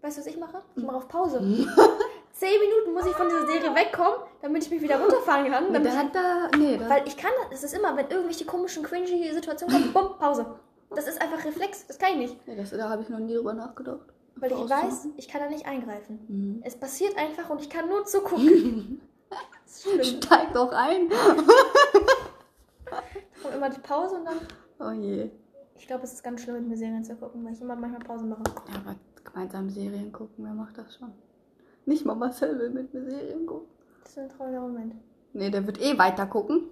Weißt 0.00 0.16
du, 0.16 0.20
was 0.22 0.26
ich 0.26 0.38
mache? 0.38 0.62
Ich 0.76 0.82
mache 0.82 0.96
auf 0.96 1.08
Pause. 1.08 1.38
Zehn 2.32 2.58
Minuten 2.60 2.94
muss 2.94 3.04
ich 3.06 3.12
von 3.12 3.28
dieser 3.28 3.46
Serie 3.46 3.74
wegkommen, 3.74 4.14
damit 4.40 4.64
ich 4.64 4.70
mich 4.70 4.80
wieder 4.80 4.98
runterfahren 4.98 5.50
kann. 5.50 5.72
Damit 5.72 5.92
da 5.92 6.04
da. 6.50 6.56
Nee, 6.56 6.78
da. 6.78 6.88
Weil 6.88 7.06
ich 7.06 7.16
kann 7.16 7.30
das, 7.50 7.58
es 7.58 7.64
ist 7.72 7.78
immer, 7.78 7.94
wenn 7.96 8.08
irgendwelche 8.08 8.46
komischen, 8.46 8.82
cringy 8.82 9.30
Situationen 9.34 9.74
kommen, 9.74 9.92
bumm, 9.92 10.18
Pause. 10.18 10.46
Das 10.94 11.06
ist 11.06 11.20
einfach 11.20 11.44
Reflex, 11.44 11.86
das 11.86 11.98
kann 11.98 12.12
ich 12.12 12.16
nicht. 12.16 12.46
Nee, 12.48 12.56
das, 12.56 12.70
da 12.70 12.88
habe 12.88 13.02
ich 13.02 13.08
noch 13.10 13.18
nie 13.18 13.34
drüber 13.34 13.52
nachgedacht. 13.52 14.06
Weil 14.36 14.52
ich 14.52 14.68
weiß, 14.70 15.08
ich 15.16 15.28
kann 15.28 15.40
da 15.42 15.48
nicht 15.48 15.66
eingreifen. 15.66 16.18
Mhm. 16.28 16.62
Es 16.64 16.76
passiert 16.76 17.16
einfach 17.16 17.48
und 17.50 17.60
ich 17.60 17.70
kann 17.70 17.88
nur 17.88 18.04
zugucken. 18.04 19.00
Steig 20.02 20.52
doch 20.52 20.72
ein. 20.72 21.08
Und 23.44 23.54
immer 23.54 23.70
die 23.70 23.80
Pause 23.80 24.16
und 24.16 24.24
dann. 24.26 24.38
Oh 24.78 24.90
je. 24.92 25.30
Ich 25.76 25.86
glaube, 25.86 26.04
es 26.04 26.12
ist 26.12 26.22
ganz 26.22 26.42
schlimm, 26.42 26.56
mit 26.56 26.68
mir 26.68 26.76
Serien 26.76 27.04
zu 27.04 27.14
gucken, 27.16 27.44
weil 27.44 27.52
ich 27.54 27.60
immer 27.60 27.74
manchmal 27.76 28.00
Pause 28.00 28.24
mache. 28.24 28.42
Ja, 28.68 28.76
aber 28.84 28.96
gemeinsam 29.24 29.68
Serien 29.70 30.12
gucken, 30.12 30.44
wer 30.44 30.52
macht 30.54 30.76
das 30.78 30.96
schon? 30.96 31.12
Nicht 31.86 32.04
mal 32.04 32.14
Marcel 32.14 32.58
will 32.58 32.70
mit 32.70 32.92
mir 32.94 33.04
Serien 33.10 33.46
gucken. 33.46 33.68
Das 34.02 34.12
ist 34.12 34.18
ein 34.18 34.28
trauriger 34.28 34.60
Moment. 34.60 34.94
Nee, 35.32 35.50
der 35.50 35.66
wird 35.66 35.80
eh 35.80 35.96
weiter 35.98 36.26
gucken, 36.26 36.64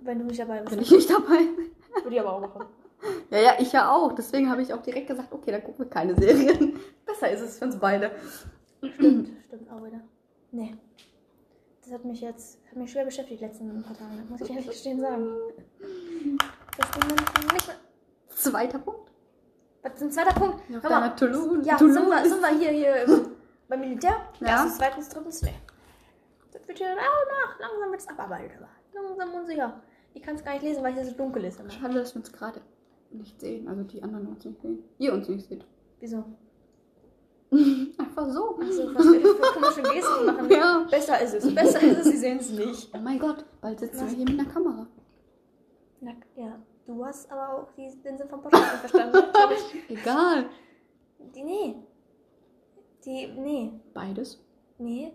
Wenn 0.00 0.18
du 0.20 0.24
nicht 0.26 0.38
dabei 0.40 0.60
bist. 0.60 0.72
wenn 0.72 0.82
ich 0.82 0.90
nicht 0.90 1.10
dabei 1.10 1.38
bin. 1.56 1.70
Würde 2.04 2.14
ich 2.14 2.20
aber 2.20 2.32
auch 2.34 2.40
machen. 2.40 2.66
Ja, 3.30 3.38
ja, 3.38 3.52
ich 3.58 3.72
ja 3.72 3.90
auch. 3.92 4.12
Deswegen 4.14 4.50
habe 4.50 4.62
ich 4.62 4.72
auch 4.72 4.82
direkt 4.82 5.06
gesagt, 5.08 5.32
okay, 5.32 5.50
dann 5.52 5.62
gucken 5.62 5.84
wir 5.84 5.90
keine 5.90 6.14
Serien. 6.14 6.78
Besser 7.06 7.30
ist 7.30 7.40
es 7.42 7.58
für 7.58 7.66
uns 7.66 7.78
beide. 7.78 8.10
Stimmt, 8.94 9.30
stimmt 9.46 9.70
auch 9.70 9.84
wieder. 9.84 10.00
Nee. 10.50 10.74
Das 11.82 11.92
hat 11.92 12.04
mich 12.04 12.20
jetzt, 12.20 12.58
hat 12.68 12.76
mich 12.76 12.90
schwer 12.90 13.04
beschäftigt 13.04 13.40
die 13.40 13.44
letzten 13.44 13.82
paar 13.82 13.94
Tage. 13.96 14.10
Muss 14.28 14.40
ich 14.40 14.50
ehrlich 14.50 14.66
gestehen 14.66 15.00
sagen. 15.00 15.26
Das 16.76 16.88
nicht 16.96 17.66
mehr. 17.68 17.76
Zweiter 18.28 18.78
Punkt. 18.78 19.10
Was 19.82 19.94
ist 19.94 20.02
ein 20.02 20.10
zweiter 20.10 20.34
Punkt? 20.38 20.62
Ja, 20.68 20.80
Hör 20.82 20.90
mal, 20.90 21.08
Toulouse. 21.16 21.66
Ja, 21.66 21.76
Toulouse. 21.76 21.94
sind 21.94 22.08
wir, 22.08 22.28
sind 22.28 22.40
wir 22.40 22.48
hier, 22.58 22.70
hier 22.70 23.02
im- 23.04 23.26
beim 23.68 23.80
Militär? 23.80 24.16
Ja. 24.40 24.48
Erstes, 24.48 24.76
zweitens, 24.78 25.08
drittens, 25.08 25.42
nee. 25.42 25.54
Das 26.52 26.66
wird 26.66 26.78
hier 26.78 26.94
nach 26.94 27.58
langsam 27.60 27.90
wird 27.90 28.00
es 28.00 28.08
abarbeitet. 28.08 28.52
aber 28.58 28.68
Langsam 28.92 29.34
und 29.34 29.46
sicher. 29.46 29.80
Ich 30.14 30.22
kann 30.22 30.34
es 30.36 30.44
gar 30.44 30.52
nicht 30.54 30.62
lesen, 30.64 30.82
weil 30.82 30.92
es 30.92 31.00
hier 31.00 31.10
so 31.10 31.16
dunkel 31.16 31.44
ist 31.44 31.60
immer. 31.60 31.70
Schade, 31.70 31.94
dass 31.94 32.14
wir 32.14 32.20
uns 32.20 32.32
gerade 32.32 32.60
nicht 33.10 33.40
sehen. 33.40 33.68
Also 33.68 33.82
die 33.82 34.02
anderen 34.02 34.28
uns 34.28 34.44
nicht 34.44 34.60
sehen. 34.60 34.82
Ihr 34.98 35.12
uns 35.12 35.28
nicht 35.28 35.48
seht. 35.48 35.64
Wieso? 36.00 36.24
Einfach 37.50 38.30
so. 38.30 38.56
Also, 38.58 38.94
was 38.94 39.04
wir 39.12 39.20
für 39.20 39.52
komische 39.52 39.82
Gesten 39.82 40.26
machen. 40.26 40.50
Ja. 40.50 40.86
Besser 40.90 41.20
ist 41.20 41.34
es. 41.34 41.54
Besser 41.54 41.80
ist 41.80 41.98
es, 41.98 42.04
sie 42.04 42.16
sehen 42.16 42.38
es 42.38 42.50
nicht. 42.50 42.90
Oh 42.94 42.98
mein 42.98 43.18
Gott, 43.18 43.44
bald 43.60 43.80
sitzen 43.80 44.08
wir 44.08 44.16
hier 44.16 44.24
mit 44.26 44.38
einer 44.38 44.48
Kamera. 44.48 44.86
Na, 46.00 46.12
ja, 46.36 46.58
du 46.86 47.04
hast 47.04 47.30
aber 47.30 47.54
auch 47.54 47.72
die, 47.72 47.90
den 48.02 48.18
Sinn 48.18 48.28
vom 48.28 48.42
Podcast 48.42 48.82
nicht 48.82 48.90
verstanden. 48.90 49.18
Egal. 49.88 50.46
Die, 51.34 51.42
nee. 51.42 51.76
Die, 53.04 53.26
nee. 53.28 53.72
Beides. 53.94 54.44
Nee. 54.78 55.12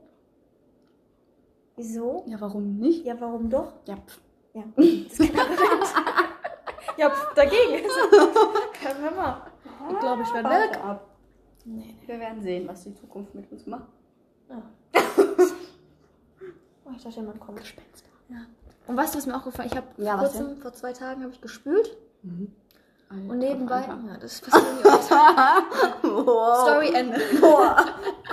Wieso? 1.76 2.24
Ja, 2.28 2.40
warum 2.42 2.78
nicht? 2.78 3.06
Ja, 3.06 3.20
warum 3.20 3.50
doch? 3.50 3.74
Ja, 3.88 3.96
pff. 3.96 4.22
Ja. 4.54 4.64
Das 4.76 5.20
Argument. 5.20 6.13
Ja, 6.98 7.10
pf, 7.10 7.34
dagegen. 7.36 7.84
Kein 8.82 8.98
hör 9.02 9.12
mal. 9.12 9.42
Ich 9.92 10.00
glaube, 10.00 10.22
ich 10.24 10.34
werde 10.34 10.50
weg. 10.50 10.80
ab. 10.84 11.08
Nee, 11.66 11.96
nee. 12.00 12.08
Wir 12.08 12.20
werden 12.20 12.42
sehen, 12.42 12.68
was 12.68 12.84
die 12.84 12.94
Zukunft 12.96 13.34
mit 13.36 13.52
uns 13.52 13.66
macht. 13.66 13.88
Ah. 14.50 14.62
Oh, 16.86 16.90
ich 16.96 17.02
dachte, 17.02 17.16
jemand 17.16 17.40
kommt. 17.40 17.60
Gespenster. 17.60 18.10
Ja. 18.28 18.38
Und 18.88 18.98
weißt 18.98 19.14
du, 19.14 19.18
was 19.20 19.26
mir 19.26 19.36
auch 19.38 19.44
gefallen 19.46 19.70
Ich 19.72 19.78
habe 19.78 19.88
Ja, 19.98 20.18
vor 20.18 20.26
was 20.26 20.34
kurzem, 20.34 20.58
vor 20.58 20.74
zwei 20.74 20.92
Tagen, 20.92 21.22
habe 21.24 21.32
ich 21.32 21.40
gespült. 21.40 21.96
Alter, 23.10 23.30
Und 23.32 23.38
nebenbei. 23.40 23.86
Ja, 23.88 24.18
das 24.20 24.42
passiert 24.42 24.84
mir. 24.84 24.92
Wow. 26.04 26.62
Story 26.68 26.94
Ende. 26.94 27.20
Boah. 27.40 27.86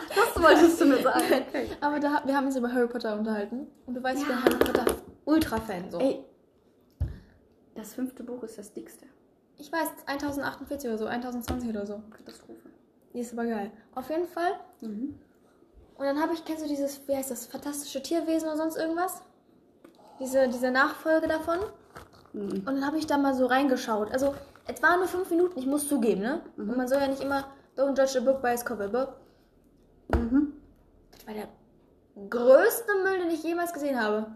Das 0.08 0.42
wolltest 0.42 0.80
du 0.80 0.86
mir 0.86 1.00
sagen. 1.02 1.22
Aber 1.80 2.00
da, 2.00 2.22
wir 2.24 2.36
haben 2.36 2.46
uns 2.46 2.56
über 2.56 2.72
Harry 2.72 2.88
Potter 2.88 3.16
unterhalten. 3.16 3.68
Und 3.86 3.94
du 3.94 4.02
weißt, 4.02 4.22
ich 4.22 4.26
bin 4.26 4.42
Harry 4.44 4.56
Potter 4.56 4.84
Ultra-Fan. 5.26 5.90
So. 5.90 5.98
Ey, 6.00 6.24
das 7.80 7.94
fünfte 7.94 8.22
Buch 8.22 8.42
ist 8.42 8.58
das 8.58 8.72
dickste. 8.72 9.06
Ich 9.56 9.70
weiß, 9.70 9.88
1048 10.06 10.88
oder 10.88 10.98
so, 10.98 11.06
1020 11.06 11.68
oder 11.68 11.86
so. 11.86 12.00
Katastrophe. 12.10 12.70
Die 13.12 13.20
ist 13.20 13.32
aber 13.32 13.46
geil. 13.46 13.70
Auf 13.94 14.08
jeden 14.08 14.26
Fall. 14.26 14.52
Mhm. 14.80 15.18
Und 15.96 16.06
dann 16.06 16.20
habe 16.20 16.32
ich, 16.32 16.44
kennst 16.44 16.64
du 16.64 16.68
dieses, 16.68 17.06
wie 17.08 17.14
heißt 17.16 17.30
das, 17.30 17.46
fantastische 17.46 18.02
Tierwesen 18.02 18.48
oder 18.48 18.56
sonst 18.56 18.76
irgendwas? 18.76 19.22
Diese, 20.18 20.48
diese 20.48 20.70
Nachfolge 20.70 21.28
davon. 21.28 21.58
Mhm. 22.32 22.50
Und 22.50 22.66
dann 22.66 22.86
habe 22.86 22.96
ich 22.98 23.06
da 23.06 23.18
mal 23.18 23.34
so 23.34 23.46
reingeschaut. 23.46 24.10
Also, 24.12 24.34
es 24.66 24.82
waren 24.82 25.00
nur 25.00 25.08
fünf 25.08 25.28
Minuten, 25.30 25.58
ich 25.58 25.66
muss 25.66 25.88
zugeben, 25.88 26.22
ne? 26.22 26.40
Und 26.56 26.76
man 26.76 26.88
soll 26.88 27.00
ja 27.00 27.08
nicht 27.08 27.22
immer, 27.22 27.44
don't 27.76 27.98
judge 27.98 28.18
a 28.18 28.20
book 28.20 28.40
by 28.40 28.48
its 28.52 28.64
cover, 28.64 28.88
but 28.88 29.08
Mhm. 30.16 30.52
das 31.12 31.26
war 31.26 31.34
der 31.34 31.48
größte 32.28 32.92
Müll, 33.04 33.18
den 33.20 33.30
ich 33.30 33.42
jemals 33.42 33.72
gesehen 33.72 34.00
habe. 34.00 34.26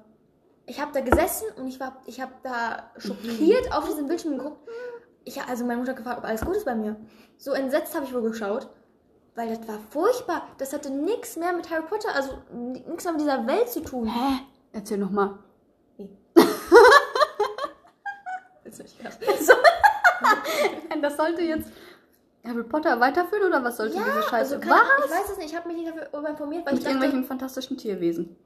Ich 0.67 0.81
habe 0.81 0.93
da 0.93 1.01
gesessen 1.01 1.47
und 1.57 1.67
ich 1.69 1.79
war, 1.79 2.01
ich 2.07 2.21
habe 2.21 2.33
da 2.43 2.91
schockiert 2.97 3.73
auf 3.73 3.87
diesen 3.87 4.07
Bildschirm 4.07 4.39
geguckt. 4.39 4.67
Ich 5.25 5.39
habe 5.39 5.51
also 5.51 5.65
meine 5.65 5.79
Mutter 5.81 5.95
gefragt, 5.95 6.19
ob 6.19 6.25
alles 6.25 6.41
gut 6.43 6.57
ist 6.57 6.65
bei 6.65 6.75
mir. 6.75 6.97
So 7.37 7.53
entsetzt 7.53 7.95
habe 7.95 8.05
ich 8.07 8.15
wohl 8.15 8.23
geschaut, 8.23 8.69
weil 9.35 9.55
das 9.55 9.67
war 9.69 9.79
furchtbar. 9.91 10.43
Das 10.59 10.73
hatte 10.73 10.91
nichts 10.91 11.37
mehr 11.37 11.53
mit 11.53 11.71
Harry 11.71 11.83
Potter, 11.83 12.15
also 12.15 12.39
nichts 12.53 13.05
mehr 13.05 13.13
mit 13.13 13.23
dieser 13.23 13.47
Welt 13.47 13.69
zu 13.69 13.81
tun. 13.83 14.07
Hä? 14.07 14.41
Erzähl 14.73 14.99
noch 14.99 15.11
mal. 15.11 15.39
Willst 18.63 18.79
du 18.79 18.83
nicht? 18.83 18.97
Nein, 20.89 21.03
das 21.03 21.17
sollte 21.17 21.43
jetzt 21.43 21.71
Harry 22.45 22.63
Potter 22.65 22.99
weiterführen 23.01 23.45
oder 23.49 23.63
was 23.65 23.77
sollte 23.77 23.97
Ja, 23.97 24.05
diese 24.05 24.23
Scheiße? 24.23 24.57
also 24.57 24.61
kann, 24.61 24.71
was? 24.99 25.05
ich 25.07 25.11
weiß 25.11 25.31
es 25.33 25.37
nicht, 25.39 25.51
ich 25.51 25.57
habe 25.57 25.69
mich 25.69 25.77
nicht 25.79 25.93
darüber 26.13 26.29
informiert, 26.31 26.65
weil 26.67 26.73
Mit 26.75 26.81
ich 26.83 26.85
dachte, 26.87 26.97
irgendwelchen 26.97 27.25
fantastischen 27.27 27.77
Tierwesen. 27.77 28.37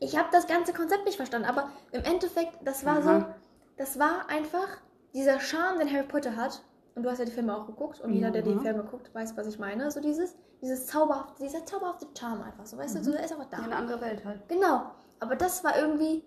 Ich 0.00 0.16
habe 0.18 0.28
das 0.32 0.46
ganze 0.46 0.72
Konzept 0.72 1.04
nicht 1.04 1.16
verstanden, 1.16 1.48
aber 1.48 1.70
im 1.92 2.02
Endeffekt, 2.02 2.58
das 2.64 2.84
war 2.84 3.02
so, 3.02 3.10
Aha. 3.10 3.34
das 3.76 3.98
war 3.98 4.28
einfach 4.28 4.68
dieser 5.14 5.40
Charme, 5.40 5.78
den 5.78 5.92
Harry 5.92 6.06
Potter 6.06 6.36
hat. 6.36 6.62
Und 6.94 7.02
du 7.02 7.10
hast 7.10 7.18
ja 7.18 7.24
die 7.24 7.32
Filme 7.32 7.56
auch 7.56 7.66
geguckt 7.66 8.00
und 8.00 8.12
jeder, 8.12 8.30
der 8.30 8.42
die. 8.42 8.56
Filme 8.56 8.84
guckt, 8.84 9.12
weiß, 9.12 9.36
was 9.36 9.48
ich 9.48 9.58
meine. 9.58 9.90
So 9.90 10.00
dieses, 10.00 10.36
dieses 10.62 10.86
zauberhafte, 10.86 11.42
dieser 11.42 11.66
zauberhafte 11.66 12.06
Charme 12.16 12.42
einfach, 12.42 12.66
so 12.66 12.76
weißt 12.78 12.94
du, 12.96 13.02
so 13.02 13.10
der 13.10 13.24
ist 13.24 13.32
einfach 13.32 13.50
da. 13.50 13.58
Ja, 13.58 13.64
eine 13.64 13.76
andere 13.76 14.00
Welt 14.00 14.24
halt. 14.24 14.48
Genau, 14.48 14.92
aber 15.18 15.34
das 15.34 15.64
war 15.64 15.76
irgendwie, 15.76 16.22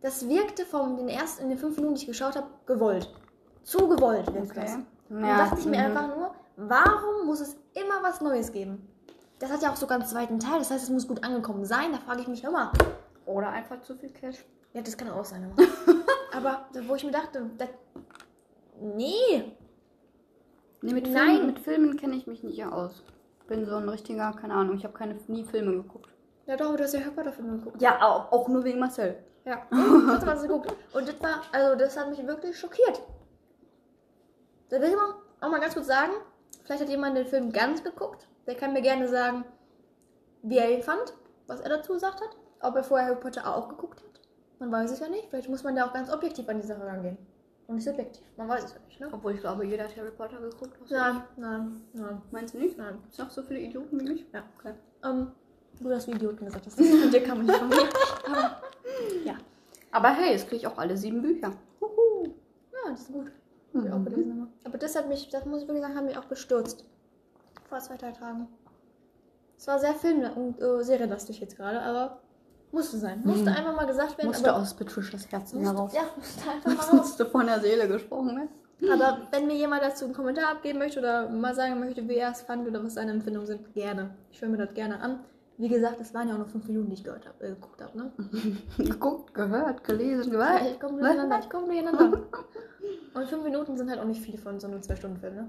das 0.00 0.28
wirkte 0.28 0.66
von 0.66 0.96
den 0.96 1.08
ersten, 1.08 1.44
in 1.44 1.50
den 1.50 1.58
fünf 1.58 1.76
Minuten, 1.76 1.94
die 1.94 2.00
ich 2.00 2.06
geschaut 2.08 2.34
habe, 2.34 2.48
gewollt. 2.66 3.12
Zu 3.62 3.88
gewollt 3.88 4.32
wirkt 4.34 4.56
das. 4.56 4.74
Okay. 4.74 4.84
Und 5.10 5.22
dann 5.22 5.38
dachte 5.38 5.60
ich 5.60 5.66
mir 5.66 5.78
mhm. 5.78 5.96
einfach 5.96 6.16
nur, 6.16 6.34
warum 6.56 7.26
muss 7.26 7.40
es 7.40 7.56
immer 7.74 8.02
was 8.02 8.20
Neues 8.20 8.50
geben? 8.50 8.88
Das 9.38 9.52
hat 9.52 9.62
ja 9.62 9.70
auch 9.70 9.76
sogar 9.76 9.98
einen 9.98 10.08
zweiten 10.08 10.40
Teil, 10.40 10.58
das 10.58 10.72
heißt, 10.72 10.82
es 10.82 10.90
muss 10.90 11.06
gut 11.06 11.22
angekommen 11.22 11.64
sein. 11.64 11.92
Da 11.92 11.98
frage 11.98 12.22
ich 12.22 12.28
mich 12.28 12.42
immer. 12.42 12.72
Oder 13.28 13.50
einfach 13.50 13.80
zu 13.82 13.94
viel 13.94 14.10
Cash. 14.10 14.44
Ja, 14.72 14.82
das 14.82 14.96
kann 14.96 15.10
auch 15.10 15.24
sein. 15.24 15.52
Aber, 16.32 16.66
wo 16.88 16.94
ich 16.94 17.04
mir 17.04 17.10
dachte, 17.12 17.50
das, 17.58 17.68
nee, 18.80 19.56
Nee, 20.80 20.92
mit 20.92 21.10
Nein. 21.10 21.28
Filmen, 21.28 21.46
mit 21.46 21.58
Filmen 21.58 21.96
kenne 21.96 22.16
ich 22.16 22.26
mich 22.26 22.42
nicht 22.44 22.64
aus. 22.64 23.02
Bin 23.48 23.66
so 23.66 23.76
ein 23.76 23.88
richtiger, 23.88 24.32
keine 24.32 24.54
Ahnung, 24.54 24.76
ich 24.76 24.84
habe 24.84 24.94
keine 24.94 25.14
nie 25.26 25.44
Filme 25.44 25.72
geguckt. 25.72 26.08
ja 26.46 26.56
doch, 26.56 26.68
aber 26.68 26.76
du 26.76 26.84
hast 26.84 26.94
ja 26.94 27.00
Harry 27.00 27.10
Potter 27.10 27.32
Filme 27.32 27.58
geguckt. 27.58 27.82
Ja, 27.82 28.00
auch, 28.00 28.30
auch 28.30 28.48
nur 28.48 28.62
wegen 28.64 28.78
Marcel. 28.78 29.18
Ja, 29.44 29.66
hast 29.72 30.44
du 30.44 30.48
geguckt. 30.48 30.74
Und 30.92 31.08
das 31.08 31.20
war, 31.20 31.42
also 31.52 31.76
das 31.76 31.96
hat 31.96 32.10
mich 32.10 32.24
wirklich 32.24 32.58
schockiert. 32.58 33.02
Da 34.68 34.80
will 34.80 34.90
ich 34.90 34.96
mal, 34.96 35.14
auch 35.40 35.50
mal 35.50 35.60
ganz 35.60 35.74
kurz 35.74 35.86
sagen, 35.86 36.12
vielleicht 36.64 36.82
hat 36.82 36.88
jemand 36.90 37.16
den 37.16 37.26
Film 37.26 37.50
ganz 37.50 37.82
geguckt. 37.82 38.28
Der 38.46 38.54
kann 38.54 38.72
mir 38.72 38.82
gerne 38.82 39.08
sagen, 39.08 39.44
wie 40.42 40.58
er 40.58 40.70
ihn 40.70 40.82
fand, 40.82 41.14
was 41.48 41.60
er 41.60 41.70
dazu 41.70 41.94
gesagt 41.94 42.20
hat. 42.20 42.36
Ob 42.60 42.76
er 42.76 42.82
vorher 42.84 43.08
Harry 43.08 43.20
Potter 43.20 43.46
auch 43.46 43.68
geguckt 43.68 44.00
hat. 44.02 44.20
Man 44.58 44.72
weiß 44.72 44.90
es 44.90 45.00
ja 45.00 45.08
nicht. 45.08 45.28
Vielleicht 45.30 45.48
muss 45.48 45.62
man 45.62 45.76
da 45.76 45.86
auch 45.86 45.92
ganz 45.92 46.12
objektiv 46.12 46.48
an 46.48 46.60
die 46.60 46.66
Sache 46.66 46.84
rangehen. 46.84 47.16
Und 47.68 47.76
nicht 47.76 47.84
subjektiv. 47.84 48.24
Man 48.36 48.48
weiß 48.48 48.64
es 48.64 48.72
ja 48.72 48.80
nicht, 48.86 48.98
ne? 48.98 49.08
Obwohl 49.12 49.34
ich 49.34 49.40
glaube, 49.40 49.64
jeder 49.66 49.84
hat 49.84 49.96
Harry 49.96 50.10
Potter 50.10 50.40
geguckt. 50.40 50.72
Nein, 50.90 51.22
nein, 51.36 51.80
nein, 51.92 52.22
Meinst 52.30 52.54
du 52.54 52.58
nicht? 52.58 52.78
nein. 52.78 52.98
Ist 53.10 53.18
noch 53.18 53.30
so 53.30 53.42
viele 53.42 53.60
Idioten 53.60 54.00
wie 54.00 54.04
mich? 54.08 54.26
Ja. 54.32 54.42
Okay. 54.58 54.72
Ähm, 55.04 55.32
du 55.80 55.90
hast 55.94 56.06
wie 56.08 56.12
Idioten 56.12 56.46
gesagt 56.46 56.66
hast. 56.66 56.74
Von 56.76 57.10
dir 57.10 57.22
kann 57.22 57.36
man 57.36 57.46
nicht 57.46 57.58
von 57.58 57.68
mir. 57.68 57.88
Aber, 58.26 58.62
ja. 59.24 59.34
Aber 59.92 60.08
hey, 60.08 60.32
jetzt 60.32 60.48
kriege 60.48 60.56
ich 60.56 60.66
auch 60.66 60.78
alle 60.78 60.96
sieben 60.96 61.20
Bücher. 61.20 61.52
Huhu. 61.80 62.34
Ja, 62.72 62.90
die 62.90 62.96
sind 62.96 63.12
gut. 63.14 63.32
Hab 63.74 63.84
ich 63.84 63.92
auch 63.92 64.04
gelesen 64.04 64.30
immer. 64.32 64.48
Aber 64.64 64.78
das 64.78 64.96
hat 64.96 65.08
mich, 65.08 65.28
das 65.28 65.44
muss 65.44 65.60
ich 65.62 65.68
wirklich 65.68 65.82
sagen, 65.82 65.94
hat 65.96 66.04
mich 66.04 66.16
auch 66.16 66.24
bestürzt. 66.24 66.86
Vor 67.68 67.78
zwei, 67.80 67.96
drei 67.98 68.12
Tagen. 68.12 68.48
Es 69.58 69.66
war 69.66 69.78
sehr 69.78 69.94
film- 69.94 70.22
und 70.36 70.60
äh, 70.60 70.82
serienlastig 70.82 71.40
jetzt 71.40 71.56
gerade, 71.56 71.82
aber 71.82 72.20
musste 72.72 72.98
sein. 72.98 73.20
Musste 73.24 73.50
einfach 73.50 73.74
mal 73.74 73.86
gesagt 73.86 74.18
werden. 74.18 74.28
Musste 74.28 74.54
aus 74.54 74.74
Patricias 74.74 75.30
Herzen 75.30 75.60
musste, 75.60 75.74
heraus. 75.74 75.92
Ja, 75.94 76.02
musste 76.16 76.50
einfach 76.68 76.92
mal 76.92 76.96
musste 76.98 77.26
von 77.26 77.46
der 77.46 77.60
Seele 77.60 77.88
gesprochen 77.88 78.36
werden. 78.36 78.48
Aber 78.92 79.22
wenn 79.32 79.46
mir 79.46 79.56
jemand 79.56 79.82
dazu 79.82 80.04
einen 80.04 80.14
Kommentar 80.14 80.52
abgeben 80.52 80.78
möchte 80.78 81.00
oder 81.00 81.28
mal 81.28 81.54
sagen 81.54 81.80
möchte, 81.80 82.08
wie 82.08 82.14
er 82.14 82.30
es 82.30 82.42
fand 82.42 82.66
oder 82.68 82.82
was 82.84 82.94
seine 82.94 83.10
Empfindungen 83.12 83.46
sind, 83.46 83.74
gerne. 83.74 84.10
Ich 84.30 84.40
höre 84.40 84.48
mir 84.48 84.56
das 84.56 84.72
gerne 84.72 85.00
an. 85.00 85.20
Wie 85.56 85.68
gesagt, 85.68 86.00
es 86.00 86.14
waren 86.14 86.28
ja 86.28 86.34
auch 86.34 86.38
nur 86.38 86.46
fünf 86.46 86.68
Minuten, 86.68 86.88
die 86.88 86.94
ich 86.94 87.02
gehört 87.02 87.26
hab, 87.26 87.42
äh, 87.42 87.48
geguckt 87.48 87.82
habe, 87.82 87.98
ne? 87.98 88.12
Geguckt, 88.78 89.34
gehört, 89.34 89.82
gelesen, 89.82 90.30
gehört. 90.30 90.62
ich 90.70 90.78
komme 90.78 91.00
durcheinander, 91.00 91.40
ich 91.40 91.50
komme 91.50 91.66
durcheinander. 91.66 92.22
Und 93.14 93.28
fünf 93.28 93.42
Minuten 93.42 93.76
sind 93.76 93.90
halt 93.90 93.98
auch 93.98 94.04
nicht 94.04 94.22
viel 94.22 94.38
von 94.38 94.60
so 94.60 94.68
einem 94.68 94.80
Zwei-Stunden-Film, 94.80 95.34
ne? 95.34 95.48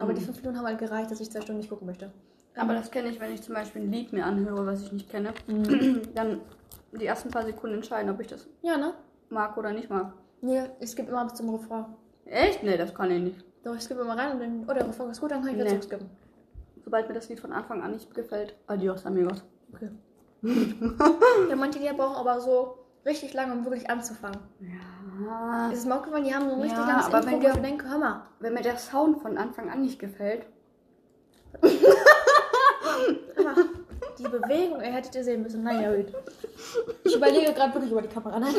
Aber 0.00 0.12
die 0.12 0.20
fünf 0.20 0.38
Minuten 0.38 0.58
haben 0.58 0.66
halt 0.66 0.78
gereicht, 0.78 1.12
dass 1.12 1.20
ich 1.20 1.30
zwei 1.30 1.40
Stunden 1.40 1.60
nicht 1.60 1.70
gucken 1.70 1.86
möchte. 1.86 2.10
Aber 2.56 2.74
das 2.74 2.90
kenne 2.90 3.08
ich, 3.08 3.18
wenn 3.20 3.32
ich 3.32 3.42
zum 3.42 3.54
Beispiel 3.54 3.82
ein 3.82 3.90
Lied 3.90 4.12
mir 4.12 4.24
anhöre, 4.24 4.64
was 4.66 4.82
ich 4.82 4.92
nicht 4.92 5.10
kenne. 5.10 5.34
Dann 6.14 6.40
die 6.92 7.06
ersten 7.06 7.30
paar 7.30 7.44
Sekunden 7.44 7.76
entscheiden, 7.76 8.10
ob 8.10 8.20
ich 8.20 8.28
das 8.28 8.46
Ja, 8.62 8.76
ne? 8.76 8.94
mag 9.28 9.56
oder 9.56 9.72
nicht 9.72 9.90
mag. 9.90 10.12
Nee, 10.40 10.62
ich 10.78 10.90
skippe 10.90 11.10
immer 11.10 11.24
bis 11.24 11.34
zum 11.34 11.50
Refrain. 11.54 11.86
Echt? 12.26 12.62
Nee, 12.62 12.76
das 12.76 12.94
kann 12.94 13.10
ich 13.10 13.20
nicht. 13.22 13.44
Doch, 13.64 13.74
ich 13.74 13.82
skippe 13.82 14.02
immer 14.02 14.16
rein 14.16 14.32
und 14.32 14.40
dann, 14.40 14.64
oh, 14.68 14.72
der 14.74 14.86
Refrain 14.86 15.10
ist 15.10 15.20
gut, 15.20 15.30
dann 15.32 15.40
kann 15.40 15.48
ich 15.50 15.54
wieder 15.56 15.64
Nee. 15.64 15.70
zurückskippen. 15.70 16.08
Sobald 16.84 17.08
mir 17.08 17.14
das 17.14 17.28
Lied 17.28 17.40
von 17.40 17.52
Anfang 17.52 17.82
an 17.82 17.92
nicht 17.92 18.14
gefällt, 18.14 18.54
adios 18.66 19.04
amigos. 19.06 19.42
Okay. 19.72 19.88
ja, 21.48 21.56
manche 21.56 21.78
Lieder 21.78 21.94
brauchen 21.94 22.16
aber 22.16 22.40
so 22.40 22.78
richtig 23.06 23.32
lange, 23.34 23.54
um 23.54 23.64
wirklich 23.64 23.88
anzufangen. 23.90 24.38
Ja. 24.60 25.70
Ist 25.70 25.78
es 25.80 25.86
mir 25.86 25.96
aufgefallen, 25.96 26.24
die 26.24 26.34
haben 26.34 26.48
so 26.48 26.54
ein 26.54 26.60
richtig 26.60 26.78
Ja, 26.78 26.86
langes 26.86 27.06
aber 27.06 27.18
Intro, 27.18 27.30
wenn 27.30 27.38
wo 27.38 27.42
wir- 27.42 27.50
ich 27.50 27.56
mir 27.56 27.62
denke, 27.62 27.88
hör 27.88 27.98
mal. 27.98 28.22
Wenn 28.40 28.52
mir 28.54 28.62
der 28.62 28.76
Sound 28.76 29.22
von 29.22 29.38
Anfang 29.38 29.70
an 29.70 29.80
nicht 29.82 29.98
gefällt, 29.98 30.46
mal. 33.44 33.54
Die 34.18 34.22
Bewegung, 34.24 34.80
ihr 34.80 34.92
hättet 34.92 35.14
ihr 35.14 35.24
sehen 35.24 35.42
müssen. 35.42 35.62
Naja, 35.62 35.94
gut. 35.94 36.12
Ich 37.04 37.14
überlege 37.16 37.52
gerade 37.52 37.74
wirklich 37.74 37.92
über 37.92 38.02
die 38.02 38.08
Kamera. 38.08 38.38
Nein, 38.38 38.54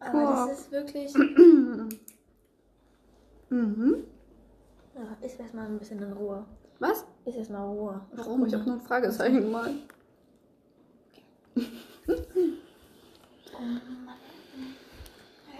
aber 0.00 0.46
das 0.48 0.60
ist 0.60 0.72
wirklich... 0.72 1.14
Mhm. 3.50 4.04
Ja, 4.94 5.16
ist 5.26 5.40
erstmal 5.40 5.66
ein 5.66 5.78
bisschen 5.78 6.02
in 6.02 6.12
Ruhe. 6.12 6.44
Was? 6.80 7.04
Ist 7.24 7.36
erstmal 7.36 7.66
Ruhe. 7.66 8.00
Warum? 8.12 8.44
Ich 8.46 8.54
habe 8.54 8.64
nur 8.64 8.74
ein 8.74 8.80
Fragezeichen 8.80 9.40
gemalt. 9.40 9.74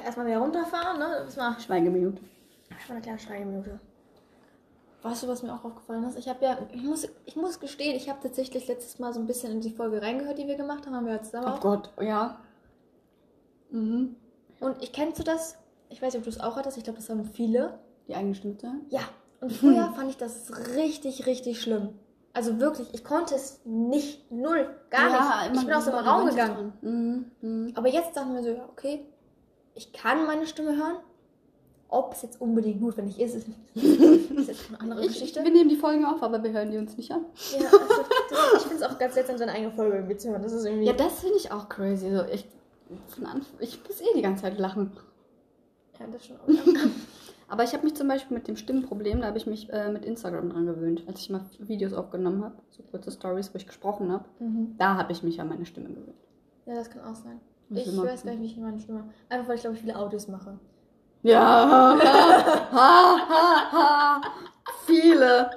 Erstmal 0.05 0.27
wieder 0.27 0.39
runterfahren, 0.39 0.99
ne? 0.99 1.19
Erstmal 1.25 1.59
Schweigeminute. 1.61 2.23
erstmal 2.71 2.97
eine 2.97 3.03
kleine 3.03 3.19
Schweigeminute. 3.19 3.81
Weißt 5.03 5.23
du, 5.23 5.29
was 5.29 5.43
mir 5.43 5.55
auch 5.55 5.65
aufgefallen 5.65 6.03
ist? 6.05 6.19
Ich 6.19 6.29
habe 6.29 6.45
ja, 6.45 6.59
ich 6.73 6.83
muss, 6.83 7.07
ich 7.25 7.37
muss 7.37 7.61
gestehen, 7.61 7.95
ich 7.95 8.09
habe 8.09 8.19
tatsächlich 8.21 8.67
letztes 8.67 8.99
Mal 8.99 9.13
so 9.13 9.21
ein 9.21 9.27
bisschen 9.27 9.53
in 9.53 9.61
die 9.61 9.71
Folge 9.71 10.03
reingehört, 10.03 10.39
die 10.39 10.49
wir 10.49 10.57
gemacht 10.57 10.87
haben, 10.87 10.95
haben 10.95 11.07
wir 11.07 11.15
ja 11.15 11.23
zusammen 11.23 11.47
Oh 11.47 11.51
auch. 11.51 11.61
Gott, 11.61 11.91
ja. 12.01 12.41
Mhm. 13.71 14.17
Und 14.61 14.83
ich 14.83 14.93
kennst 14.93 15.19
du 15.21 15.23
das? 15.23 15.57
Ich 15.89 16.03
weiß 16.03 16.13
nicht, 16.15 16.19
ob 16.19 16.25
du 16.25 16.31
es 16.31 16.41
auch 16.41 16.57
hattest. 16.57 16.77
Ich 16.77 16.85
glaube, 16.85 16.99
das 16.99 17.09
haben 17.09 17.25
viele. 17.25 17.79
Die 18.09 18.15
eigene 18.15 18.35
Stimme? 18.35 18.57
Ja. 18.89 19.01
Und 19.41 19.53
früher 19.53 19.93
fand 19.97 20.11
ich 20.11 20.17
das 20.17 20.51
richtig, 20.75 21.27
richtig 21.27 21.63
schlimm. 21.63 21.91
Also 22.33 22.59
wirklich, 22.61 22.93
ich 22.93 23.05
konnte 23.05 23.35
es 23.35 23.61
nicht, 23.65 24.31
null, 24.31 24.69
gar 24.91 25.49
nicht. 25.49 25.59
Ich 25.61 25.65
bin 25.67 25.75
aus 25.75 25.85
dem 25.87 25.95
Raum 25.95 26.29
gegangen. 26.29 26.73
Mhm. 26.83 27.31
Mhm. 27.41 27.73
Aber 27.77 27.89
jetzt 27.89 28.17
dachten 28.17 28.35
wir 28.35 28.43
so, 28.43 28.51
ja, 28.51 28.69
okay, 28.69 29.07
ich 29.75 29.93
kann 29.93 30.27
meine 30.27 30.47
Stimme 30.47 30.77
hören. 30.77 30.97
Ob 31.90 32.12
es 32.12 32.22
jetzt 32.22 32.40
unbedingt 32.40 32.81
notwendig 32.83 33.18
ist, 33.18 33.35
ist, 33.35 33.48
ist 33.74 34.48
jetzt 34.48 34.68
eine 34.68 34.81
andere 34.81 35.01
Ich, 35.03 35.09
Geschichte. 35.09 35.42
wir 35.42 35.51
nehmen 35.51 35.70
die 35.70 35.77
Folgen 35.77 36.05
auf, 36.05 36.22
aber 36.22 36.42
wir 36.42 36.53
hören 36.53 36.70
die 36.70 36.77
uns 36.77 36.96
nicht 36.98 37.11
an. 37.11 37.24
Ja, 37.59 37.66
also, 37.66 37.79
das, 38.29 38.55
ich 38.62 38.68
finde 38.68 38.77
es 38.77 38.90
auch 38.90 38.98
ganz 38.98 39.14
seltsam, 39.14 39.38
seine 39.38 39.53
eigene 39.53 39.72
Folge 39.72 39.96
irgendwie 39.96 40.16
zu 40.18 40.29
hören. 40.31 40.42
Das 40.42 40.53
ist 40.53 40.64
irgendwie. 40.66 40.87
Ja, 40.87 40.92
das 40.92 41.20
finde 41.20 41.37
ich 41.38 41.51
auch 41.51 41.68
crazy. 41.70 42.11
So, 42.14 42.24
ich, 42.24 42.46
ich 43.61 43.81
muss 43.88 44.01
eh 44.03 44.14
die 44.14 44.20
ganze 44.22 44.42
Zeit 44.42 44.59
lachen. 44.59 44.92
ja, 45.98 46.07
das 46.12 46.27
schon 46.27 46.37
auch. 46.37 46.48
Aber 47.51 47.64
ich 47.64 47.72
habe 47.72 47.85
mich 47.85 47.94
zum 47.94 48.07
Beispiel 48.09 48.37
mit 48.37 48.46
dem 48.46 48.57
Stimmenproblem, 48.57 49.22
da 49.22 49.29
habe 49.29 49.38
ich 49.38 49.46
mich 49.46 49.70
äh, 49.72 49.90
mit 49.90 50.05
Instagram 50.05 50.51
dran 50.51 50.66
gewöhnt. 50.66 51.05
Als 51.07 51.20
ich 51.20 51.31
mal 51.31 51.40
Videos 51.61 51.94
aufgenommen 51.94 52.44
habe, 52.44 52.57
so 52.68 52.83
kurze 52.83 53.11
Stories, 53.11 53.55
wo 53.55 53.57
ich 53.57 53.66
gesprochen 53.66 54.12
habe, 54.12 54.27
Mhm. 54.40 54.74
da 54.77 54.96
habe 54.98 55.12
ich 55.12 55.22
mich 55.22 55.40
an 55.40 55.48
meine 55.48 55.64
Stimme 55.64 55.88
gewöhnt. 55.88 56.18
ja, 56.66 56.74
das 56.74 56.90
kann 56.90 57.03
auch 57.05 57.14
sein. 57.14 57.40
Ich 57.70 57.87
immer 57.87 58.05
weiß 58.05 58.24
gar 58.24 58.33
nicht, 58.33 58.40
wie 58.42 58.46
ich 58.46 58.57
meine 58.59 58.79
Stimme. 58.79 59.05
Einfach 59.31 59.48
weil 59.48 59.55
ich 59.57 59.62
glaube, 59.62 59.77
ich 59.77 59.81
viele 59.83 59.96
Audios 59.98 60.29
mache. 60.29 60.59
Ja, 61.23 61.41
ha, 61.41 61.99
ha, 62.73 63.73
ha. 63.73 64.21
viele, 64.87 65.51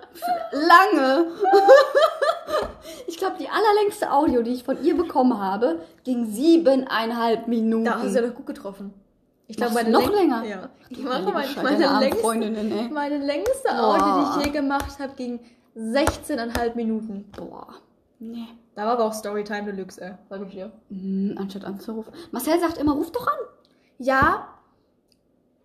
lange. 0.51 1.27
ich 3.07 3.17
glaube, 3.17 3.35
die 3.39 3.47
allerlängste 3.49 4.11
Audio, 4.11 4.41
die 4.41 4.51
ich 4.51 4.63
von 4.63 4.83
ihr 4.83 4.95
bekommen 4.97 5.39
habe, 5.39 5.79
ging 6.03 6.25
siebeneinhalb 6.25 7.47
Minuten. 7.47 7.85
Da 7.85 7.99
hast 7.99 8.15
du 8.15 8.21
ja 8.21 8.27
doch 8.27 8.35
gut 8.35 8.47
getroffen. 8.47 8.93
Ich 9.47 9.57
glaube, 9.57 9.73
meine 9.73 9.89
noch 9.91 10.01
Läng- 10.09 10.15
länger? 10.15 10.43
Ja. 10.45 10.69
Ich 10.89 10.97
Du 10.97 11.03
mache 11.03 11.33
heilige 11.33 11.61
meine, 11.61 11.85
meine, 11.87 11.99
längste, 11.99 12.89
meine 12.93 13.17
längste. 13.17 13.69
Audio, 13.83 14.05
die 14.33 14.39
ich 14.39 14.45
je 14.45 14.51
gemacht 14.51 14.97
habe, 14.99 15.13
ging 15.15 15.39
16,5 15.75 16.75
Minuten. 16.75 17.29
Boah. 17.37 17.67
Nee. 18.19 18.47
Da 18.75 18.85
war 18.85 18.93
aber 18.93 19.05
auch 19.05 19.13
Storytime 19.13 19.63
Deluxe, 19.73 20.01
ey. 20.01 20.13
Sag 20.29 20.41
ich 20.47 20.51
dir. 20.53 20.71
Hm, 20.89 21.35
anstatt 21.37 21.65
anzurufen. 21.65 22.13
Marcel 22.31 22.59
sagt 22.59 22.77
immer, 22.77 22.93
ruf 22.93 23.11
doch 23.11 23.27
an. 23.27 23.33
Ja, 23.97 24.47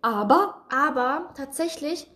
Aber 0.02 0.62
aber 0.70 1.30
tatsächlich, 1.36 2.10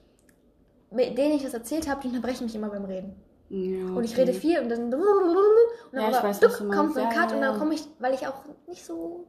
mit 0.90 1.16
denen 1.18 1.34
ich 1.36 1.42
das 1.42 1.54
erzählt 1.54 1.88
habe, 1.88 2.00
die 2.02 2.08
unterbrechen 2.08 2.44
mich 2.44 2.54
immer 2.54 2.68
beim 2.68 2.84
Reden. 2.84 3.14
Ja, 3.48 3.84
Und 3.96 4.04
ich 4.04 4.12
okay. 4.12 4.22
rede 4.22 4.32
viel 4.32 4.60
und 4.60 4.68
dann, 4.68 4.84
und 4.84 4.92
dann 4.92 6.02
Ja, 6.02 6.08
ich 6.10 6.16
aber 6.16 6.28
weiß, 6.28 6.40
duck, 6.40 6.56
kommt 6.72 6.94
so 6.94 7.00
ein 7.00 7.08
Cut 7.10 7.30
ja, 7.30 7.36
und 7.36 7.42
dann 7.42 7.58
komme 7.58 7.74
ich, 7.74 7.82
weil 7.98 8.14
ich 8.14 8.26
auch 8.26 8.44
nicht 8.68 8.84
so 8.86 9.26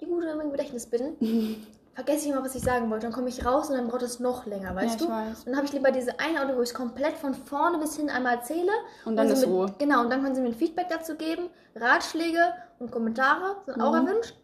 die 0.00 0.06
gute 0.06 0.26
im 0.28 0.50
Gedächtnis 0.50 0.86
bin, 0.86 1.16
vergesse 1.94 2.26
ich 2.26 2.32
immer, 2.32 2.44
was 2.44 2.54
ich 2.54 2.62
sagen 2.62 2.90
wollte. 2.90 3.06
Dann 3.06 3.14
komme 3.14 3.30
ich 3.30 3.46
raus 3.46 3.70
und 3.70 3.76
dann 3.76 3.88
braucht 3.88 4.02
es 4.02 4.20
noch 4.20 4.44
länger, 4.44 4.74
weißt 4.74 5.00
ja, 5.00 5.06
du? 5.06 5.12
ich 5.12 5.18
weiß. 5.30 5.38
Und 5.40 5.46
dann 5.46 5.56
habe 5.56 5.66
ich 5.66 5.72
lieber 5.72 5.90
diese 5.90 6.20
eine 6.20 6.42
Audio, 6.42 6.56
wo 6.58 6.60
ich 6.62 6.68
es 6.68 6.74
komplett 6.74 7.16
von 7.16 7.32
vorne 7.32 7.78
bis 7.78 7.96
hin 7.96 8.10
einmal 8.10 8.34
erzähle. 8.34 8.72
Und 9.06 9.16
dann 9.16 9.26
sie 9.28 9.32
ist 9.32 9.40
mit, 9.40 9.48
Ruhe. 9.48 9.74
Genau, 9.78 10.02
und 10.02 10.10
dann 10.10 10.22
können 10.22 10.34
sie 10.34 10.42
mir 10.42 10.48
ein 10.48 10.54
Feedback 10.54 10.88
dazu 10.90 11.14
geben. 11.14 11.48
Ratschläge 11.74 12.52
und 12.78 12.90
Kommentare 12.90 13.56
sind 13.64 13.80
auch 13.80 13.92
Mhm. 13.98 14.06
erwünscht. 14.06 14.36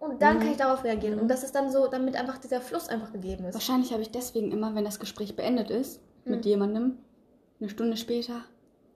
Und 0.00 0.20
dann 0.22 0.36
Mhm. 0.36 0.40
kann 0.40 0.50
ich 0.50 0.56
darauf 0.56 0.82
reagieren. 0.82 1.20
Und 1.20 1.28
das 1.28 1.44
ist 1.44 1.54
dann 1.54 1.70
so, 1.70 1.86
damit 1.86 2.16
einfach 2.16 2.38
dieser 2.38 2.60
Fluss 2.60 2.88
einfach 2.88 3.12
gegeben 3.12 3.44
ist. 3.44 3.54
Wahrscheinlich 3.54 3.92
habe 3.92 4.02
ich 4.02 4.10
deswegen 4.10 4.50
immer, 4.50 4.74
wenn 4.74 4.84
das 4.84 4.98
Gespräch 4.98 5.36
beendet 5.36 5.70
ist, 5.70 6.00
Mhm. 6.24 6.30
mit 6.32 6.44
jemandem, 6.46 6.98
eine 7.60 7.68
Stunde 7.68 7.96
später, 7.98 8.42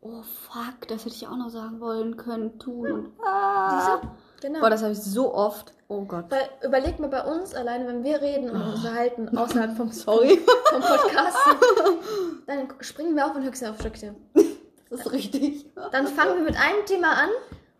oh 0.00 0.22
fuck, 0.22 0.88
das 0.88 1.04
hätte 1.04 1.14
ich 1.14 1.28
auch 1.28 1.36
noch 1.36 1.50
sagen 1.50 1.78
wollen 1.80 2.16
können, 2.16 2.58
tun 2.58 2.90
und 2.90 3.12
ah. 3.24 3.70
Siehst 3.70 4.02
du? 4.02 4.08
Genau. 4.48 4.60
Boah, 4.60 4.70
das 4.70 4.82
habe 4.82 4.92
ich 4.92 5.00
so 5.02 5.32
oft. 5.34 5.72
Oh 5.88 6.04
Gott. 6.04 6.24
Weil 6.30 6.48
überleg 6.66 6.98
mal 6.98 7.08
bei 7.08 7.22
uns 7.24 7.54
alleine, 7.54 7.86
wenn 7.86 8.02
wir 8.02 8.20
reden 8.20 8.50
und 8.50 8.60
uns 8.62 8.74
unterhalten 8.76 9.36
außerhalb 9.36 9.76
vom, 9.76 9.88
Sorry. 9.92 10.38
vom 10.70 10.80
Podcast, 10.80 11.36
dann 12.46 12.68
springen 12.80 13.14
wir 13.16 13.26
auch 13.26 13.32
von 13.34 13.42
Höchstchen 13.44 13.68
auf 13.70 13.78
Stöckchen. 13.78 14.16
Das 14.90 15.00
ist 15.00 15.12
richtig. 15.12 15.66
Dann 15.92 16.06
fangen 16.06 16.36
wir 16.36 16.42
mit 16.44 16.56
einem 16.58 16.84
Thema 16.86 17.12
an, 17.12 17.28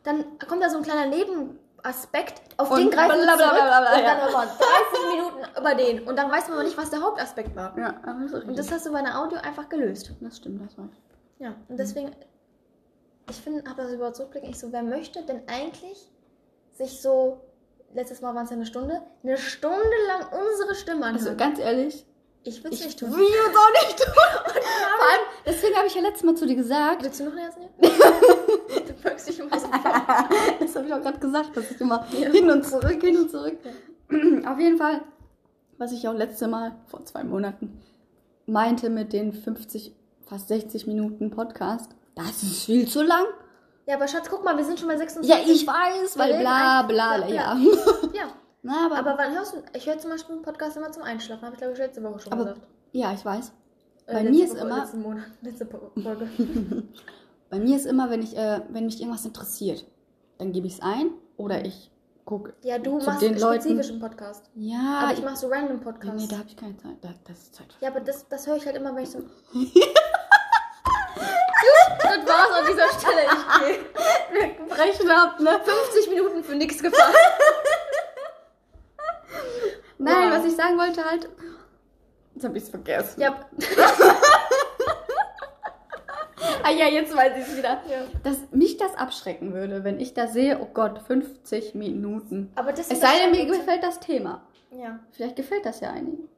dann 0.02 0.24
kommt 0.46 0.62
da 0.62 0.68
so 0.68 0.76
ein 0.78 0.82
kleiner 0.82 1.06
Nebenaspekt, 1.84 2.40
auf 2.56 2.70
Und 2.70 2.78
den 2.78 2.90
greifen 2.90 3.18
wir 3.18 3.36
zurück 3.36 3.52
und 3.52 3.70
dann 3.70 4.04
ja. 4.04 4.26
nochmal 4.26 4.46
30 4.46 4.58
Minuten 5.10 5.58
über 5.58 5.74
den. 5.74 6.08
Und 6.08 6.16
dann 6.16 6.30
weiß 6.30 6.48
man 6.48 6.58
aber 6.58 6.64
nicht, 6.64 6.76
was 6.76 6.90
der 6.90 7.02
Hauptaspekt 7.02 7.54
war. 7.54 7.76
Ja, 7.78 8.00
das 8.04 8.16
ist 8.16 8.34
richtig. 8.34 8.48
Und 8.48 8.58
das 8.58 8.72
hast 8.72 8.86
du 8.86 8.92
bei 8.92 8.98
einer 8.98 9.20
Audio 9.20 9.38
einfach 9.38 9.68
gelöst. 9.68 10.12
das 10.20 10.36
stimmt, 10.38 10.64
das 10.64 10.78
war. 10.78 10.88
Ja, 11.38 11.54
und 11.68 11.78
deswegen, 11.78 12.12
ich 13.28 13.36
finde, 13.36 13.68
habe 13.68 13.82
das 13.82 13.92
überhaupt 13.92 14.16
zurückblicken, 14.16 14.50
ich 14.50 14.58
so, 14.58 14.72
wer 14.72 14.82
möchte 14.82 15.22
denn 15.22 15.42
eigentlich 15.46 16.10
sich 16.72 17.02
so, 17.02 17.42
letztes 17.92 18.20
Mal 18.20 18.34
waren 18.34 18.44
es 18.44 18.50
ja 18.50 18.56
eine 18.56 18.66
Stunde, 18.66 19.02
eine 19.22 19.36
Stunde 19.36 19.78
lang 20.08 20.26
unsere 20.32 20.74
Stimme 20.74 21.06
anhören? 21.06 21.26
Also 21.26 21.36
ganz 21.36 21.58
ehrlich, 21.58 22.06
ich 22.44 22.62
will 22.62 22.72
es 22.72 22.80
ich 22.80 22.86
nicht 22.86 22.98
tun. 22.98 23.08
es 23.08 23.14
auch 23.16 23.86
nicht 23.86 23.98
tun. 23.98 24.14
Vor 24.14 25.08
allem, 25.10 25.22
deswegen 25.46 25.74
habe 25.76 25.86
ich 25.86 25.94
ja 25.94 26.02
letztes 26.02 26.22
Mal 26.24 26.34
zu 26.36 26.46
dir 26.46 26.56
gesagt, 26.56 27.02
Willst 27.02 27.20
du 27.20 27.24
noch 27.24 27.32
eine 27.32 27.48
nehmen? 27.58 27.72
du 27.80 29.04
wirkst 29.04 29.28
dich 29.28 29.38
immer 29.40 29.58
so 29.58 29.66
das 30.60 30.76
habe 30.76 30.86
ich 30.86 30.92
auch 30.94 31.00
gerade 31.00 31.18
gesagt, 31.18 31.56
dass 31.56 31.70
ich 31.70 31.80
immer 31.80 32.06
Ja. 32.12 32.30
hin 32.30 32.50
und 32.50 32.64
zurück, 32.66 33.00
hin 33.00 33.16
und 33.16 33.30
zurück. 33.30 33.58
Auf 34.46 34.58
jeden 34.58 34.78
Fall, 34.78 35.00
was 35.78 35.92
ich 35.92 36.06
auch 36.06 36.14
letzte 36.14 36.46
Mal 36.48 36.76
vor 36.86 37.04
zwei 37.04 37.24
Monaten 37.24 37.80
meinte 38.46 38.90
mit 38.90 39.12
den 39.12 39.32
50, 39.32 39.94
fast 40.26 40.48
60 40.48 40.86
Minuten 40.86 41.30
Podcast, 41.30 41.90
das 42.14 42.42
ist 42.42 42.64
viel 42.64 42.86
zu 42.86 43.02
lang. 43.02 43.24
Ja, 43.86 43.96
aber 43.96 44.06
Schatz, 44.08 44.28
guck 44.30 44.44
mal, 44.44 44.56
wir 44.56 44.64
sind 44.64 44.78
schon 44.78 44.88
bei 44.88 44.96
26. 44.96 45.28
Ja, 45.34 45.42
ich 45.52 45.66
weiß, 45.66 46.16
weil 46.18 46.38
bla 46.40 46.80
eigentlich- 46.80 46.96
bla, 46.96 47.16
bla, 47.18 47.28
ja. 47.28 47.56
Ja, 48.14 48.32
Na, 48.66 48.86
aber, 48.86 48.96
aber 48.98 49.18
wann 49.18 49.34
hörst 49.34 49.52
du, 49.52 49.62
ich 49.74 49.86
höre 49.86 49.98
zum 49.98 50.10
Beispiel 50.10 50.34
einen 50.36 50.42
Podcast 50.42 50.76
immer 50.76 50.90
zum 50.90 51.02
Einschlafen, 51.02 51.42
habe 51.44 51.54
ich 51.54 51.58
glaube 51.58 51.74
ich 51.74 51.78
letzte 51.78 52.02
Woche 52.02 52.18
schon 52.18 52.32
Aber- 52.32 52.44
gesagt. 52.44 52.60
ja, 52.92 53.12
ich 53.12 53.22
weiß. 53.24 53.52
Äh, 54.06 54.12
bei 54.14 54.22
mir 54.24 54.44
ist 54.44 54.54
Woche, 54.54 54.60
immer- 54.64 54.78
Letzten 54.80 55.02
Monat, 55.02 55.24
letzte 55.42 55.66
Folge. 55.66 56.28
Bei 57.50 57.58
mir 57.60 57.76
ist 57.76 57.84
immer, 57.86 58.10
wenn 58.10 58.20
ich, 58.22 58.36
äh, 58.36 58.62
wenn 58.70 58.86
mich 58.86 58.98
irgendwas 59.00 59.24
interessiert, 59.24 59.84
dann 60.38 60.50
gebe 60.52 60.66
ich 60.66 60.74
es 60.74 60.80
ein 60.82 61.10
oder 61.36 61.64
ich 61.64 61.90
gucke. 62.24 62.54
Ja, 62.62 62.78
du 62.78 62.98
Zu 62.98 63.06
machst 63.06 63.22
den 63.22 63.38
Leuten- 63.38 63.60
spezifischen 63.62 64.00
Podcast. 64.00 64.50
Ja, 64.56 65.00
Aber 65.04 65.12
ich 65.12 65.22
mache 65.22 65.36
so 65.36 65.46
random 65.48 65.78
Podcasts. 65.80 66.20
nee, 66.22 66.26
da 66.28 66.38
habe 66.38 66.48
ich 66.48 66.56
keine 66.56 66.76
Zeit. 66.78 66.96
Da, 67.02 67.10
das 67.28 67.38
ist 67.38 67.54
Zeit. 67.54 67.66
Ja, 67.80 67.90
aber 67.90 68.00
das, 68.00 68.26
das 68.28 68.46
höre 68.46 68.56
ich 68.56 68.66
halt 68.66 68.76
immer, 68.76 68.94
wenn 68.96 69.04
ich 69.04 69.10
so. 69.10 69.18
Das 72.02 72.26
war's 72.26 72.60
an 72.60 72.66
dieser 72.68 72.88
Stelle. 72.98 73.22
Ich 73.24 73.58
gehe. 74.58 74.66
Brechen 74.68 75.10
ab, 75.10 75.40
ne? 75.40 75.60
50 75.64 76.10
Minuten 76.10 76.44
für 76.44 76.54
nichts 76.54 76.82
gefahren. 76.82 77.14
Nein, 80.04 80.30
was 80.30 80.44
ich 80.44 80.56
sagen 80.56 80.76
wollte 80.78 81.04
halt. 81.04 81.28
Jetzt 82.34 82.44
habe 82.44 82.56
ich 82.56 82.64
es 82.64 82.68
vergessen. 82.68 83.20
Ja, 83.20 83.46
Ah 86.62 86.70
ja, 86.70 86.86
jetzt 86.86 87.14
weiß 87.14 87.32
ich 87.36 87.46
es 87.46 87.56
wieder. 87.56 87.82
Ja. 87.88 88.06
Dass 88.22 88.38
mich 88.50 88.78
das 88.78 88.94
abschrecken 88.96 89.52
würde, 89.52 89.84
wenn 89.84 90.00
ich 90.00 90.14
da 90.14 90.26
sehe, 90.26 90.58
oh 90.60 90.68
Gott, 90.72 90.98
50 90.98 91.74
Minuten. 91.74 92.50
aber 92.54 92.72
das 92.72 92.90
Es 92.90 93.00
sei 93.00 93.18
denn, 93.18 93.30
mir 93.32 93.46
gefällt 93.46 93.82
das 93.82 94.00
Thema. 94.00 94.42
Ja, 94.70 94.98
Vielleicht 95.12 95.36
gefällt 95.36 95.64
das 95.66 95.80
ja 95.80 95.90
einigen. 95.90 96.28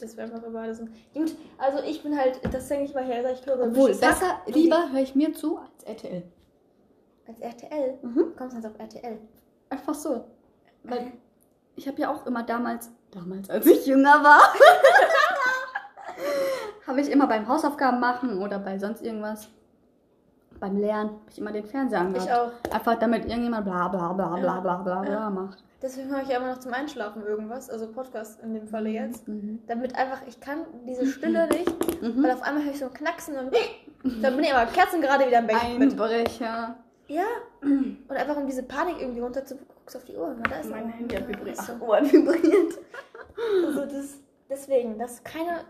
Das 0.00 0.16
wäre 0.16 0.32
einfach 0.32 0.46
über 0.46 0.60
alles. 0.60 0.80
Gut, 1.12 1.36
also 1.58 1.82
ich 1.84 2.02
bin 2.02 2.18
halt, 2.18 2.40
das 2.50 2.68
denke 2.68 2.86
ich 2.86 2.94
mal 2.94 3.04
her, 3.04 3.30
ich 3.30 3.42
glaube, 3.42 3.64
Obwohl, 3.64 3.90
besser, 3.90 4.40
lieber 4.46 4.90
höre 4.90 5.02
ich 5.02 5.14
mir 5.14 5.34
zu 5.34 5.58
als 5.58 5.84
RTL. 5.84 6.22
Als 7.28 7.38
RTL. 7.40 7.98
Mhm. 8.00 8.32
Kommst 8.36 8.56
du 8.56 8.60
jetzt 8.60 8.66
auf 8.66 8.78
RTL? 8.78 9.18
Einfach 9.68 9.94
so. 9.94 10.24
Weil 10.84 11.12
ich 11.76 11.88
habe 11.88 12.00
ja 12.00 12.10
auch 12.12 12.26
immer 12.26 12.42
damals, 12.42 12.90
damals 13.10 13.48
als 13.50 13.66
ich 13.66 13.86
jünger 13.86 14.22
war, 14.22 14.40
habe 16.86 17.00
ich 17.00 17.10
immer 17.10 17.26
beim 17.26 17.48
Hausaufgaben 17.48 18.00
machen 18.00 18.38
oder 18.38 18.58
bei 18.58 18.78
sonst 18.78 19.02
irgendwas, 19.02 19.48
beim 20.60 20.76
Lernen, 20.76 21.10
habe 21.10 21.30
ich 21.30 21.38
immer 21.38 21.52
den 21.52 21.64
Fernseher 21.64 22.00
angehört. 22.00 22.26
Ich 22.28 22.32
auch. 22.32 22.74
Einfach 22.74 22.98
damit 22.98 23.24
irgendjemand 23.26 23.64
bla 23.64 23.88
bla 23.88 24.12
bla 24.12 24.28
bla 24.36 24.38
Ja. 24.38 24.60
bla 24.60 24.76
bla 24.78 25.00
bla 25.02 25.12
Ja. 25.12 25.30
macht. 25.30 25.62
Deswegen 25.80 26.10
höre 26.10 26.22
ich 26.22 26.28
ja 26.28 26.36
immer 26.38 26.50
noch 26.52 26.60
zum 26.60 26.72
Einschlafen 26.72 27.24
irgendwas, 27.26 27.68
also 27.68 27.88
Podcast 27.88 28.40
in 28.40 28.54
dem 28.54 28.68
Falle 28.68 28.90
jetzt. 28.90 29.26
Mhm. 29.26 29.60
Damit 29.66 29.96
einfach, 29.96 30.20
ich 30.28 30.38
kann 30.40 30.60
diese 30.86 31.06
Stille 31.06 31.48
nicht, 31.48 32.02
Mhm. 32.02 32.22
weil 32.22 32.30
auf 32.32 32.42
einmal 32.42 32.64
höre 32.64 32.72
ich 32.72 32.78
so 32.78 32.86
ein 32.86 32.94
Knacksen 32.94 33.36
und 33.36 33.52
dann 34.22 34.36
bin 34.36 34.44
ich 34.44 34.54
aber 34.54 34.70
Kerzen 34.70 35.00
gerade 35.00 35.26
wieder 35.26 35.38
im 35.40 35.46
Bett. 35.48 35.56
Einbrecher. 35.62 36.76
Ja. 37.08 37.24
Und 37.62 38.10
einfach 38.10 38.36
um 38.36 38.46
diese 38.46 38.62
Panik 38.62 39.00
irgendwie 39.00 39.20
runter 39.20 39.44
zu 39.44 39.56
guckst 39.82 39.96
auf 39.96 40.04
die 40.04 40.16
Uhr. 40.16 40.34
Da 40.48 40.56
ist 40.60 40.70
Mein. 40.70 40.88
Handy 40.88 41.14
hat 41.16 41.28
vibriert. 41.28 41.58
ist 41.58 41.66
so. 41.66 41.72
Oh, 41.80 41.94
hat 41.94 42.04
vibriert. 42.12 42.78
Also 43.66 43.80
das, 43.86 44.14
deswegen, 44.48 44.98
das 44.98 45.22
keine 45.24 45.64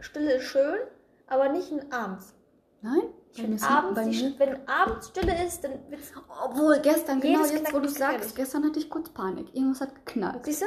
Stille 0.00 0.34
ist 0.34 0.44
schön, 0.44 0.78
aber 1.26 1.48
nicht 1.48 1.72
abends. 1.92 2.34
Nein? 2.80 3.02
Ich 3.34 3.42
ist 3.44 3.64
abends, 3.70 3.94
bei 3.94 4.04
die, 4.08 4.22
mir- 4.22 4.34
wenn 4.38 4.68
abends 4.68 5.08
Stille 5.08 5.46
ist, 5.46 5.62
dann 5.64 5.72
wird's. 5.88 6.12
Obwohl, 6.44 6.78
gestern, 6.80 7.20
genau 7.20 7.40
jetzt, 7.40 7.52
wo 7.54 7.60
Knacken 7.60 7.82
du 7.82 7.88
ist 7.88 7.96
sagst, 7.98 8.36
gestern 8.36 8.64
hatte 8.64 8.78
ich 8.78 8.90
kurz 8.90 9.08
Panik. 9.10 9.54
Irgendwas 9.54 9.80
hat 9.80 9.94
geknackt. 9.94 10.44
Siehst 10.44 10.62
du? 10.62 10.66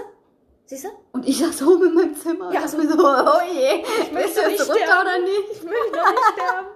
Siehst 0.65 0.85
du? 0.85 0.89
Und 1.11 1.27
ich 1.27 1.37
saß 1.37 1.61
oben 1.61 1.89
in 1.89 1.93
meinem 1.93 2.15
Zimmer 2.15 2.51
Ja, 2.51 2.61
und 2.61 2.69
so- 2.69 2.77
dachte 2.77 2.87
mir 2.87 2.93
so, 2.93 3.07
oh 3.07 3.53
je, 3.53 3.83
möchte 4.13 4.15
bist 4.15 4.37
du 4.37 4.41
nicht 4.47 4.59
jetzt 4.59 4.69
runter 4.69 4.83
sterben. 4.83 5.01
oder 5.01 5.19
nicht? 5.19 5.51
Ich 5.51 5.63
möchte 5.63 5.91
noch 5.97 6.09
nicht 6.09 6.23
sterben. 6.33 6.67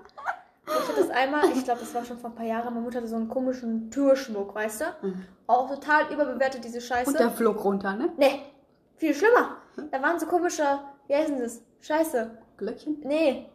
Ich 0.72 0.88
hatte 0.88 1.02
das 1.02 1.10
einmal, 1.10 1.50
ich 1.52 1.64
glaube, 1.64 1.80
das 1.80 1.94
war 1.94 2.06
schon 2.06 2.18
vor 2.18 2.30
ein 2.30 2.36
paar 2.36 2.46
Jahren, 2.46 2.66
meine 2.66 2.82
Mutter 2.82 2.98
hatte 2.98 3.08
so 3.08 3.16
einen 3.16 3.28
komischen 3.28 3.90
Türschmuck, 3.90 4.54
weißt 4.54 4.82
du? 4.82 5.08
Mhm. 5.08 5.26
Auch 5.48 5.70
total 5.70 6.12
überbewertet, 6.14 6.64
diese 6.64 6.82
Scheiße. 6.82 7.10
Und 7.10 7.20
der 7.20 7.32
flog 7.32 7.64
runter, 7.64 7.96
ne? 7.96 8.10
Nee, 8.18 8.42
viel 8.96 9.14
schlimmer. 9.14 9.58
Da 9.92 10.02
waren 10.02 10.20
so 10.20 10.26
komische, 10.28 10.64
wie 11.08 11.16
heißen 11.16 11.40
das? 11.40 11.62
Scheiße. 11.82 12.32
Glöckchen? 12.58 12.98
Nee. 13.04 13.50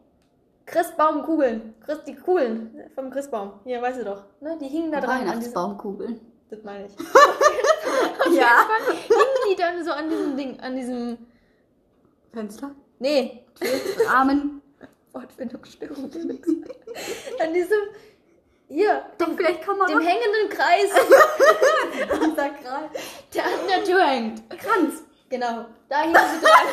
Christbaumkugeln. 0.67 1.75
Christ, 1.85 2.03
die 2.07 2.17
Kugeln 2.17 2.91
vom 2.95 3.11
Christbaum. 3.11 3.53
Hier, 3.65 3.83
weißt 3.83 4.01
du 4.01 4.05
doch. 4.05 4.25
Ne? 4.41 4.57
Die 4.61 4.69
hingen 4.69 4.91
da 4.91 5.01
dran. 5.01 5.21
Weihnachtsbaumkugeln. 5.21 6.21
das 6.51 6.63
meine 6.63 6.87
ich. 6.87 6.97
Ja. 8.35 8.67
hingen 9.07 9.51
die 9.51 9.57
dann 9.57 9.85
so 9.85 9.93
an 9.93 10.09
diesem 10.09 10.37
Ding, 10.37 10.59
an 10.61 10.75
diesem. 10.75 11.19
Fenster? 12.33 12.71
Nee. 12.99 13.45
Rahmen? 14.09 14.63
Wortfindungsstörung. 15.15 16.05
an 17.41 17.55
diesem. 17.55 17.79
Hier. 18.69 19.03
Doch, 19.19 19.29
vielleicht 19.37 19.63
kann 19.63 19.79
man 19.79 19.89
Dem 19.89 20.01
hängenden 20.01 20.49
Kreis. 20.51 20.91
unser 22.23 22.51
Kreis. 22.51 22.91
der 23.35 23.45
an 23.45 23.51
der 23.69 23.85
Tür 23.85 24.07
hängt. 24.07 24.51
Kranz. 24.51 25.05
Genau. 25.29 25.67
Da 25.89 26.03
hingen 26.03 26.17
sie 26.17 26.41
dran. 26.47 26.67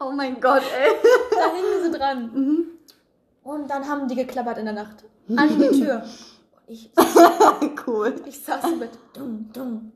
Oh 0.00 0.10
mein 0.10 0.40
Gott, 0.40 0.62
ey. 0.76 0.90
Da 1.30 1.54
hingen 1.54 1.82
sie 1.92 1.98
dran. 1.98 2.30
Mhm. 2.34 2.66
Und 3.42 3.68
dann 3.70 3.88
haben 3.88 4.08
die 4.08 4.14
geklappert 4.14 4.58
in 4.58 4.64
der 4.66 4.74
Nacht. 4.74 5.04
An 5.36 5.48
die 5.58 5.80
Tür. 5.80 6.02
Und 6.66 6.70
ich, 6.74 6.90
cool. 7.86 8.14
ich 8.26 8.42
saß 8.44 8.64
im 8.64 8.78
Bett. 8.80 8.90
Dumm, 9.14 9.50
dumm. 9.52 9.92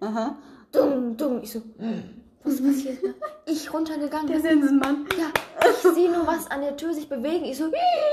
Aha. 0.00 0.36
Dumm, 0.72 1.16
dumm. 1.16 1.40
Ich 1.42 1.52
so, 1.52 1.60
hm, 1.78 2.22
was 2.46 2.62
passiert? 2.62 2.98
da? 3.04 3.08
Ich 3.46 3.72
runtergegangen. 3.72 4.26
Der 4.28 4.40
Sensenmann. 4.40 5.06
Ja, 5.18 5.26
ich 5.70 5.76
sehe 5.94 6.10
nur 6.10 6.26
was 6.26 6.50
an 6.50 6.60
der 6.62 6.76
Tür 6.76 6.92
sich 6.94 7.08
bewegen. 7.08 7.44
Ich 7.44 7.58
so, 7.58 7.70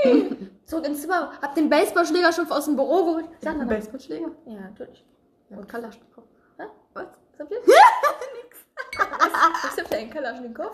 zurück 0.66 0.86
ins 0.86 1.02
Zimmer, 1.02 1.32
hab 1.42 1.56
den 1.56 1.70
Baseballschläger 1.70 2.32
schon 2.34 2.50
aus 2.52 2.66
dem 2.66 2.76
Büro 2.76 3.06
geholt. 3.06 3.26
Sag 3.42 3.58
mal, 3.58 3.66
Baseballschläger. 3.66 4.30
ja, 4.46 4.60
natürlich. 4.62 5.06
Und 5.50 5.68
Kalaschnikow. 5.70 6.24
Hä? 6.58 6.64
Was? 6.94 7.06
Was 7.06 7.40
habt 7.40 7.52
ihr? 7.52 7.60
Nix. 7.60 8.58
Was, 8.98 9.64
was 9.64 9.78
habt 9.78 9.92
ihr, 9.92 9.98
ein 10.00 10.10
Kalaschnikow? 10.10 10.72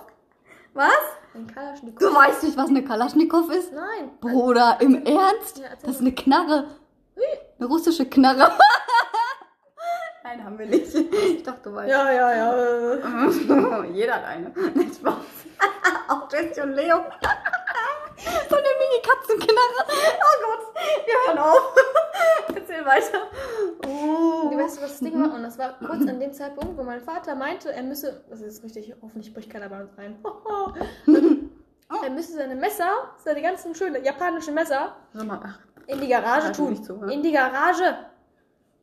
Was? 0.73 0.91
Ein 1.33 1.47
Kalaschnikow? 1.47 1.99
Du 1.99 2.15
weißt 2.15 2.43
nicht, 2.43 2.57
was 2.57 2.69
eine 2.69 2.83
Kalaschnikow 2.83 3.49
ist? 3.51 3.73
Nein. 3.73 4.11
Bruder, 4.21 4.77
im 4.79 5.03
Ernst? 5.05 5.57
Ja, 5.57 5.69
Das 5.81 5.95
ist 5.95 6.01
eine 6.01 6.13
Knarre. 6.13 6.67
Eine 7.59 7.67
russische 7.67 8.05
Knarre. 8.05 8.51
Nein, 10.29 10.43
haben 10.43 10.59
wir 10.59 10.65
nicht. 10.67 10.93
Ich 11.37 11.43
dachte, 11.43 11.69
du 11.69 11.75
weißt. 11.75 11.89
Ja, 11.89 12.11
ja, 12.11 12.35
ja. 12.35 13.83
Jeder 13.93 14.15
hat 14.15 14.25
eine. 14.25 14.51
Nein, 14.75 14.91
Spaß. 14.93 15.15
Auch 16.07 16.31
Jessie 16.31 16.61
und 16.61 16.73
Leo. 16.73 16.97
So 18.49 18.55
eine 18.55 18.67
richtige 18.79 19.09
Katzenknarre. 19.09 19.85
Oh 19.87 20.35
Gott, 20.45 20.75
wir 21.05 21.13
hören 21.25 21.37
auf. 21.39 21.75
Erzähl 22.55 22.85
weiter. 22.85 23.21
Oh. 23.87 24.49
Du 24.51 24.57
weißt, 24.57 24.81
was 24.81 24.91
das 24.91 24.99
Ding 24.99 25.19
war? 25.19 25.33
Und 25.33 25.43
das 25.43 25.57
war 25.57 25.79
kurz 25.79 26.07
an 26.07 26.19
dem 26.19 26.33
Zeitpunkt, 26.33 26.77
wo 26.77 26.83
mein 26.83 27.01
Vater 27.01 27.33
meinte, 27.35 27.71
er 27.71 27.83
müsse, 27.83 28.23
das 28.29 28.41
ist 28.41 28.63
richtig, 28.63 28.93
hoffentlich 29.01 29.33
bricht 29.33 29.49
keiner 29.49 29.69
bei 29.69 29.81
uns 29.81 29.97
rein. 29.97 30.19
er 32.03 32.09
müsse 32.09 32.33
seine 32.33 32.55
Messer, 32.55 32.91
seine 33.23 33.41
ganzen 33.41 33.73
schönen 33.73 34.03
japanischen 34.03 34.53
Messer, 34.53 34.95
Sag 35.13 35.25
mal, 35.25 35.39
ach, 35.43 35.59
in 35.87 36.01
die 36.01 36.07
Garage 36.09 36.51
tun. 36.51 37.09
in 37.09 37.23
die 37.23 37.31
Garage. 37.31 37.95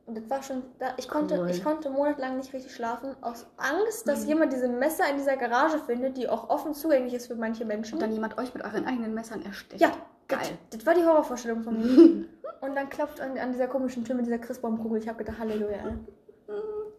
Und 0.06 0.16
das 0.16 0.30
war 0.30 0.40
schon, 0.42 0.62
da, 0.78 0.94
ich 0.98 1.08
konnte, 1.08 1.36
Cool. 1.38 1.50
ich 1.50 1.64
konnte 1.64 1.90
monatelang 1.90 2.36
nicht 2.36 2.52
richtig 2.52 2.72
schlafen, 2.72 3.16
aus 3.22 3.44
Angst, 3.56 4.06
dass 4.08 4.22
Mhm. 4.22 4.28
jemand 4.28 4.52
diese 4.52 4.68
Messer 4.68 5.04
in 5.10 5.16
dieser 5.16 5.36
Garage 5.36 5.78
findet, 5.80 6.16
die 6.16 6.28
auch 6.28 6.48
offen 6.48 6.74
zugänglich 6.74 7.12
ist 7.14 7.26
für 7.26 7.34
manche 7.34 7.64
Menschen. 7.64 7.94
und 7.94 8.00
dann 8.02 8.12
jemand 8.12 8.38
euch 8.38 8.54
mit 8.54 8.64
euren 8.64 8.86
eigenen 8.86 9.14
Messern 9.14 9.42
erstecht. 9.44 9.80
ja, 9.80 9.90
geil. 10.28 10.38
Das, 10.70 10.78
das 10.78 10.86
war 10.86 10.94
die 10.94 11.04
Horrorvorstellung 11.04 11.62
von 11.62 11.76
mir. 11.76 12.24
Und 12.62 12.74
dann 12.74 12.88
klopft 12.88 13.20
an, 13.20 13.36
an 13.36 13.52
dieser 13.52 13.66
komischen 13.68 14.02
Tür 14.04 14.14
mit 14.14 14.24
dieser 14.26 14.38
Christbaumkugel. 14.38 14.98
Ich 14.98 15.06
habe 15.08 15.18
gedacht, 15.18 15.38
Halleluja. 15.38 15.76
ey. 15.76 15.92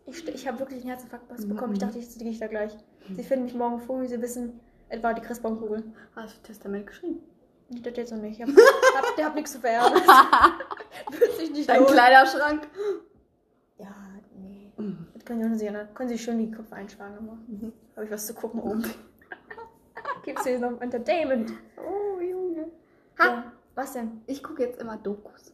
Ich, 0.06 0.26
ich 0.28 0.48
habe 0.48 0.60
wirklich 0.60 0.82
einen 0.82 0.89
Herzinfarkt 0.89 1.28
bekommen. 1.50 1.74
Ich 1.74 1.80
dachte, 1.80 1.98
jetzt 1.98 2.17
liege 2.20 2.30
ich 2.30 2.39
da 2.39 2.48
gleich. 2.48 2.78
Sie 3.15 3.24
finden 3.24 3.46
mich 3.46 3.56
morgen 3.56 3.80
früh, 3.80 4.06
sie 4.08 4.22
wissen 4.22 4.60
etwa 4.89 5.13
die 5.13 5.22
Christbaumkugel. 5.22 5.84
Hast 6.15 6.38
du 6.38 6.41
Testament 6.43 6.86
geschrieben? 6.88 7.22
Ich 7.69 7.82
das 7.82 7.97
jetzt 7.97 8.12
noch 8.12 8.19
nicht. 8.21 8.39
Ich 8.39 8.45
hab, 8.45 8.49
hab, 8.49 9.15
der 9.15 9.25
hat 9.25 9.36
nichts 9.36 9.51
zu 9.51 9.60
vererben. 9.60 9.93
Wird 11.12 11.38
sich 11.38 11.51
nicht 11.51 11.67
Dein 11.69 11.82
lohnen. 11.82 11.93
Kleiderschrank. 11.93 12.67
Ja, 13.77 13.93
nee. 14.36 14.71
Mhm. 14.77 15.08
Das 15.13 15.25
können 15.25 15.58
Sie 15.58 15.69
ne? 15.69 15.88
Können 15.93 16.10
Sie 16.10 16.17
schön 16.17 16.39
die 16.39 16.49
Köpfe 16.51 16.75
einschlagen. 16.75 17.15
Aber 17.17 17.38
habe 17.95 18.06
ich 18.06 18.12
was 18.12 18.25
zu 18.27 18.34
gucken 18.34 18.62
oben. 18.62 18.84
Gibt's 20.23 20.43
hier 20.45 20.60
noch 20.60 20.80
Entertainment? 20.82 21.51
Oh, 21.77 22.19
Junge. 22.21 22.67
Ja. 23.19 23.51
Was 23.75 23.93
denn? 23.93 24.21
Ich 24.27 24.41
gucke 24.41 24.63
jetzt 24.63 24.80
immer 24.82 24.97
Dokus. 24.97 25.53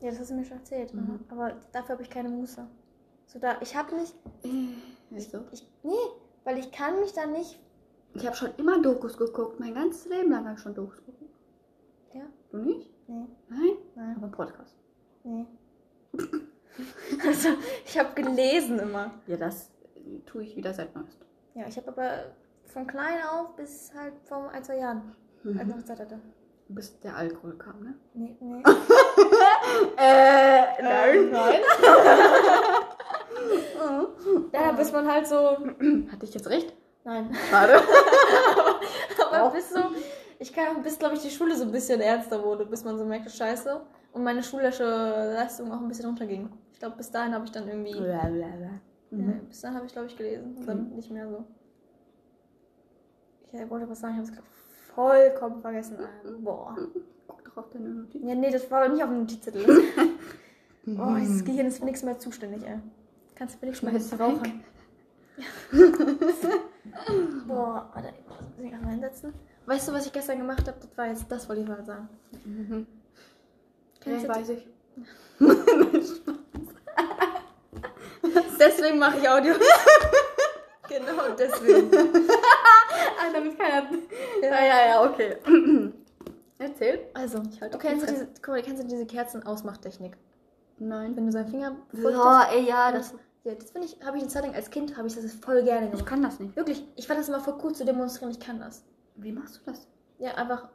Ja, 0.00 0.10
das 0.10 0.20
hast 0.20 0.30
du 0.30 0.34
mir 0.34 0.44
schon 0.44 0.58
erzählt. 0.58 0.94
Mhm. 0.94 1.20
Aber 1.28 1.52
dafür 1.72 1.94
habe 1.94 2.02
ich 2.02 2.10
keine 2.10 2.28
Muße. 2.30 2.66
So 3.26 3.38
da, 3.38 3.56
ich 3.60 3.76
habe 3.76 3.94
nicht, 3.94 4.14
Äh, 4.42 4.74
Weißt 5.10 5.34
du? 5.34 5.44
ich, 5.52 5.66
nee, 5.82 5.92
weil 6.44 6.58
ich 6.58 6.72
kann 6.72 6.98
mich 7.00 7.12
da 7.12 7.26
nicht, 7.26 7.60
Ich 8.14 8.26
habe 8.26 8.36
schon 8.36 8.50
immer 8.56 8.80
Dokus 8.82 9.16
geguckt. 9.16 9.60
Mein 9.60 9.74
ganzes 9.74 10.06
Leben 10.06 10.30
lang 10.30 10.44
habe 10.44 10.54
ich 10.56 10.60
schon 10.62 10.74
Dokus 10.74 10.96
geguckt. 11.04 11.34
Ja. 12.12 12.22
Du 12.50 12.58
nicht? 12.58 12.90
nee, 13.06 13.26
Nein? 13.48 13.76
nein, 13.94 14.16
Aber 14.16 14.28
Podcast. 14.28 14.76
nee. 15.24 15.46
also, 17.26 17.48
ich 17.84 17.98
habe 17.98 18.14
gelesen 18.20 18.78
immer. 18.80 19.12
Ja, 19.26 19.36
das 19.36 19.70
tue 20.26 20.42
ich 20.42 20.56
wieder 20.56 20.74
seit 20.74 20.94
neuestem. 20.94 21.26
Ja, 21.54 21.66
ich 21.68 21.76
habe 21.76 21.88
aber 21.88 22.10
von 22.64 22.86
klein 22.86 23.18
auf 23.30 23.54
bis 23.56 23.92
halt 23.94 24.14
vor 24.24 24.50
ein, 24.50 24.62
zwei 24.64 24.78
Jahren, 24.78 25.14
als 25.44 25.54
ich 25.54 25.62
Mhm. 25.62 25.68
noch 25.68 25.82
Zeit 25.84 26.00
hatte. 26.00 26.18
Bis 26.68 27.00
der 27.00 27.16
Alkohol 27.16 27.56
kam, 27.58 27.80
ne? 27.82 27.94
Nee, 28.14 28.36
nee. 28.40 28.62
Äh, 29.96 30.82
nein. 30.82 31.30
Ja, 34.52 34.62
dann 34.66 34.76
bis 34.76 34.92
man 34.92 35.10
halt 35.10 35.26
so, 35.26 35.36
Hatte 35.58 36.24
ich 36.24 36.34
jetzt 36.34 36.48
recht? 36.50 36.74
Nein. 37.04 37.30
Schade. 37.50 37.74
Aber 39.30 39.42
Auch. 39.44 39.52
bis 39.52 39.70
so, 39.70 39.80
ich 40.38 40.52
kann 40.52 40.82
bis, 40.82 40.98
glaube 40.98 41.14
ich, 41.14 41.22
die 41.22 41.30
Schule 41.30 41.56
so 41.56 41.64
ein 41.64 41.72
bisschen 41.72 42.00
ernster 42.00 42.42
wurde, 42.44 42.66
bis 42.66 42.84
man 42.84 42.98
so 42.98 43.04
merkte, 43.04 43.30
scheiße. 43.30 43.80
Und 44.12 44.24
meine 44.24 44.42
schulische 44.42 44.84
Leistung 44.84 45.70
auch 45.72 45.80
ein 45.80 45.88
bisschen 45.88 46.06
runterging. 46.06 46.48
Ich 46.72 46.78
glaube, 46.80 46.96
bis 46.96 47.10
dahin 47.10 47.34
habe 47.34 47.44
ich 47.44 47.52
dann 47.52 47.68
irgendwie, 47.68 47.96
ja, 47.96 48.24
Mhm. 49.10 49.46
bis 49.48 49.60
dahin 49.60 49.76
habe 49.76 49.86
ich, 49.86 49.92
glaube 49.92 50.06
ich, 50.08 50.16
gelesen. 50.16 50.56
Und 50.56 50.66
dann 50.66 50.90
nicht 50.96 51.10
mehr 51.10 51.28
so. 51.28 51.44
Ich 53.52 53.68
wollte 53.70 53.88
was 53.90 54.00
sagen, 54.00 54.14
ich 54.14 54.18
habe 54.20 54.28
es 54.28 54.32
gerade 54.32 54.46
vollkommen 54.94 55.60
vergessen. 55.60 55.96
Alter. 55.98 56.36
Boah. 56.38 56.76
Guck 57.26 57.44
doch 57.44 57.56
auf 57.56 57.70
deine 57.70 57.88
Notiz. 57.88 58.20
Ja, 58.24 58.34
nee, 58.34 58.50
das 58.50 58.70
war 58.70 58.88
nicht 58.88 59.02
auf 59.02 59.10
dem 59.10 59.20
Notizzettel. 59.20 59.66
Oh, 60.98 61.14
dieses 61.20 61.44
Gehirn 61.44 61.66
ist 61.66 61.78
für 61.78 61.84
nichts 61.84 62.02
mehr 62.02 62.18
zuständig, 62.18 62.64
ey. 62.66 62.78
Kannst 63.36 63.56
du 63.62 63.66
mir 63.66 63.70
nichts 63.70 64.10
mehr 64.10 64.18
rauchen. 64.18 64.64
Boah, 67.46 67.88
warte, 67.94 68.12
ich 68.18 68.26
muss 68.28 68.38
mich 68.58 68.72
erstmal 68.72 68.92
hinsetzen. 68.92 69.32
Weißt 69.66 69.88
du, 69.88 69.92
was 69.92 70.06
ich 70.06 70.12
gestern 70.12 70.38
gemacht 70.38 70.66
habe? 70.66 70.78
Das 70.80 70.98
war 70.98 71.06
jetzt, 71.06 71.30
das 71.30 71.48
wollte 71.48 71.62
ich 71.62 71.68
mal 71.68 71.84
sagen. 71.84 72.08
Mhm. 72.44 72.86
Kennst 74.00 74.26
Ja, 74.26 74.32
du 74.32 74.40
weiß 74.40 74.48
ich. 74.50 74.66
Deswegen 78.58 78.98
mache 78.98 79.18
ich 79.18 79.28
Audio. 79.28 79.54
genau, 80.88 81.34
deswegen. 81.36 81.90
Ah, 81.94 83.30
damit 83.32 83.58
keiner. 83.58 83.88
Ja, 84.42 84.64
ja, 84.64 84.86
ja, 84.88 85.02
okay. 85.02 85.36
Erzähl. 86.58 87.00
Also, 87.14 87.42
Ich 87.50 87.60
halt 87.60 87.72
du 87.72 87.78
die 87.78 87.86
kennst, 87.86 88.04
Fresse. 88.04 88.26
diese, 88.26 88.42
guck 88.42 88.48
mal, 88.48 88.62
kennst 88.62 88.82
du 88.82 88.86
diese 88.86 89.06
Kerzen-Ausmachtechnik? 89.06 90.16
Nein. 90.78 91.16
Wenn 91.16 91.26
du 91.26 91.32
seinen 91.32 91.48
Finger 91.48 91.76
Ja, 91.92 92.48
ey, 92.52 92.66
ja, 92.66 92.92
das. 92.92 93.14
Ja, 93.44 93.54
das 93.54 93.70
finde 93.70 93.86
ich, 93.86 93.96
habe 94.04 94.16
ich 94.16 94.22
eine 94.22 94.30
Zeit 94.30 94.44
lang 94.44 94.54
als 94.54 94.70
Kind, 94.70 94.96
habe 94.96 95.08
ich 95.08 95.14
das 95.14 95.32
voll 95.34 95.62
gerne 95.62 95.86
Ich 95.86 95.92
gemacht. 95.92 96.06
kann 96.06 96.22
das 96.22 96.38
nicht. 96.40 96.56
Wirklich, 96.56 96.84
ich 96.96 97.06
fand 97.06 97.18
das 97.20 97.28
immer 97.28 97.40
voll 97.40 97.54
cool 97.62 97.74
zu 97.74 97.84
demonstrieren, 97.84 98.30
ich 98.32 98.40
kann 98.40 98.60
das. 98.60 98.84
Wie 99.16 99.32
machst 99.32 99.56
du 99.64 99.70
das? 99.70 99.86
Ja, 100.18 100.34
einfach 100.34 100.68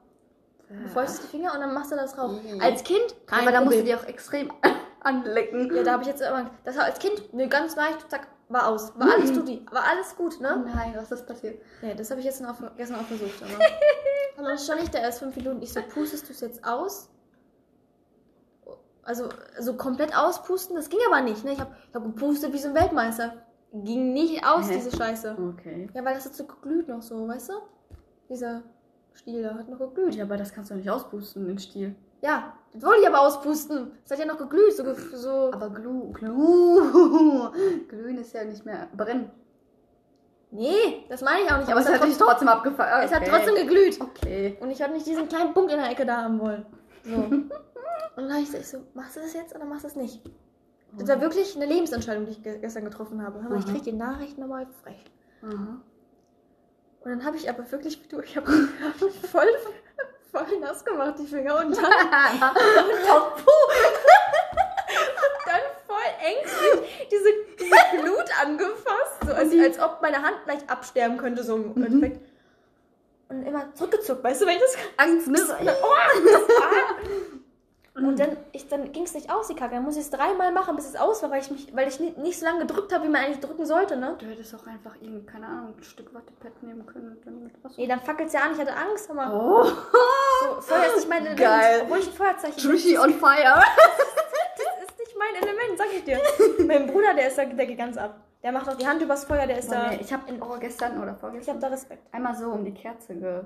befeuchtest 0.69 1.23
die 1.23 1.28
Finger 1.28 1.54
und 1.54 1.60
dann 1.60 1.73
machst 1.73 1.91
du 1.91 1.95
das 1.95 2.17
rauf. 2.17 2.32
Mhm. 2.41 2.60
Als 2.62 2.84
Kind, 2.84 3.15
kein 3.28 3.41
Aber 3.41 3.51
da 3.51 3.62
musst 3.62 3.78
du 3.78 3.84
die 3.84 3.93
auch 3.95 4.06
extrem 4.06 4.51
anlecken. 5.01 5.73
Ja, 5.75 5.84
da 5.84 5.91
habe 5.93 6.01
ich 6.04 6.08
jetzt 6.10 6.21
immer, 6.21 6.49
das 6.63 6.75
war 6.78 6.86
als 6.86 6.97
Kind, 6.99 7.34
ne, 7.34 7.47
ganz 7.47 7.75
leicht, 7.75 8.10
zack, 8.10 8.28
war 8.49 8.67
aus. 8.67 8.93
War 8.99 9.12
alles 9.13 9.32
tutti, 9.34 9.63
war 9.71 9.84
alles 9.84 10.15
gut, 10.15 10.38
Oh 10.39 10.43
ne? 10.43 10.65
nein, 10.75 10.93
was 10.95 11.12
ist 11.12 11.25
passiert? 11.28 11.62
Ja, 11.82 11.93
das 11.93 12.10
habe 12.10 12.19
ich 12.19 12.25
jetzt 12.25 12.41
noch, 12.41 12.56
gestern 12.78 12.99
auch 12.99 13.06
versucht. 13.06 13.41
Aber. 13.43 13.54
und 14.38 14.43
dann 14.43 14.58
stand 14.58 14.82
ich 14.84 14.89
da 14.89 14.99
erst 14.99 15.19
fünf 15.19 15.36
Minuten. 15.36 15.62
Ich 15.62 15.71
so, 15.73 15.82
pustest 15.82 16.28
du 16.28 16.34
es 16.34 16.41
jetzt 16.41 16.63
aus? 16.65 17.10
Also, 19.05 19.29
so 19.59 19.75
komplett 19.75 20.17
auspusten, 20.17 20.75
das 20.75 20.89
ging 20.89 20.99
aber 21.07 21.21
nicht, 21.21 21.45
ne? 21.45 21.53
Ich 21.53 21.59
habe 21.59 21.75
hab 21.93 22.03
gepustet 22.03 22.51
wie 22.53 22.57
so 22.57 22.69
ein 22.69 22.75
Weltmeister. 22.75 23.33
Ging 23.71 24.13
nicht 24.13 24.45
aus, 24.45 24.69
Hä? 24.69 24.75
diese 24.75 24.95
Scheiße. 24.95 25.37
Okay. 25.55 25.89
Ja, 25.93 26.03
weil 26.03 26.15
das 26.15 26.25
hat 26.25 26.33
so 26.33 26.45
geglüht 26.45 26.87
noch 26.87 27.01
so, 27.01 27.27
weißt 27.27 27.49
du? 27.49 27.53
Dieser 28.29 28.63
Stiel 29.13 29.43
da 29.43 29.55
hat 29.55 29.69
noch 29.69 29.79
geglüht. 29.79 30.15
Ja, 30.15 30.23
aber 30.23 30.37
das 30.37 30.53
kannst 30.53 30.71
du 30.71 30.75
nicht 30.75 30.89
auspusten, 30.89 31.45
den 31.45 31.59
Stiel. 31.59 31.95
Ja, 32.21 32.53
das 32.73 32.83
wollte 32.83 33.01
ich 33.01 33.07
aber 33.07 33.21
auspusten. 33.21 33.91
Das 34.03 34.17
hat 34.17 34.25
ja 34.25 34.31
noch 34.31 34.39
geglüht, 34.39 34.75
so, 34.75 34.83
so 35.13 35.51
Aber 35.53 35.69
Glu, 35.69 36.11
Glu, 36.11 37.51
Glühen 37.87 38.17
ist 38.17 38.33
ja 38.33 38.43
nicht 38.43 38.65
mehr 38.65 38.87
brennen. 38.95 39.29
Nee, 40.51 41.05
das 41.09 41.21
meine 41.21 41.43
ich 41.43 41.51
auch 41.51 41.59
nicht. 41.59 41.69
Aber 41.69 41.81
es 41.81 41.89
hat 41.89 42.03
dich 42.03 42.17
trotzdem 42.17 42.47
abgefangen. 42.47 43.03
es 43.03 43.13
hat 43.13 43.27
trotzdem 43.27 43.55
geglüht. 43.55 43.99
Okay. 44.01 44.57
Und 44.61 44.71
ich 44.71 44.81
hatte 44.81 44.93
nicht 44.93 45.05
diesen 45.05 45.27
kleinen 45.27 45.53
Punkt 45.53 45.71
in 45.71 45.77
der 45.77 45.91
Ecke 45.91 46.05
da 46.05 46.23
haben 46.23 46.39
wollen. 46.39 46.65
So. 47.03 47.11
Und 48.15 48.23
dann 48.23 48.31
habe 48.34 48.41
ich 48.43 48.51
so, 48.51 48.58
ich 48.58 48.67
so, 48.67 48.77
machst 48.93 49.15
du 49.15 49.19
das 49.21 49.34
jetzt 49.34 49.53
oder 49.55 49.65
machst 49.65 49.84
du 49.84 49.88
das 49.89 49.95
nicht? 49.97 50.21
Das 50.97 51.10
war 51.10 51.19
wirklich 51.19 51.55
eine 51.55 51.65
Lebensentscheidung, 51.65 52.25
die 52.25 52.31
ich 52.31 52.41
ge 52.43 52.58
gestern 52.60 52.86
getroffen 52.86 53.21
habe. 53.21 53.41
Hör 53.43 53.49
mal, 53.49 53.60
ich 53.60 53.65
Mhm. 53.67 53.71
krieg 53.71 53.84
die 53.84 53.91
Nachrichten 53.93 54.39
nochmal 54.41 54.65
frech. 54.81 55.03
Aha. 55.43 55.81
Und 57.01 57.12
dann 57.12 57.25
habe 57.25 57.36
ich 57.38 57.49
aber 57.49 57.69
wirklich, 57.71 57.99
ich 58.23 58.38
habe 58.38 58.47
hab 58.84 59.01
mich 59.01 59.19
voll, 59.31 59.47
voll 60.31 60.60
nass 60.60 60.86
gemacht, 60.86 61.15
die 61.19 61.27
Finger. 61.27 61.60
Und 61.60 61.75
dann, 61.75 61.84
Doch, 63.08 63.38
dann 65.45 65.62
voll 65.86 66.10
ängstlich 66.21 67.08
diese, 67.12 67.29
diese 67.60 68.01
Glut 68.01 68.29
angefasst. 68.41 69.25
So 69.27 69.34
als, 69.34 69.53
als 69.53 69.79
ob 69.79 70.01
meine 70.01 70.21
Hand 70.21 70.38
gleich 70.45 70.67
absterben 70.69 71.17
könnte, 71.17 71.43
so 71.43 71.58
im 71.58 71.84
Endeffekt. 71.84 72.21
Und 73.27 73.43
immer 73.43 73.73
zurückgezuckt, 73.73 74.23
weißt 74.23 74.41
du, 74.41 74.45
wenn 74.45 74.55
ich 74.55 74.62
das 74.62 74.77
Angst, 74.97 75.27
ne? 75.27 75.39
Und 77.95 78.19
dann, 78.19 78.36
ich, 78.51 78.67
dann 78.67 78.91
ging 78.91 79.03
es 79.03 79.13
nicht 79.13 79.31
aus, 79.31 79.47
die 79.47 79.55
Kacke. 79.55 79.75
Dann 79.75 79.84
muss 79.84 79.95
ich 79.95 80.01
es 80.01 80.10
dreimal 80.10 80.51
machen, 80.51 80.75
bis 80.75 80.86
es 80.86 80.97
aus 80.97 81.23
war, 81.23 81.31
weil 81.31 81.41
ich 81.41 81.49
mich, 81.49 81.73
weil 81.73 81.88
ich 81.88 81.99
nicht, 81.99 82.17
nicht 82.17 82.38
so 82.38 82.45
lange 82.45 82.60
gedrückt 82.65 82.93
habe, 82.93 83.05
wie 83.05 83.10
man 83.10 83.23
eigentlich 83.23 83.39
drücken 83.39 83.65
sollte, 83.65 83.95
ne? 83.95 84.15
Du 84.19 84.25
hättest 84.25 84.53
auch 84.53 84.67
einfach 84.67 84.95
irgendein, 84.99 85.25
keine 85.25 85.47
Ahnung, 85.47 85.73
ein 85.77 85.84
Stück 85.84 86.13
Wattepad 86.13 86.62
nehmen 86.62 86.85
können 86.85 87.12
und 87.12 87.25
dann 87.25 87.43
mit 87.43 87.63
Wasser. 87.63 87.75
Nee, 87.77 87.87
dann 87.87 88.02
fackelt 88.02 88.27
es 88.27 88.33
ja 88.33 88.41
an, 88.41 88.52
ich 88.54 88.60
hatte 88.60 88.75
Angst, 88.75 89.13
mal. 89.13 89.31
Oh, 89.33 89.63
So, 89.63 90.62
Feuer 90.62 90.87
ist 90.87 90.96
nicht 90.98 91.10
mein 91.10 91.25
Element. 91.25 91.39
Geil. 91.39 91.81
Obwohl 91.83 92.00
ich 92.00 92.08
ein 92.08 92.13
Feuerzeichen. 92.13 92.58
Trishy 92.58 92.98
on 92.98 93.13
fire. 93.13 93.63
Das 94.58 94.89
ist 94.89 95.00
nicht 95.00 95.15
mein 95.17 95.35
Element, 95.43 95.77
sag 95.77 95.87
ich 95.93 96.04
dir. 96.04 96.19
mein 96.65 96.87
Bruder, 96.87 97.13
der 97.13 97.27
ist 97.27 97.37
da, 97.37 97.46
der 97.46 97.65
geht 97.65 97.77
ganz 97.77 97.98
ab. 97.98 98.15
Der 98.43 98.52
macht 98.52 98.69
auch 98.69 98.75
die 98.75 98.87
Hand 98.87 99.02
übers 99.02 99.25
Feuer, 99.25 99.48
der 99.48 99.60
ist 99.60 99.71
da. 99.71 99.91
Ich 99.93 100.13
habe 100.13 100.23
oh, 100.39 100.58
gestern 100.60 101.02
oder 101.02 101.13
Ich 101.13 101.19
vorgestern 101.19 101.56
hab 101.56 101.62
da 101.62 101.67
Respekt. 101.69 102.13
einmal 102.13 102.35
so 102.35 102.50
um 102.52 102.63
die 102.63 102.73
Kerze 102.73 103.46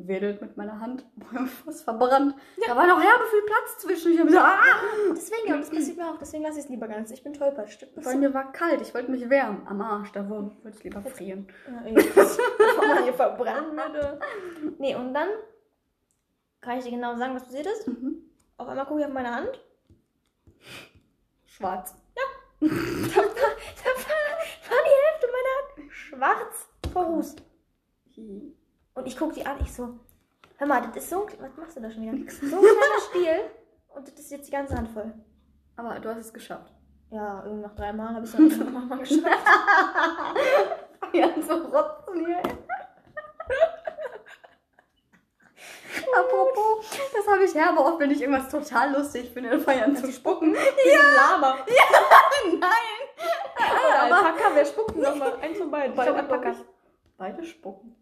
gewedelt 0.00 0.40
mit 0.40 0.56
meiner 0.56 0.80
Hand. 0.80 1.04
Was 1.64 1.82
verbrannt. 1.82 2.34
Da 2.66 2.74
war 2.74 2.86
noch 2.86 3.00
herbe 3.00 3.24
viel 3.30 3.42
Platz 3.42 3.78
zwischen. 3.78 4.12
Ich 4.12 4.18
hab 4.18 4.26
gesagt, 4.26 4.46
ah! 4.46 5.12
Deswegen, 5.14 5.52
aber 5.52 5.60
das 5.60 5.70
passiert 5.70 5.96
mir 5.96 6.10
auch, 6.10 6.18
deswegen 6.18 6.42
lasse 6.42 6.58
ich 6.58 6.64
es 6.64 6.70
lieber 6.70 6.88
ganz. 6.88 7.10
Ich 7.10 7.22
bin 7.22 7.32
tollpatsch. 7.32 7.84
Vor 7.98 8.14
mir 8.14 8.32
war 8.34 8.52
kalt. 8.52 8.80
Ich 8.80 8.94
wollte 8.94 9.10
mich 9.10 9.28
wärmen. 9.28 9.66
Am 9.66 9.80
Arsch. 9.80 10.12
Da 10.12 10.28
wollte 10.28 10.56
ich 10.76 10.84
lieber 10.84 11.02
frieren. 11.02 11.48
Ja, 11.66 11.82
ey, 11.86 11.94
Bevor 12.58 12.86
man 12.86 13.04
hier 13.04 13.14
verbrannt 13.14 13.76
würde. 13.76 14.20
Nee, 14.78 14.94
und 14.94 15.14
dann 15.14 15.28
kann 16.60 16.78
ich 16.78 16.84
dir 16.84 16.90
genau 16.90 17.16
sagen, 17.16 17.34
was 17.34 17.44
passiert 17.44 17.66
ist. 17.66 17.88
Mhm. 17.88 18.22
Auf 18.56 18.68
einmal 18.68 18.86
gucke 18.86 19.00
ich 19.00 19.06
auf 19.06 19.12
meine 19.12 19.34
Hand. 19.34 19.60
Schwarz. 21.46 21.94
Da 22.60 22.66
war, 22.66 23.24
da 23.24 23.90
war 24.70 24.82
die 24.84 24.98
Hälfte 25.02 25.26
meiner 25.32 25.54
Hand 25.56 25.92
schwarz 25.92 26.68
vor 26.92 27.04
Ruß. 27.04 27.36
Und 28.94 29.06
ich 29.06 29.16
gucke 29.16 29.34
die 29.34 29.46
an, 29.46 29.58
ich 29.62 29.72
so, 29.72 29.98
Hör 30.58 30.66
mal, 30.66 30.82
das 30.82 30.96
ist 31.04 31.10
so 31.10 31.26
ein, 31.26 31.32
was 31.40 31.56
machst 31.56 31.76
du 31.76 31.80
da 31.80 31.90
schon 31.90 32.02
wieder? 32.02 32.30
So 32.32 32.56
ein 32.56 32.62
kleiner 32.62 33.00
Stiel 33.08 33.40
und 33.94 34.06
das 34.06 34.14
ist 34.20 34.30
jetzt 34.30 34.46
die 34.48 34.52
ganze 34.52 34.76
Hand 34.76 34.90
voll. 34.90 35.10
Aber 35.76 35.98
du 36.00 36.10
hast 36.10 36.18
es 36.18 36.32
geschafft. 36.34 36.72
Ja, 37.10 37.42
irgendwie 37.44 37.62
nach 37.62 37.74
drei 37.74 37.92
Mal 37.94 38.14
habe 38.14 38.24
ich 38.26 38.34
es 38.34 38.36
dann 38.58 38.72
nochmal 38.72 38.98
geschafft. 38.98 39.24
Ja, 41.12 41.28
so 41.42 41.54
rotzen 41.54 42.24
hier. 42.24 42.40
Apropos, 46.16 46.86
das 47.14 47.26
habe 47.26 47.44
ich 47.44 47.54
herbe 47.54 47.80
oft, 47.80 47.98
wenn 47.98 48.10
ich 48.12 48.20
irgendwas 48.20 48.48
total 48.48 48.92
lustig 48.92 49.30
finde, 49.32 49.50
dann 49.50 49.60
feiern 49.60 49.96
zu 49.96 50.10
spucken. 50.12 50.52
Wie 50.54 50.56
so 50.56 51.00
ein 51.00 51.14
Lama. 51.16 51.58
Nein! 52.60 52.60
Oder 53.56 54.02
Aber- 54.02 54.26
Alpaka, 54.28 54.50
wer 54.54 54.64
spuckt 54.64 54.96
nochmal? 54.96 55.32
Eins 55.40 55.58
von 55.58 55.70
beiden. 55.70 55.96
Beide, 55.96 56.10
Ich 56.12 56.16
glaub, 56.16 56.30
Alpaka. 56.32 56.54
Beide 57.16 57.44
spucken. 57.44 57.96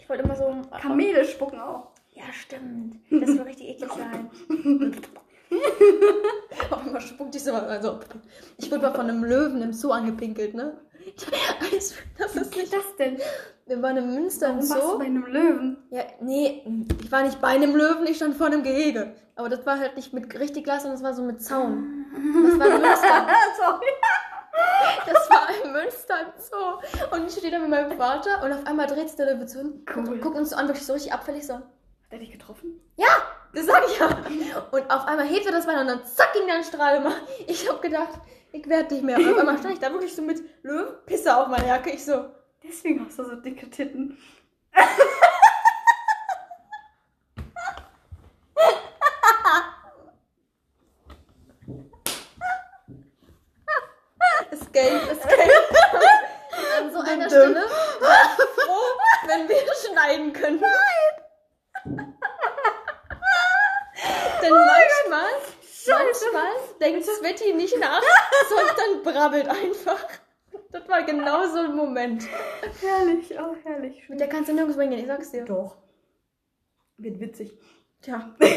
Ich 0.00 0.08
wollte 0.08 0.22
immer 0.24 0.36
so. 0.36 0.56
Kamele 0.80 1.24
spucken 1.24 1.60
auch. 1.60 1.88
Ja, 2.10 2.24
stimmt. 2.32 2.96
Das 3.10 3.30
soll 3.30 3.42
richtig 3.46 3.68
eklig 3.68 3.90
sein. 3.92 4.30
Auf 6.70 6.86
einmal 6.86 7.00
spuckt 7.00 7.34
ich 7.34 7.42
so 7.42 7.52
also 7.52 7.98
Ich 8.56 8.70
wurde 8.70 8.82
mal 8.82 8.94
von 8.94 9.08
einem 9.08 9.24
Löwen 9.24 9.62
im 9.62 9.72
Zoo 9.72 9.90
angepinkelt, 9.90 10.54
ne? 10.54 10.78
Das 12.18 12.36
ist 12.36 12.54
nicht. 12.56 12.72
das 12.72 12.96
denn? 12.98 13.16
Wir 13.66 13.80
waren 13.82 13.96
im 13.96 14.14
Münster 14.14 14.48
im 14.48 14.56
Warum 14.56 14.68
warst 14.70 14.82
du 14.82 14.88
Zoo. 14.90 14.98
bei 14.98 15.04
einem 15.06 15.26
Löwen? 15.26 15.76
Ja, 15.90 16.02
nee, 16.20 16.62
ich 17.02 17.10
war 17.10 17.22
nicht 17.22 17.40
bei 17.40 17.48
einem 17.48 17.74
Löwen, 17.74 18.06
ich 18.06 18.16
stand 18.16 18.36
vor 18.36 18.46
einem 18.46 18.62
Gehege. 18.62 19.14
Aber 19.36 19.48
das 19.48 19.64
war 19.64 19.78
halt 19.78 19.96
nicht 19.96 20.12
mit 20.12 20.38
richtig 20.38 20.64
Glas, 20.64 20.82
sondern 20.82 21.00
das 21.00 21.04
war 21.08 21.14
so 21.14 21.22
mit 21.22 21.42
Zaun. 21.42 22.04
Das 22.12 22.58
war 22.58 22.68
Münster. 22.68 23.26
Sorry. 23.56 23.86
Das 25.06 25.30
war 25.30 25.48
in 25.64 25.72
Münster 25.72 26.14
im 26.20 26.32
Zoo. 26.40 27.14
Und 27.16 27.26
ich 27.26 27.32
stehe 27.36 27.50
da 27.50 27.58
mit 27.58 27.68
meinem 27.70 27.96
Vater 27.96 28.42
und 28.42 28.52
auf 28.52 28.66
einmal 28.66 28.86
dreht 28.86 29.08
sich 29.08 29.16
der 29.16 29.34
Löwe 29.34 29.46
zu 29.46 29.60
und 29.60 29.88
Cool. 29.94 30.18
guckt 30.18 30.36
uns 30.36 30.50
so 30.50 30.56
an, 30.56 30.68
wirklich 30.68 30.86
so 30.86 30.92
richtig 30.92 31.12
abfällig 31.12 31.46
so. 31.46 31.54
Hat 31.54 31.62
er 32.10 32.18
dich 32.18 32.32
getroffen? 32.32 32.80
Ja, 32.96 33.08
das 33.54 33.66
sag 33.66 33.82
ich 33.86 33.98
ja. 33.98 34.08
Und 34.70 34.90
auf 34.90 35.06
einmal 35.06 35.26
hebt 35.26 35.46
er 35.46 35.52
das 35.52 35.66
Bein 35.66 35.78
und 35.78 35.86
dann 35.86 36.04
zack 36.04 36.32
ging 36.32 36.46
da 36.48 36.54
ein 36.54 36.64
Strahl 36.64 36.96
immer. 36.96 37.12
Ich 37.46 37.68
hab 37.68 37.80
gedacht, 37.82 38.20
ich 38.52 38.68
werde 38.68 38.94
nicht 38.94 39.04
mehr. 39.04 39.16
Und 39.18 39.32
auf 39.32 39.38
einmal 39.38 39.58
stand 39.58 39.74
ich 39.74 39.80
da 39.80 39.92
wirklich 39.92 40.14
so 40.14 40.22
mit 40.22 40.42
Löwenpisse 40.62 41.36
auf 41.36 41.48
meiner 41.48 41.66
Jacke. 41.66 41.90
Ich 41.90 42.04
so, 42.04 42.24
Deswegen 42.62 43.06
hast 43.06 43.18
du 43.18 43.24
so 43.24 43.36
dicke 43.36 43.70
Titten. 43.70 44.18
Escape, 54.80 55.10
Escape. 55.12 55.50
An 56.78 56.92
so 56.92 57.00
einer 57.00 57.28
Stelle 57.28 57.64
war 58.00 58.14
ich 58.24 58.64
froh, 58.64 58.98
wenn 59.26 59.48
wir 59.48 59.56
schneiden 59.74 60.32
können. 60.32 60.60
Nein. 60.60 62.16
Denn 64.42 64.52
manchmal, 64.52 65.30
manchmal 65.88 66.52
denkt 66.80 67.04
Sveti 67.04 67.52
nicht 67.52 67.78
nach, 67.78 68.02
sondern 68.48 69.02
brabbelt 69.02 69.48
einfach. 69.48 70.06
Das 70.72 70.88
war 70.88 71.02
genau 71.02 71.46
so 71.46 71.58
ein 71.58 71.74
Moment. 71.74 72.24
Herrlich, 72.80 73.38
auch 73.38 73.56
herrlich. 73.64 74.08
Mit 74.08 74.20
der 74.20 74.28
kannst 74.28 74.48
du 74.48 74.54
nirgends 74.54 74.78
hingehen, 74.78 75.00
ich 75.00 75.06
sag's 75.06 75.30
dir. 75.30 75.44
Doch. 75.44 75.76
Wird 76.96 77.20
witzig. 77.20 77.58
Tja. 78.02 78.30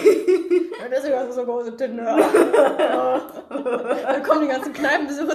Ja, 0.83 0.89
deswegen 0.89 1.15
hast 1.15 1.29
du 1.29 1.33
so 1.33 1.45
große 1.45 1.77
Titten. 1.77 1.97
Dann 2.03 4.23
kommen 4.23 4.41
die 4.41 4.47
ganzen 4.47 4.73
Kneipenbesucher. 4.73 5.33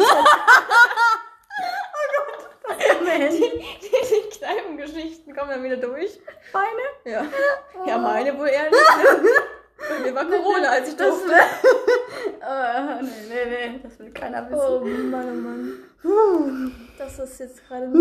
Die, 3.30 3.40
die 3.40 4.28
Kneipengeschichten 4.38 5.34
kommen 5.34 5.50
dann 5.50 5.64
wieder 5.64 5.76
durch. 5.78 6.20
Beine? 6.52 6.82
Ja. 7.04 7.24
Ja, 7.86 7.96
meine 7.98 8.38
wohl 8.38 8.48
eher 8.48 8.64
nicht. 8.64 8.72
Ne? 8.74 8.78
Bei 9.88 9.98
mir 10.00 10.14
war 10.14 10.24
Corona, 10.26 10.68
als 10.70 10.88
ich 10.90 10.96
Das 10.96 11.08
durfte. 11.08 11.32
äh, 11.32 13.02
nee, 13.02 13.10
nee, 13.28 13.44
nee, 13.70 13.80
das 13.82 13.98
will 13.98 14.10
keiner 14.12 14.46
Oh 14.52 14.84
wissen. 14.84 15.10
Mann, 15.10 15.78
oh 16.04 16.08
Mann. 16.40 16.88
Das 16.98 17.18
ist 17.18 17.40
jetzt 17.40 17.66
gerade 17.66 17.84
ein 17.84 17.92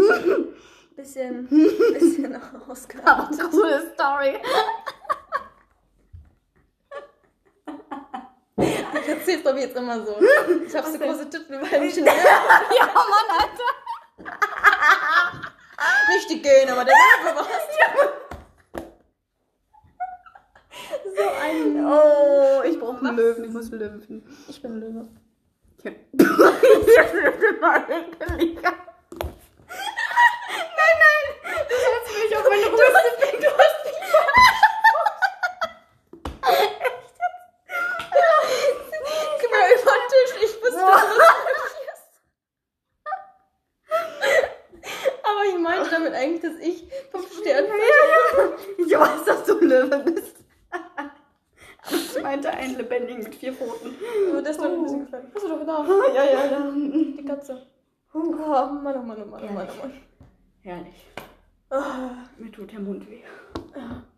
bisschen, 0.98 1.48
bisschen 1.48 2.36
Aber 2.36 2.70
ausgeartet. 2.72 3.40
coole 3.52 3.90
Story. 3.94 4.34
Ich 8.60 8.86
erzähl's 9.28 9.44
doch 9.44 9.58
jetzt 9.58 9.76
immer 9.76 10.06
so. 10.06 10.16
Ich 10.66 10.76
hab 10.76 10.86
so 10.86 10.98
große 10.98 11.30
Titten, 11.30 11.60
weil 11.62 11.84
ich 11.84 11.96
Ja, 11.98 12.04
Mann, 12.04 13.30
Alter. 13.40 13.70
nicht 16.14 16.30
die 16.30 16.42
gehen, 16.42 16.70
aber 16.70 16.86
der 16.86 16.94
Löwe 16.96 17.36
war's. 17.36 17.48
So 21.04 21.24
ein... 21.42 21.84
Oh, 21.86 22.62
ich 22.64 22.80
brauche 22.80 23.00
einen 23.00 23.18
Löwen. 23.18 23.44
Ich 23.46 23.50
muss 23.52 23.72
einen 23.72 23.80
Löwen 23.80 24.02
finden. 24.02 24.38
Ich 24.48 24.62
bin 24.62 24.74
ein 24.74 24.80
Löwe. 24.80 25.08
Ja. 25.84 25.92
Jetzt 26.14 27.14
wird 27.14 27.60
mal 27.60 27.84
ekelig. 27.90 28.62
Nein, 28.62 28.84
nein. 31.04 31.26
Du 31.68 31.76
sollst 31.76 32.08
mich 32.24 32.38
auf 32.38 32.44
meine 32.48 32.66
Rüste 32.72 33.38
Du 33.42 33.48
hast 33.48 33.86
mich 33.86 33.98
Gib 39.40 39.52
mir 39.52 39.66
über 39.76 39.92
den 39.92 40.08
Tisch, 40.10 40.34
ich 40.44 40.54
wusste, 40.62 40.80
Boah. 40.80 40.94
was 40.94 41.04
das 41.58 41.74
ist. 41.94 42.08
Aber 45.24 45.44
ich 45.46 45.58
meinte 45.58 45.90
damit 45.90 46.07
eigentlich, 46.18 46.42
dass 46.42 46.60
ich 46.60 46.88
fünf 47.12 47.40
Sterne 47.40 47.68
Ich 48.78 48.92
weiß, 49.00 49.24
dass 49.26 49.44
du 49.46 49.60
ein 49.60 49.68
Löwe 49.68 50.00
bist. 50.00 50.38
Aber 50.72 51.96
ich 51.96 52.22
meinte 52.22 52.50
einen 52.50 52.76
lebendigen 52.78 53.24
mit 53.24 53.36
vier 53.36 53.54
Pfoten. 53.54 53.96
Aber 54.30 54.42
das 54.42 54.52
ist 54.52 54.62
doch 54.62 54.66
ein 54.72 54.84
bisschen 54.84 55.06
gefallen. 55.06 55.32
Hast 55.34 55.44
du 55.44 55.50
doch 55.50 55.66
da. 55.66 55.86
Ja, 56.14 56.24
ja, 56.26 56.46
ja. 56.46 56.72
Die 56.72 57.26
Katze. 57.26 57.66
Oh 58.14 58.20
Mann, 58.20 58.34
oh 58.40 58.74
Mann, 58.74 58.96
oh 58.98 59.02
Mann, 59.04 59.22
oh 59.22 59.26
Mann, 59.26 59.44
oh 59.50 59.54
Mann. 59.54 59.68
Oh 59.72 59.78
Mann. 59.84 59.94
Herrlich. 60.62 61.08
Ah, 61.70 62.10
Mir 62.38 62.52
tut 62.52 62.72
der 62.72 62.80
Mund 62.80 63.10
weh. 63.10 63.24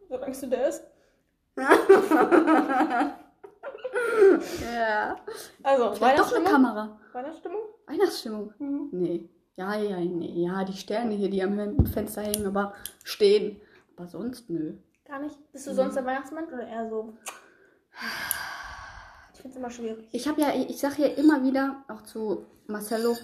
so 0.08 0.16
Angst 0.18 0.44
du 0.44 0.48
der 0.48 0.68
ist. 0.70 0.84
Ja. 4.64 5.16
Also, 5.64 5.84
Doch 5.86 5.92
eine 5.92 6.02
Weihnachtsstimmung? 6.02 6.52
Kamera. 6.52 7.00
Weihnachtsstimmung? 7.14 7.62
Weihnachtsstimmung. 7.88 8.54
Mhm. 8.60 8.90
Nee. 8.92 9.30
Ja, 9.60 9.76
ja, 9.76 10.00
nee. 10.00 10.46
Ja, 10.46 10.64
die 10.64 10.78
Sterne 10.78 11.16
hier, 11.16 11.30
die 11.30 11.44
am 11.44 11.86
Fenster 11.86 12.22
hängen, 12.22 12.46
aber 12.46 12.74
stehen. 13.04 13.60
Aber 13.98 14.08
sonst 14.08 14.50
nö. 14.50 14.78
Gar 15.04 15.20
nicht. 15.20 15.36
Bist 15.52 15.68
du 15.68 15.74
sonst 15.74 15.96
der 15.96 16.06
Weihnachtsmann 16.06 16.46
oder 16.46 16.66
eher 16.66 16.88
so? 16.88 17.14
Ich 19.34 19.42
find's 19.42 19.58
immer 19.58 19.70
schwierig. 19.70 20.08
Ich 20.14 20.30
habe 20.30 20.40
ja, 20.40 20.54
ich 20.56 20.80
sage 20.80 21.02
ja 21.02 21.08
immer 21.10 21.44
wieder, 21.44 21.84
auch 21.90 22.04
zu 22.04 22.46
Marcello, 22.68 23.18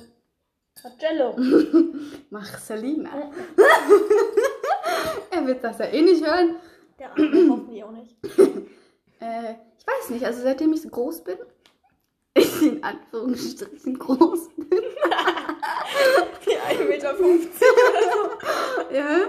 Marcello. 0.84 1.38
Marcelina. 2.30 3.12
er 5.32 5.48
wird 5.48 5.64
das 5.64 5.78
ja 5.78 5.86
eh 5.86 6.02
nicht 6.02 6.22
hören. 6.22 6.58
Der 7.00 7.16
andere 7.16 7.50
hoffentlich 7.50 7.82
auch 7.82 7.92
nicht. 7.92 8.18
Äh, 9.22 9.54
ich 9.80 9.88
weiß 9.88 10.10
nicht, 10.10 10.26
also 10.26 10.42
seitdem 10.44 10.74
ich 10.74 10.82
so 10.82 10.90
groß 10.90 11.24
bin, 11.24 11.38
in 12.66 12.84
Anführungsstrichen 12.84 13.97
groß 13.99 14.49
bin. 14.55 14.70
Die 16.45 16.78
1,50 16.78 16.88
Meter. 16.88 17.13
Ja. 18.91 19.28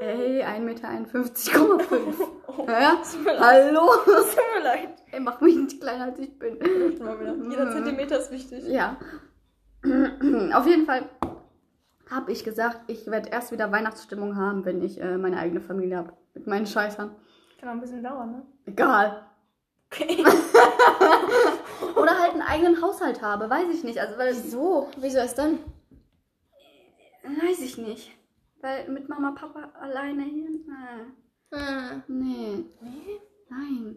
Ey, 0.00 0.42
1,51 0.42 0.60
Meter, 0.60 0.88
51,5. 0.88 1.88
Oh, 2.58 2.66
Ja? 2.66 3.00
Hallo? 3.38 3.90
Tut 4.04 4.36
mir 4.56 4.64
leid. 4.64 4.88
Ey, 5.12 5.20
mach 5.20 5.40
mich 5.40 5.54
nicht 5.56 5.80
kleiner 5.80 6.04
als 6.06 6.18
ich 6.18 6.36
bin. 6.38 6.58
Jeder 7.50 7.70
Zentimeter 7.70 8.18
ist 8.18 8.30
wichtig. 8.32 8.64
Ja. 8.66 8.96
Auf 10.54 10.66
jeden 10.66 10.86
Fall 10.86 11.08
habe 12.10 12.32
ich 12.32 12.42
gesagt, 12.42 12.80
ich 12.88 13.06
werde 13.06 13.28
erst 13.28 13.52
wieder 13.52 13.70
Weihnachtsstimmung 13.70 14.36
haben, 14.36 14.64
wenn 14.64 14.82
ich 14.82 15.00
äh, 15.00 15.18
meine 15.18 15.38
eigene 15.38 15.60
Familie 15.60 15.98
habe. 15.98 16.12
Mit 16.34 16.46
meinen 16.46 16.66
Scheißern. 16.66 17.14
Kann 17.60 17.68
auch 17.68 17.72
ein 17.74 17.80
bisschen 17.80 18.02
dauern, 18.02 18.32
ne? 18.32 18.42
Egal. 18.66 19.26
Okay. 19.92 20.24
Oder 21.96 22.18
halt 22.18 22.32
einen 22.32 22.42
eigenen 22.42 22.80
Haushalt 22.82 23.22
habe, 23.22 23.48
weiß 23.50 23.68
ich 23.72 23.84
nicht. 23.84 23.98
Also, 24.00 24.18
weil, 24.18 24.34
Wieso? 24.34 24.88
Wieso 24.98 25.18
erst 25.18 25.38
dann? 25.38 25.58
weiß 27.22 27.60
ich 27.60 27.78
nicht. 27.78 28.10
Weil 28.60 28.88
mit 28.88 29.08
Mama, 29.08 29.32
Papa 29.32 29.70
alleine 29.80 30.24
hier, 30.24 30.48
äh, 30.48 31.56
Hm. 31.56 32.02
nee, 32.08 32.64
Nee. 32.80 33.20
nein, 33.48 33.96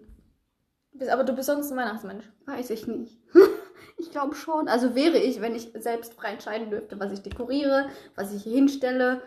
Aber 1.11 1.23
du 1.23 1.34
bist 1.34 1.47
sonst 1.47 1.71
ein 1.71 1.77
Weihnachtsmensch. 1.77 2.29
weiß 2.45 2.69
ich 2.69 2.88
nicht. 2.88 3.17
ich 3.97 4.11
glaube 4.11 4.36
schon. 4.36 4.67
Also 4.67 4.93
wäre 4.95 5.17
ich, 5.17 5.41
wenn 5.41 5.55
ich 5.55 5.71
selbst 5.75 6.13
frei 6.13 6.34
entscheiden 6.34 6.69
dürfte, 6.69 6.99
was 6.99 7.11
ich 7.11 7.21
dekoriere, 7.21 7.89
was 8.15 8.34
ich 8.34 8.43
hier 8.43 8.53
hinstelle, 8.55 9.21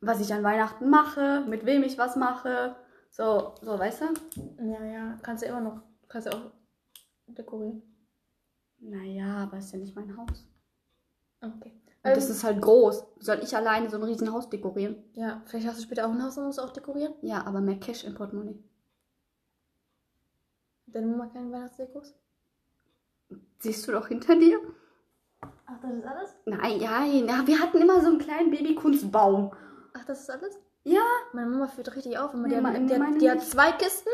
was 0.00 0.20
ich 0.20 0.32
an 0.34 0.42
Weihnachten 0.42 0.90
mache, 0.90 1.44
mit 1.48 1.64
wem 1.64 1.82
ich 1.84 1.96
was 1.98 2.16
mache. 2.16 2.74
So, 3.10 3.54
so, 3.60 3.78
weißt 3.78 4.02
du? 4.02 4.64
Ja, 4.64 4.84
ja. 4.84 5.18
Kannst 5.22 5.42
du 5.44 5.46
immer 5.46 5.60
noch. 5.60 5.82
Kannst 6.08 6.26
du 6.26 6.32
auch 6.36 6.50
dekorieren. 7.26 7.82
Naja, 8.78 9.44
aber 9.44 9.58
ist 9.58 9.72
ja 9.72 9.78
nicht 9.78 9.94
mein 9.94 10.16
Haus. 10.16 10.46
Okay. 11.40 11.72
Und 12.04 12.16
das 12.16 12.28
ist 12.28 12.42
halt 12.42 12.60
groß. 12.60 13.04
Soll 13.20 13.40
ich 13.42 13.56
alleine 13.56 13.88
so 13.88 13.96
ein 13.96 14.02
riesen 14.02 14.32
Haus 14.32 14.50
dekorieren? 14.50 14.96
Ja, 15.14 15.42
vielleicht 15.46 15.68
hast 15.68 15.78
du 15.78 15.84
später 15.84 16.06
auch 16.06 16.10
ein 16.10 16.22
Haus 16.22 16.36
und 16.36 16.46
musst 16.46 16.60
auch 16.60 16.72
dekorieren. 16.72 17.14
Ja, 17.22 17.46
aber 17.46 17.60
mehr 17.60 17.78
Cash 17.78 18.04
im 18.04 18.14
Portemonnaie. 18.14 18.58
Deine 20.86 21.06
Mama 21.06 21.26
keine 21.26 21.52
Weihnachtsdekos? 21.52 22.14
Siehst 23.60 23.86
du 23.86 23.92
doch 23.92 24.08
hinter 24.08 24.36
dir? 24.36 24.58
Ach, 25.40 25.80
das 25.80 25.92
ist 25.92 26.04
alles? 26.04 26.30
Nein, 26.44 26.80
ja, 26.80 27.04
ja, 27.04 27.46
wir 27.46 27.60
hatten 27.60 27.78
immer 27.78 28.00
so 28.00 28.08
einen 28.08 28.18
kleinen 28.18 28.50
Babykunstbaum. 28.50 29.52
Ach, 29.94 30.04
das 30.04 30.22
ist 30.22 30.30
alles? 30.30 30.58
Ja. 30.84 31.04
Meine 31.32 31.48
Mama 31.48 31.68
führt 31.68 31.94
richtig 31.94 32.18
auf. 32.18 32.34
Immer. 32.34 32.48
Die, 32.48 32.56
hat, 32.56 32.90
die, 32.90 33.00
hat, 33.00 33.20
die 33.20 33.30
hat 33.30 33.42
zwei 33.42 33.72
Kisten. 33.72 34.10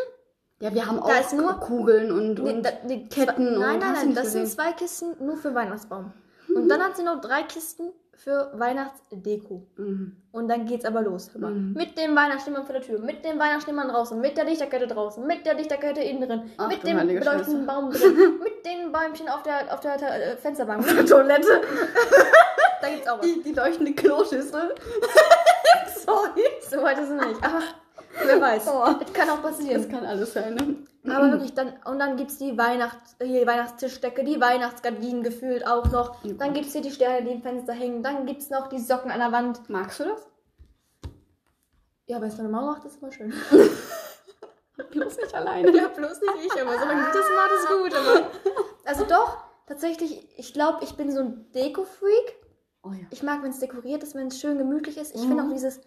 Ja, 0.61 0.75
wir 0.75 0.87
haben 0.87 0.97
Da 0.97 1.03
auch 1.21 1.33
nur- 1.33 1.55
Kugeln 1.61 2.11
und, 2.11 2.43
Nee, 2.43 2.53
und 2.53 2.63
da, 2.65 2.71
die 2.89 3.09
Ketten 3.09 3.47
zwei, 3.47 3.55
und 3.55 3.61
Nein, 3.61 3.79
nein, 3.79 3.81
du 3.81 3.87
nein, 3.97 4.07
nicht 4.09 4.19
das 4.19 4.33
sind 4.33 4.43
gesehen. 4.43 4.57
zwei 4.57 4.73
Kisten 4.73 5.07
nur 5.25 5.37
für 5.37 5.55
Weihnachtsbaum. 5.55 6.13
Und 6.55 6.69
dann 6.69 6.83
hat 6.83 6.97
sie 6.97 7.03
noch 7.05 7.21
drei 7.21 7.43
Kisten 7.45 7.93
für 8.15 8.51
Weihnachtsdeko. 8.55 9.63
Mhm. 9.77 10.17
Und 10.33 10.49
dann 10.49 10.67
geht's 10.67 10.85
aber 10.85 11.03
los. 11.03 11.31
Mhm. 11.35 11.75
Mit 11.75 11.97
dem 11.97 12.17
Weihnachtsschneemann 12.17 12.65
vor 12.65 12.73
der 12.73 12.83
Tür, 12.83 12.99
mit 12.99 13.25
dem 13.25 13.39
Weihnachtsschneemann 13.39 13.89
draußen, 13.89 14.21
mit 14.21 14.37
der 14.37 14.45
Lichterkette 14.47 14.89
draußen, 14.89 15.25
mit 15.25 15.47
der 15.47 15.55
Lichterkette 15.55 16.01
innen 16.01 16.29
drin, 16.29 16.51
Ach 16.57 16.67
mit 16.69 16.85
dem 16.85 16.97
beleuchteten. 16.97 17.65
Baum 17.67 17.91
drin, 17.93 18.17
mit 18.43 18.67
den 18.67 18.91
Bäumchen 18.91 19.29
auf 19.29 19.43
der, 19.45 19.73
auf 19.73 19.79
der 19.81 19.95
äh, 20.03 20.37
Fensterbank. 20.39 20.85
Toilette. 21.07 21.61
Da 22.83 22.89
gibt's 22.89 23.07
auch 23.07 23.19
was. 23.21 23.27
Die, 23.27 23.43
die 23.45 23.53
leuchtende 23.53 23.93
Kloschüssel. 23.95 24.75
Sorry. 26.05 26.43
So 26.69 26.83
weit 26.83 26.99
ist 26.99 27.11
es 27.11 27.27
nicht. 27.27 27.45
Aber 27.45 27.61
wer 28.25 28.41
weiß. 28.41 28.67
Oh. 28.73 28.95
Das 29.01 29.13
kann 29.13 29.31
auch 29.31 29.43
passieren. 29.43 29.83
Das 29.83 29.91
kann 29.91 30.05
alles 30.07 30.33
sein, 30.33 30.55
ne? 30.55 30.77
Aber 31.13 31.31
wirklich, 31.33 31.55
dann, 31.55 31.73
und 31.87 31.99
dann 32.01 32.17
gibt 32.17 32.31
es 32.31 32.39
die 32.39 32.59
Weihnachts, 32.59 33.17
hier 33.23 33.47
Weihnachtstischdecke, 33.47 34.25
die 34.25 34.41
Weihnachtsgardinen 34.41 35.23
gefühlt 35.23 35.67
auch 35.67 35.87
noch. 35.91 36.23
Ja, 36.25 36.35
Dann 36.35 36.53
gibt 36.53 36.67
es 36.67 36.73
hier 36.73 36.83
die 36.83 36.91
Sterne, 36.91 37.25
die 37.25 37.33
im 37.33 37.41
Fenster 37.43 37.73
hängen. 37.73 38.03
Dann 38.03 38.27
gibt 38.27 38.43
es 38.43 38.51
noch 38.51 38.69
die 38.69 38.79
Socken 38.79 39.11
an 39.11 39.19
der 39.21 39.33
Wand. 39.33 39.71
Magst 39.71 40.01
du 40.01 40.05
das? 40.05 40.27
Ja, 42.07 42.21
wenn 42.21 42.29
es 42.29 42.37
meine 42.37 42.49
Mama 42.51 42.73
macht, 42.73 42.85
ist 42.85 43.01
immer 43.01 43.11
schön. 43.13 43.33
Bloß 44.91 45.17
nicht 45.17 45.35
alleine. 45.35 45.71
ja, 45.77 45.89
bloß 45.89 46.21
nicht 46.21 46.47
ich, 46.47 46.63
aber 46.63 46.79
solange 46.79 47.05
sie 47.07 47.19
das 47.19 47.27
macht, 47.35 47.51
ist 47.53 47.69
gut. 47.69 47.95
Aber 47.95 48.31
also 48.85 49.05
doch, 49.05 49.37
tatsächlich, 49.67 50.29
ich 50.39 50.53
glaube, 50.55 50.79
ich 50.85 50.95
bin 50.97 51.11
so 51.13 51.21
ein 51.21 51.51
Deko-Freak. 51.53 52.35
Oh 52.85 52.93
ja. 52.93 53.05
Ich 53.11 53.23
mag, 53.23 53.43
wenn 53.43 53.51
es 53.51 53.59
dekoriert 53.59 54.03
ist, 54.05 54.15
wenn 54.15 54.29
es 54.29 54.41
schön 54.41 54.57
gemütlich 54.57 54.97
ist. 54.97 55.15
Ich 55.15 55.23
Mhm. 55.23 55.29
finde 55.29 55.43
auch 55.45 55.51
dieses, 55.53 55.81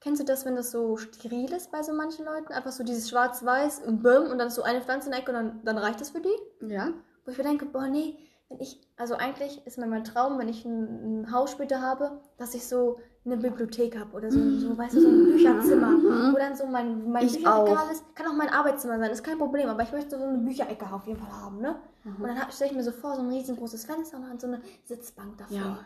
kennst 0.00 0.20
du 0.20 0.24
das, 0.24 0.44
wenn 0.44 0.56
das 0.56 0.70
so 0.70 0.96
steril 0.96 1.52
ist 1.52 1.70
bei 1.70 1.82
so 1.82 1.92
manchen 1.92 2.24
Leuten? 2.24 2.52
Einfach 2.52 2.72
so 2.72 2.84
dieses 2.84 3.08
schwarz-weiß 3.10 3.80
und 3.86 4.02
böhm 4.02 4.30
und 4.30 4.38
dann 4.38 4.50
so 4.50 4.62
eine 4.62 4.80
Pflanze 4.80 5.06
in 5.08 5.12
der 5.12 5.20
Ecke 5.20 5.30
und 5.32 5.36
dann, 5.36 5.60
dann 5.64 5.78
reicht 5.78 6.00
das 6.00 6.10
für 6.10 6.20
die? 6.20 6.68
Ja? 6.72 6.88
Wo 7.24 7.30
ich 7.32 7.38
mir 7.38 7.44
denke, 7.44 7.66
boah, 7.66 7.86
nee, 7.88 8.16
wenn 8.48 8.60
ich, 8.60 8.80
also 8.96 9.14
eigentlich 9.14 9.66
ist 9.66 9.76
mir 9.76 9.86
mein 9.86 10.04
Traum, 10.04 10.38
wenn 10.38 10.48
ich 10.48 10.64
ein, 10.64 11.22
ein 11.22 11.32
Haus 11.32 11.50
später 11.50 11.82
habe, 11.82 12.20
dass 12.38 12.54
ich 12.54 12.66
so 12.66 12.98
eine 13.26 13.36
Bibliothek 13.36 13.98
habe 13.98 14.16
oder 14.16 14.30
so, 14.30 14.38
so, 14.58 14.78
weißt 14.78 14.94
du, 14.94 15.00
so 15.02 15.08
ein 15.08 15.24
Bücherzimmer, 15.32 15.88
Mhm. 15.90 16.32
wo 16.32 16.38
dann 16.38 16.56
so 16.56 16.64
mein, 16.66 17.10
mein 17.10 17.26
Ich 17.26 17.34
Bücherregal 17.36 17.76
auch. 17.86 17.90
ist. 17.90 18.02
Kann 18.14 18.26
auch 18.26 18.32
mein 18.32 18.48
Arbeitszimmer 18.48 18.98
sein, 18.98 19.10
ist 19.10 19.22
kein 19.22 19.36
Problem, 19.36 19.68
aber 19.68 19.82
ich 19.82 19.92
möchte 19.92 20.16
so 20.18 20.24
eine 20.24 20.38
Bücherecke 20.38 20.86
auf 20.90 21.06
jeden 21.06 21.18
Fall 21.20 21.30
haben, 21.32 21.60
ne? 21.60 21.76
Und 22.04 22.22
dann 22.26 22.38
stelle 22.50 22.70
ich 22.70 22.76
mir 22.76 22.82
so 22.82 22.92
vor, 22.92 23.16
so 23.16 23.20
ein 23.20 23.28
riesengroßes 23.28 23.84
Fenster 23.84 24.16
und 24.16 24.22
dann 24.26 24.38
so 24.38 24.46
eine 24.46 24.62
Sitzbank 24.86 25.36
davor. 25.36 25.56
Ja. 25.58 25.78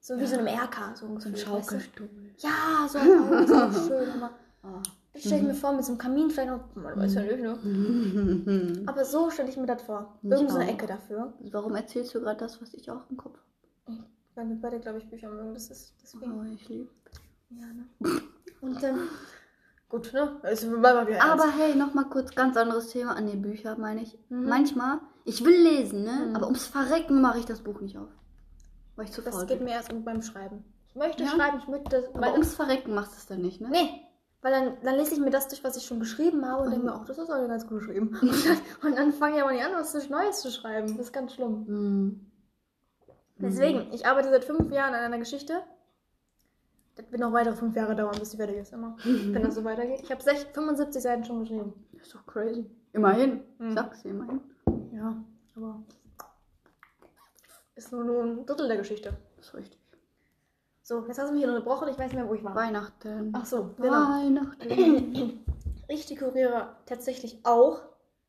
So 0.00 0.18
wie 0.18 0.26
so 0.26 0.36
einem 0.38 0.46
Erker, 0.46 0.94
so 0.94 1.00
So 1.00 1.06
ein 1.06 1.10
ungefähr. 1.16 1.32
weißt 1.32 1.42
du? 1.46 1.46
Schaukelstuhl. 1.46 2.08
Ja, 2.38 2.88
so 2.88 2.98
ein 2.98 3.46
so 3.46 3.88
schön. 3.88 4.08
Oh. 4.62 4.80
Das 5.12 5.22
stelle 5.22 5.40
ich 5.40 5.46
mir 5.48 5.54
vor 5.54 5.72
mit 5.72 5.84
so 5.84 5.92
einem 5.92 5.98
Kamin 5.98 6.30
vielleicht 6.30 6.50
noch, 6.50 6.74
man 6.74 6.96
weiß 6.96 7.14
ja 7.14 7.22
nicht, 7.22 7.40
ne? 7.40 7.54
Mhm. 7.62 8.84
Aber 8.86 9.04
so 9.04 9.28
stelle 9.30 9.48
ich 9.48 9.56
mir 9.56 9.66
das 9.66 9.82
vor. 9.82 10.18
Irgend 10.22 10.50
so 10.50 10.56
eine. 10.58 10.70
Ecke 10.70 10.86
dafür. 10.86 11.32
Warum 11.50 11.74
erzählst 11.74 12.14
du 12.14 12.20
gerade 12.20 12.38
das, 12.38 12.62
was 12.62 12.72
ich 12.74 12.90
auch 12.90 13.02
im 13.10 13.16
Kopf 13.16 13.38
Weil 14.34 14.48
wir 14.48 14.56
beide, 14.60 14.78
glaube 14.80 14.98
ich, 14.98 15.08
Bücher 15.10 15.28
mögen. 15.28 15.52
Das 15.54 15.70
ist 15.70 15.88
habe? 15.88 16.00
deswegen. 16.02 16.40
Oh, 16.40 16.44
ich 16.54 16.68
liebe. 16.68 16.90
Ja, 17.50 17.66
ne? 17.66 18.20
Und 18.60 18.82
dann. 18.82 19.00
Gut, 19.88 20.12
ne? 20.12 20.36
Also. 20.42 20.68
Aber 20.76 21.50
hey, 21.50 21.74
nochmal 21.74 22.04
kurz 22.08 22.32
ganz 22.34 22.56
anderes 22.56 22.88
Thema. 22.90 23.16
An 23.16 23.26
den 23.26 23.42
Bücher 23.42 23.76
meine 23.76 24.02
ich. 24.02 24.16
Mhm. 24.28 24.48
Manchmal, 24.48 25.00
ich 25.24 25.44
will 25.44 25.60
lesen, 25.60 26.04
ne? 26.04 26.26
Mhm. 26.28 26.36
Aber 26.36 26.46
ums 26.46 26.66
Verrecken 26.66 27.20
mache 27.20 27.40
ich 27.40 27.44
das 27.46 27.60
Buch 27.60 27.80
nicht 27.80 27.98
auf. 27.98 28.08
Weil 29.00 29.06
ich 29.06 29.12
zu 29.12 29.22
das 29.22 29.34
faul 29.34 29.46
geht 29.46 29.58
bin. 29.58 29.66
mir 29.66 29.72
erst 29.74 29.90
um 29.92 30.04
beim 30.04 30.20
Schreiben. 30.20 30.62
Ich 30.88 30.94
möchte 30.94 31.22
Ja? 31.24 31.30
schreiben, 31.30 31.58
ich 31.58 31.68
möchte 31.68 31.88
das. 31.90 32.08
Aber 32.10 32.20
Meine, 32.20 32.32
ums 32.34 32.54
Verrecken 32.54 32.94
machst 32.94 33.12
du 33.12 33.16
es 33.16 33.26
dann 33.26 33.40
nicht, 33.40 33.60
ne? 33.62 33.70
nee, 33.70 33.88
weil 34.42 34.52
dann, 34.52 34.76
dann 34.82 34.96
lese 34.96 35.14
ich 35.14 35.20
mir 35.20 35.30
das 35.30 35.48
durch, 35.48 35.64
was 35.64 35.76
ich 35.78 35.84
schon 35.86 36.00
geschrieben 36.00 36.44
habe 36.44 36.64
und 36.64 36.70
denke 36.70 36.84
mir, 36.84 36.92
ach, 36.94 37.06
das 37.06 37.16
ist 37.16 37.30
aber 37.30 37.48
ganz 37.48 37.66
gut 37.66 37.78
geschrieben. 37.78 38.08
Und 38.20 38.46
dann, 38.46 38.58
und 38.90 38.98
dann 38.98 39.12
fange 39.12 39.36
ich 39.36 39.42
aber 39.42 39.52
nicht 39.52 39.64
an, 39.64 39.72
was 39.72 40.08
Neues 40.10 40.40
zu 40.42 40.50
schreiben. 40.50 40.88
Das 40.98 41.06
ist 41.06 41.12
ganz 41.12 41.32
schlimm. 41.34 41.64
Mhm. 41.66 42.26
Deswegen, 43.38 43.90
ich 43.92 44.04
arbeite 44.04 44.28
seit 44.28 44.44
fünf 44.44 44.70
Jahren 44.70 44.92
an 44.92 45.00
einer 45.02 45.18
Geschichte. 45.18 45.62
Das 46.96 47.10
wird 47.10 47.22
noch 47.22 47.32
weitere 47.32 47.54
fünf 47.56 47.74
Jahre 47.74 47.96
dauern, 47.96 48.18
bis 48.18 48.30
die 48.30 48.36
fertig 48.36 48.56
ist, 48.56 48.74
immer. 48.74 48.96
Wenn 49.04 49.42
das 49.42 49.54
so 49.54 49.64
weitergeht. 49.64 50.00
Ich 50.02 50.10
habe 50.10 50.22
75 50.22 51.02
Seiten 51.02 51.24
schon 51.24 51.40
geschrieben. 51.40 51.72
Das 51.92 52.02
ist 52.08 52.14
doch 52.14 52.26
crazy. 52.26 52.70
Immerhin. 52.92 53.40
Mhm. 53.58 53.72
Sag's 53.72 54.02
dir 54.02 54.10
immerhin. 54.10 54.40
Ja, 54.92 55.16
aber 55.56 55.82
ist 57.84 57.92
nur, 57.92 58.04
nur 58.04 58.22
ein 58.22 58.46
Drittel 58.46 58.68
der 58.68 58.76
Geschichte. 58.76 59.16
Das 59.36 59.46
ist 59.48 59.54
richtig. 59.54 59.78
So, 60.82 61.06
jetzt 61.06 61.18
hast 61.18 61.28
du 61.28 61.32
mich 61.32 61.42
hier 61.42 61.48
unterbrochen, 61.52 61.88
ich 61.88 61.98
weiß 61.98 62.06
nicht 62.06 62.14
mehr, 62.14 62.28
wo 62.28 62.34
ich 62.34 62.42
war. 62.44 62.54
Weihnachten. 62.54 63.30
Ach 63.34 63.44
so, 63.46 63.70
genau. 63.76 64.08
Weihnachten. 64.08 65.44
Ich 65.92 66.06
dekoriere 66.06 66.76
tatsächlich 66.86 67.40
auch. 67.42 67.82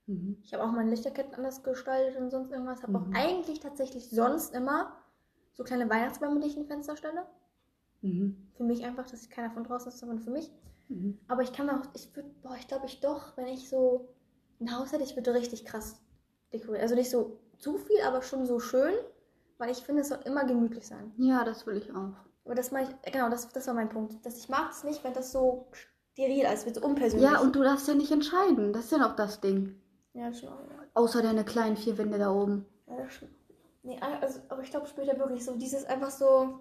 Mhm. 0.08 0.38
Ich 0.42 0.52
habe 0.52 0.64
auch 0.64 0.72
meine 0.72 0.90
Lichterketten 0.90 1.36
anders 1.36 1.62
gestaltet 1.62 2.20
und 2.20 2.32
sonst 2.32 2.50
irgendwas. 2.52 2.82
Habe 2.82 2.94
Mhm. 2.94 3.14
auch 3.14 3.16
eigentlich 3.20 3.60
tatsächlich 3.60 4.10
sonst 4.10 4.56
immer 4.56 4.94
so 5.54 5.64
kleine 5.64 5.88
Weihnachtsbäume, 5.88 6.40
die 6.40 6.48
ich 6.48 6.56
in 6.58 6.64
die 6.64 6.68
Fenster 6.68 6.98
stelle. 6.98 7.24
Mhm. 8.02 8.48
Für 8.58 8.64
mich 8.64 8.84
einfach, 8.84 9.06
dass 9.08 9.22
ich 9.22 9.30
keiner 9.30 9.52
von 9.52 9.64
draußen 9.64 9.90
ist, 9.92 10.00
sondern 10.00 10.18
für 10.18 10.32
mich. 10.32 10.52
Mhm. 10.90 11.20
Aber 11.28 11.44
ich 11.44 11.54
kann 11.54 11.70
auch, 11.70 11.84
ich 11.94 12.16
würde, 12.16 12.30
boah, 12.42 12.56
ich 12.60 12.68
glaube 12.68 12.88
ich 12.88 13.00
doch, 13.00 13.38
wenn 13.38 13.46
ich 13.46 13.70
so 13.70 14.10
ein 14.60 14.76
Haus 14.76 14.92
hätte, 14.92 15.04
ich 15.04 15.16
würde 15.16 15.36
richtig 15.36 15.64
krass 15.64 16.02
dekorieren. 16.52 16.82
Also 16.82 16.96
nicht 16.96 17.12
so 17.12 17.38
zu 17.60 17.78
viel, 17.78 18.02
aber 18.08 18.24
schon 18.24 18.48
so 18.48 18.60
schön, 18.60 18.96
weil 19.62 19.70
ich 19.72 19.78
finde, 19.78 20.02
es 20.02 20.10
soll 20.10 20.20
immer 20.26 20.44
gemütlich 20.44 20.88
sein. 20.88 21.14
Ja, 21.18 21.44
das 21.44 21.66
will 21.68 21.78
ich 21.78 21.92
auch. 21.92 22.14
Aber 22.44 22.56
das 22.56 22.72
meine 22.72 22.90
ich, 22.90 23.12
genau, 23.12 23.30
das, 23.30 23.48
das 23.50 23.68
war 23.68 23.76
mein 23.76 23.90
Punkt. 23.90 24.26
Dass 24.26 24.38
ich 24.38 24.50
mag 24.50 24.72
es 24.72 24.84
nicht, 24.84 25.04
wenn 25.04 25.14
das 25.14 25.32
so 25.32 25.68
steril 26.14 26.46
ist, 26.52 26.66
wird 26.66 26.76
so 26.76 26.82
unpersönlich. 26.82 27.30
Ja, 27.30 27.40
und 27.40 27.56
du 27.56 27.62
darfst 27.62 27.88
ja 27.88 27.94
nicht 27.94 28.12
entscheiden. 28.12 28.74
Das 28.74 28.86
ist 28.86 28.92
ja 28.92 28.98
noch 28.98 29.16
das 29.16 29.40
Ding. 29.40 29.80
Ja, 30.14 30.30
auch, 30.30 30.42
ja. 30.42 30.86
Außer 30.96 31.22
deine 31.22 31.46
kleinen 31.46 31.78
vier 31.78 31.98
Wände 31.98 32.18
da 32.18 32.32
oben. 32.32 32.66
Ja, 32.88 32.98
das 32.98 33.14
stimmt. 33.14 33.32
Nee, 33.84 34.00
also, 34.02 34.40
aber 34.50 34.62
ich 34.64 34.72
glaube 34.72 34.88
später 34.88 35.18
wirklich 35.18 35.46
so 35.46 35.56
dieses 35.56 35.86
einfach 35.86 36.12
so, 36.12 36.60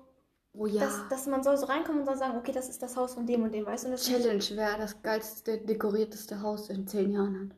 Oh 0.53 0.67
ja. 0.67 0.81
dass, 0.81 1.09
dass 1.09 1.27
man 1.27 1.43
soll 1.43 1.57
so 1.57 1.67
reinkommen 1.67 2.01
und 2.01 2.07
soll 2.07 2.17
sagen, 2.17 2.37
okay, 2.37 2.53
das 2.53 2.69
ist 2.69 2.83
das 2.83 2.97
Haus 2.97 3.15
von 3.15 3.27
dem 3.27 3.43
und 3.43 3.53
dem, 3.55 3.65
weißt 3.67 3.87
du? 3.87 3.95
Challenge, 3.95 4.45
wer 4.53 4.79
das 4.79 5.01
geilste, 5.03 5.59
dekorierteste 5.59 6.43
Haus 6.43 6.69
in 6.71 6.87
zehn 6.87 7.13
Jahren 7.13 7.41
hat. 7.51 7.57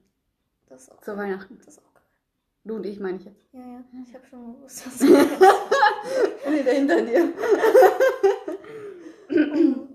Das 0.69 0.91
auch, 0.91 1.01
Zu 1.01 1.17
Weihnachten. 1.17 1.59
das 1.65 1.79
auch. 1.79 1.92
Du 2.65 2.77
und 2.77 2.87
ich 2.87 3.01
meine 3.01 3.19
ich 3.19 3.25
jetzt. 3.25 3.49
Ja, 3.53 3.61
ja, 3.61 3.85
ich 4.07 4.15
habe 4.15 4.25
schon 4.27 4.55
gewusst, 4.55 4.87
was 4.87 5.01
Nee, 6.49 6.63
der 6.63 6.75
hinter 6.75 7.03
dir. 7.03 7.33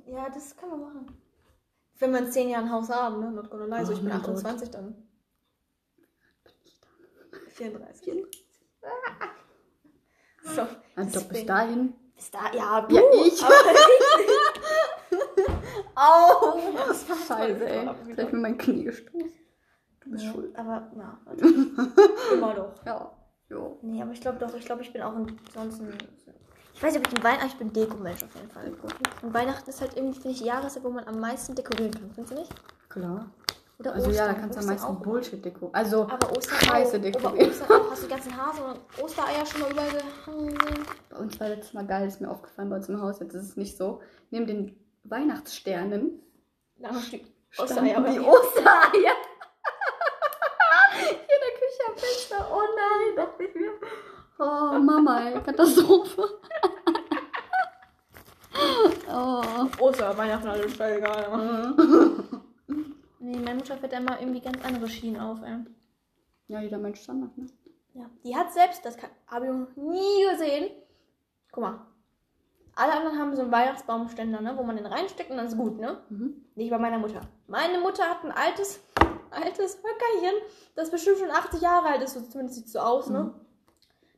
Ja, 0.06 0.30
das 0.30 0.56
kann 0.58 0.70
man 0.72 0.82
machen. 0.82 1.18
Wenn 2.00 2.12
wir 2.12 2.20
in 2.20 2.32
zehn 2.32 2.50
Jahren 2.50 2.66
ein 2.66 2.72
Haus 2.72 2.90
haben, 2.90 3.20
ne? 3.22 3.32
Not 3.32 3.50
gonna 3.50 3.66
lie. 3.66 3.86
So, 3.86 3.92
Oh 3.92 3.96
ich 3.96 4.02
bin 4.02 4.10
mein 4.10 4.22
Gott. 4.22 4.30
28 4.32 4.70
dann. 4.72 5.08
34. 7.54 8.24
So. 10.44 10.68
Und 10.96 11.16
doch 11.16 11.24
bis 11.24 11.46
dahin. 11.46 11.94
Bis 12.16 12.32
da, 12.32 12.52
ja, 12.54 12.88
Ja, 12.90 13.02
du, 13.12 13.24
ich. 13.26 13.42
aber 13.44 13.54
Au! 15.96 16.60
Scheiße, 17.28 17.66
ey. 17.68 17.86
Jetzt 18.08 18.18
hab 18.20 18.28
ich 18.28 18.34
mir 18.34 18.40
mein 18.40 18.58
Knie 18.58 18.84
gestoßen. 18.84 19.32
Du 20.08 20.12
bist 20.12 20.24
Ja, 20.26 20.32
schuld. 20.32 20.56
aber, 20.58 20.92
na, 20.96 21.20
natürlich. 21.26 21.68
immer 22.34 22.54
doch. 22.54 22.74
Ja. 22.86 23.12
Jo. 23.50 23.78
Nee, 23.82 24.02
aber 24.02 24.12
ich 24.12 24.22
glaube 24.22 24.38
doch, 24.40 24.54
ich 24.56 24.66
glaube, 24.66 24.82
ich 24.82 24.92
bin 24.94 25.02
auch 25.02 25.16
ein, 25.16 25.40
sonst 25.54 25.80
ein. 25.82 25.94
Ich 26.74 26.84
weiß 26.84 26.94
nicht, 26.94 27.06
ob 27.08 27.12
ich 27.12 27.18
ein 27.18 27.24
Weihnachten, 27.24 27.48
ich 27.48 27.56
bin 27.58 27.74
Deko-Mensch 27.74 28.24
auf 28.24 28.36
jeden 28.36 28.50
Fall. 28.52 28.72
Und 29.24 29.34
Weihnachten 29.34 29.70
ist 29.70 29.82
halt 29.82 29.96
irgendwie, 29.96 30.14
finde 30.20 30.30
ich, 30.36 30.40
die 30.40 30.46
Jahreszeit, 30.46 30.84
wo 30.84 30.90
man 30.90 31.06
am 31.08 31.20
meisten 31.20 31.56
dekorieren 31.56 31.92
kann, 31.92 32.12
findest 32.14 32.36
du 32.36 32.40
nicht? 32.40 32.54
Klar. 32.90 33.30
Oder 33.80 33.94
Also 33.94 34.12
ja, 34.12 34.26
da 34.26 34.32
Ostern. 34.32 34.42
kannst 34.42 34.56
du 34.56 34.60
am 34.60 34.66
Ostern 34.66 34.66
meisten 34.68 34.88
auch. 34.98 35.02
Bullshit 35.04 35.46
deko. 35.46 35.70
Also 35.74 36.02
Aber 36.04 36.32
Ostern 36.38 36.60
Scheiße 36.60 37.00
dekorieren. 37.00 37.50
Ostern 37.52 37.82
auch. 37.82 37.92
Hast 37.92 38.02
du 38.04 38.08
die 38.08 38.12
ganzen 38.14 38.38
Hasen 38.38 38.64
und 38.66 39.04
Ostereier 39.04 39.46
schon 39.46 39.62
mal 39.62 39.72
überall 39.72 39.90
gehangen 39.92 40.58
gesehen? 40.58 40.84
Bei 41.10 41.18
uns 41.18 41.40
war 41.40 41.50
letztes 41.50 41.74
Mal 41.74 41.86
geil, 41.88 42.08
ist 42.08 42.22
mir 42.22 42.30
aufgefallen 42.30 42.70
bei 42.70 42.76
uns 42.76 42.90
im 42.90 43.02
Haus. 43.02 43.20
Jetzt 43.20 43.34
ist 43.34 43.44
es 43.44 43.56
nicht 43.58 43.78
so. 43.78 44.02
Neben 44.32 44.46
den 44.48 44.80
Weihnachtssternen 45.04 46.22
standen 46.80 47.22
Ostereier. 47.58 48.02
die? 48.12 48.20
Ostereier. 48.20 49.16
Hier 51.00 51.10
in 51.10 51.18
der 51.28 51.54
Küche 51.60 51.84
am 51.88 51.98
Fenster. 51.98 52.48
Oh 52.52 52.62
nein, 52.76 53.16
dachte 53.16 53.44
ich 53.44 53.56
mir. 53.56 53.72
Oh 54.40 54.80
Mama, 54.80 55.22
ey, 55.30 55.42
Katastrophe. 55.42 56.24
oh. 59.12 59.44
Oster, 59.80 60.18
Weihnachten, 60.18 60.48
alles 60.48 60.76
scheißegal. 60.76 61.38
Mhm. 61.38 62.44
Nee, 63.20 63.38
meine 63.40 63.56
Mutter 63.56 63.78
fährt 63.78 63.94
immer 63.94 64.20
irgendwie 64.20 64.40
ganz 64.42 64.64
andere 64.64 64.88
Schienen 64.88 65.20
auf, 65.20 65.42
ey. 65.44 65.58
Ja, 66.48 66.62
jeder 66.62 66.78
Mensch 66.78 67.02
Standard, 67.02 67.36
ne? 67.38 67.48
Ja. 67.94 68.06
Die 68.24 68.36
hat 68.36 68.54
selbst, 68.54 68.86
das 68.86 68.96
kann- 68.96 69.10
habe 69.28 69.46
ich 69.48 69.52
noch 69.52 69.76
nie 69.76 70.26
gesehen. 70.32 70.70
Guck 71.52 71.64
mal. 71.64 71.82
Alle 72.76 72.94
anderen 72.94 73.18
haben 73.18 73.36
so 73.36 73.42
einen 73.42 73.52
Weihnachtsbaumständer, 73.52 74.40
ne, 74.40 74.54
wo 74.56 74.62
man 74.64 74.78
den 74.78 74.86
reinsteckt 74.86 75.32
und 75.32 75.38
dann 75.38 75.48
ist 75.48 75.58
gut, 75.58 75.80
ne? 75.80 75.98
Mhm. 76.10 76.46
Nicht 76.56 76.70
bei 76.70 76.78
meiner 76.78 77.00
Mutter. 77.00 77.22
Meine 77.48 77.80
Mutter 77.80 78.04
hat 78.08 78.24
ein 78.24 78.32
altes, 78.32 78.80
altes 79.32 79.78
Höckerchen, 79.80 80.36
das 80.76 80.92
bestimmt 80.92 81.18
schon 81.18 81.32
80 81.32 81.60
Jahre 81.62 81.88
alt 81.88 82.04
ist, 82.04 82.14
so 82.14 82.22
zumindest 82.22 82.56
sieht 82.60 82.68
es 82.68 82.74
so 82.74 82.80
aus, 82.80 83.10
ne? 83.10 83.34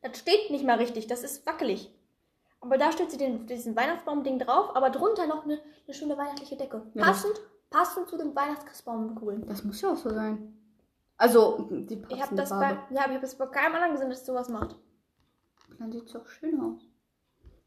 Das 0.02 0.18
steht 0.18 0.50
nicht 0.50 0.66
mal 0.66 0.78
richtig, 0.78 1.08
das 1.08 1.24
ist 1.24 1.46
wackelig. 1.46 1.92
Aber 2.62 2.78
da 2.78 2.92
stellt 2.92 3.12
sie 3.12 3.18
den, 3.18 3.48
diesen 3.48 3.76
Weihnachtsbaum-Ding 3.76 4.40
drauf, 4.40 4.76
aber 4.76 4.90
drunter 4.90 5.28
noch 5.28 5.44
eine, 5.46 5.62
eine 5.88 5.94
schöne 5.94 6.18
weihnachtliche 6.18 6.58
Decke. 6.58 6.82
Ja, 6.94 7.06
passend, 7.06 7.40
passend 7.70 8.10
zu 8.10 8.18
dem 8.18 8.36
Weihnachtskritzbaumkugeln. 8.36 9.48
Das 9.48 9.64
muss 9.64 9.82
ja 9.82 9.94
auch 9.94 9.98
so 9.98 10.10
sein. 10.10 10.56
Also, 11.18 11.68
die 11.70 11.96
Ich 11.96 12.22
habe 12.22 12.36
passende 12.36 12.42
das 12.44 12.50
bei, 12.50 12.70
Farbe. 12.76 12.94
ja, 12.94 13.02
aber 13.02 13.10
ich 13.12 13.16
habe 13.16 13.22
das 13.22 13.38
bei 13.38 13.46
keinem 13.48 13.76
anderen 13.76 13.94
gesehen, 13.94 14.10
dass 14.10 14.26
sowas 14.26 14.50
macht. 14.50 14.76
Dann 15.78 15.92
sieht 15.92 16.06
es 16.08 16.16
auch 16.16 16.28
schön 16.28 16.60
aus. 16.62 16.82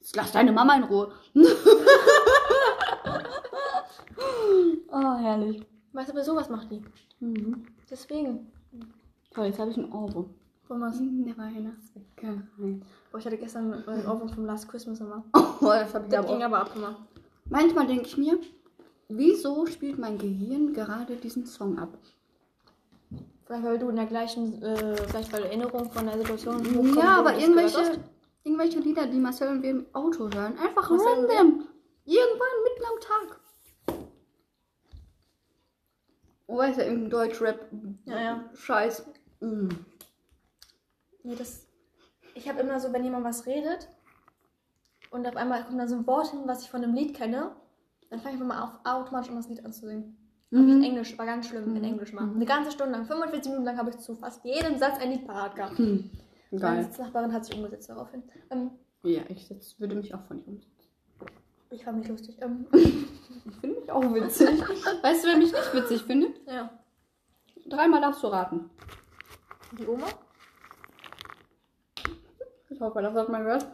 Jetzt 0.01 0.17
lass 0.17 0.33
deine 0.33 0.53
Mama 0.53 0.75
in 0.75 0.85
Ruhe. 0.85 1.13
oh, 4.91 5.17
herrlich. 5.19 5.67
Weißt 5.93 6.09
du, 6.09 6.13
aber 6.15 6.25
sowas 6.25 6.49
macht 6.49 6.71
die. 6.71 6.83
Mhm. 7.21 7.67
Deswegen. 7.91 8.51
Toll, 9.35 9.47
jetzt 9.47 9.59
habe 9.59 9.71
ich 9.71 9.77
ein 9.77 9.93
Ohrwurm. 9.93 10.35
Von 10.67 10.81
was? 10.81 10.99
In 11.01 11.25
der 11.25 11.37
Weihnachtsbäckerei. 11.37 12.41
Boah, 13.11 13.19
ich 13.19 13.27
hatte 13.27 13.37
gestern 13.39 13.73
einen 13.87 14.07
Ohrwurm 14.07 14.29
vom 14.29 14.45
Last 14.47 14.69
Christmas 14.69 15.01
immer. 15.01 15.25
Oh, 15.65 15.67
das 15.69 15.93
Das 15.93 16.03
aber 16.03 16.27
ging 16.27 16.43
aber 16.43 16.61
ab 16.63 16.71
immer. 16.75 16.97
Manchmal 17.49 17.87
denke 17.87 18.07
ich 18.07 18.17
mir, 18.17 18.37
wieso 19.09 19.65
spielt 19.67 19.97
mein 19.97 20.19
Gehirn 20.19 20.73
gerade 20.73 21.15
diesen 21.15 21.47
Song 21.47 21.79
ab? 21.79 21.97
Vielleicht 23.45 23.65
weil 23.65 23.79
du 23.79 23.89
in 23.91 23.97
der 23.97 24.07
gleichen, 24.07 24.61
äh, 24.61 24.97
vielleicht 24.97 25.33
weil 25.33 25.45
Erinnerung 25.45 25.91
von 25.93 26.07
der 26.07 26.19
Situation 26.19 26.65
Ja, 26.65 26.71
hochkommen, 26.71 26.97
wo 26.97 27.01
aber 27.01 27.33
du 27.35 27.39
irgendwelche, 27.41 27.79
hast. 27.79 28.01
irgendwelche 28.43 28.81
Lieder, 28.81 29.07
die 29.07 29.19
Marcel 29.21 29.49
und 29.51 29.63
wir 29.63 29.71
im 29.71 29.87
Auto 29.93 30.25
hören, 30.35 30.59
einfach 30.59 30.91
Marcel 30.91 31.07
random. 31.07 31.69
Irgendwann 32.05 32.63
mitten 32.65 32.85
am 32.91 33.01
Tag. 33.01 33.41
Oh, 36.49 36.59
weißt 36.59 36.79
du, 36.79 36.83
irgendein 36.83 37.11
Deutschrap. 37.11 37.67
Ja, 38.05 38.21
ja. 38.21 38.45
Scheiß. 38.55 39.07
Mm. 39.41 39.69
Nee, 41.25 41.35
das. 41.37 41.67
Ich 42.35 42.49
habe 42.49 42.61
immer 42.61 42.81
so, 42.81 42.93
wenn 42.93 43.05
jemand 43.05 43.25
was 43.25 43.47
redet 43.47 43.89
und 45.11 45.27
auf 45.27 45.37
einmal 45.37 45.65
kommt 45.65 45.79
da 45.79 45.87
so 45.87 45.97
ein 45.97 46.07
Wort 46.07 46.31
hin, 46.31 46.41
was 46.47 46.63
ich 46.63 46.71
von 46.71 46.83
einem 46.83 46.95
Lied 46.95 47.15
kenne, 47.15 47.55
dann 48.11 48.21
fange 48.21 48.37
ich 48.37 48.43
einfach 48.43 48.55
mal 48.57 48.63
auf, 48.65 48.71
automatisch 49.03 49.31
an, 49.31 49.37
das 49.37 49.49
Lied 49.49 49.65
anzusingen. 49.65 50.17
Hab 50.53 50.59
ich 50.61 50.69
in 50.69 50.79
Mhm. 50.79 50.85
Englisch, 50.85 51.17
war 51.19 51.27
ganz 51.27 51.49
schlimm 51.49 51.65
in 51.65 51.79
Mhm. 51.79 51.85
Englisch 51.85 52.13
mal. 52.13 52.25
Mhm. 52.27 52.37
Eine 52.37 52.45
ganze 52.47 52.71
Stunde 52.73 52.93
lang, 52.93 53.05
45 53.07 53.51
Minuten 53.51 53.67
lang 53.67 53.79
habe 53.79 53.91
ich 53.91 53.99
zu 53.99 54.15
fast 54.17 54.45
jedem 54.45 54.77
Satz 54.79 54.99
ein 54.99 55.11
Lied 55.11 55.27
parat 55.27 55.55
gehabt. 55.57 55.79
Hm. 55.79 56.11
Meine 56.51 56.61
Geil. 56.61 56.85
Sitznachbarin 56.85 57.33
hat 57.33 57.45
sich 57.47 57.57
umgesetzt 57.57 57.89
daraufhin. 57.89 58.23
Ähm, 58.51 58.71
Ja, 59.03 59.23
ich 59.29 59.47
setz, 59.47 59.79
würde 59.81 59.95
mich 59.95 60.15
auch 60.15 60.23
von 60.25 60.39
ihm 60.39 60.45
umsetzen. 60.47 60.89
ich 61.71 61.85
fand 61.85 61.99
mich 61.99 62.09
lustig. 62.09 62.37
Ähm, 62.43 62.67
Ich 62.73 63.57
finde 63.61 63.81
mich 63.81 63.91
auch 63.91 64.03
witzig. 64.15 64.49
weißt 65.03 65.25
du, 65.25 65.29
wer 65.29 65.37
mich 65.39 65.53
nicht 65.53 65.75
witzig 65.75 66.03
findet? 66.03 66.41
ja. 66.47 66.71
Dreimal 67.67 68.01
darfst 68.01 68.23
du 68.23 68.27
raten. 68.27 68.69
Die 69.79 69.87
Oma? 69.87 70.07
Ich 72.83 72.89
hoffe, 72.89 73.01
das 73.01 73.15
hat 73.15 73.29
man 73.29 73.45
gehört. 73.45 73.67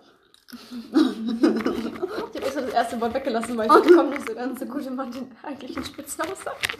Ich 0.50 0.92
habe 0.92 2.46
extra 2.46 2.60
das 2.60 2.74
erste 2.74 3.00
Wort 3.00 3.14
weggelassen, 3.14 3.56
weil 3.56 3.66
ich 3.66 3.96
komme 3.96 4.10
nicht 4.10 4.28
so 4.28 4.34
ganz 4.34 4.60
so 4.60 4.66
gut, 4.66 4.84
wenn 4.84 4.96
man 4.96 5.10
den 5.10 5.34
eigentlichen 5.42 5.82
Spitznamen 5.82 6.34
sagt. 6.36 6.76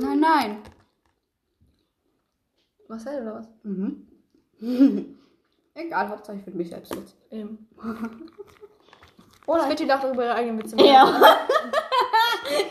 Nein, 0.00 0.20
nein. 0.20 0.62
Marcel 2.88 3.20
oder 3.20 3.34
was? 3.34 3.48
Mhm. 3.64 4.06
Egal, 5.74 6.08
Hauptsache 6.08 6.38
ich 6.38 6.44
finde 6.44 6.58
mich 6.58 6.70
selbst 6.70 6.96
witzig. 6.96 7.16
Eben. 7.30 7.68
Oder? 9.46 9.62
Fitti 9.64 9.84
lacht 9.84 10.04
darüber 10.04 10.24
ihre 10.24 10.34
eigenen 10.34 10.58
Witze. 10.58 10.76
machen. 10.76 10.88
Ja. 10.88 11.20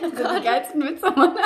sind 0.00 0.18
die 0.18 0.44
geilsten 0.44 0.82
Witze, 0.82 1.10
Mann. 1.10 1.36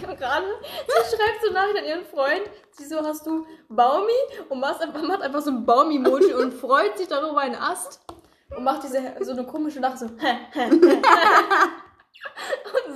Ich 0.00 0.06
hab 0.06 0.16
gerade, 0.16 0.46
sie 0.86 1.16
schreibt 1.16 1.44
so 1.44 1.52
Nachricht 1.52 1.78
an 1.78 1.84
ihren 1.84 2.04
Freund. 2.06 2.42
Sie 2.70 2.86
so, 2.86 2.96
hast 3.04 3.26
du 3.26 3.44
Baumi? 3.68 4.12
Und 4.48 4.60
macht 4.60 4.80
einfach, 4.80 5.02
macht 5.02 5.20
einfach 5.20 5.42
so 5.42 5.50
ein 5.50 5.66
Baumi-Emoji 5.66 6.32
und 6.34 6.54
freut 6.54 6.96
sich 6.96 7.06
darüber 7.06 7.40
einen 7.40 7.56
Ast. 7.56 8.00
Und 8.56 8.64
macht 8.64 8.82
diese, 8.82 9.14
so 9.20 9.32
eine 9.32 9.44
komische 9.44 9.80
Lache 9.80 9.98
so. 9.98 10.06
und 10.06 10.16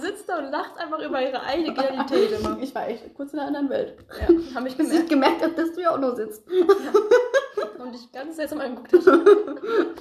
sitzt 0.00 0.28
da 0.28 0.38
und 0.38 0.50
lacht 0.50 0.78
einfach 0.78 0.98
über 1.00 1.20
ihre 1.20 1.42
eigene 1.42 1.74
Genialität 1.74 2.40
immer. 2.40 2.56
Ich 2.60 2.74
war 2.74 2.88
echt 2.88 3.14
kurz 3.14 3.34
in 3.34 3.38
einer 3.38 3.48
anderen 3.48 3.68
Welt. 3.68 3.98
Ja, 4.20 4.28
hab 4.54 4.66
ich 4.66 4.76
gemerkt. 4.76 5.02
ich 5.02 5.08
gemerkt 5.08 5.42
habe, 5.42 5.52
dass 5.52 5.74
du 5.74 5.82
ja 5.82 5.90
auch 5.90 5.98
noch 5.98 6.16
sitzt. 6.16 6.48
Und 6.48 7.94
ich 7.94 8.10
ganz 8.12 8.36
seltsam 8.36 8.60
angeguckt 8.60 9.06
habe. 9.06 9.94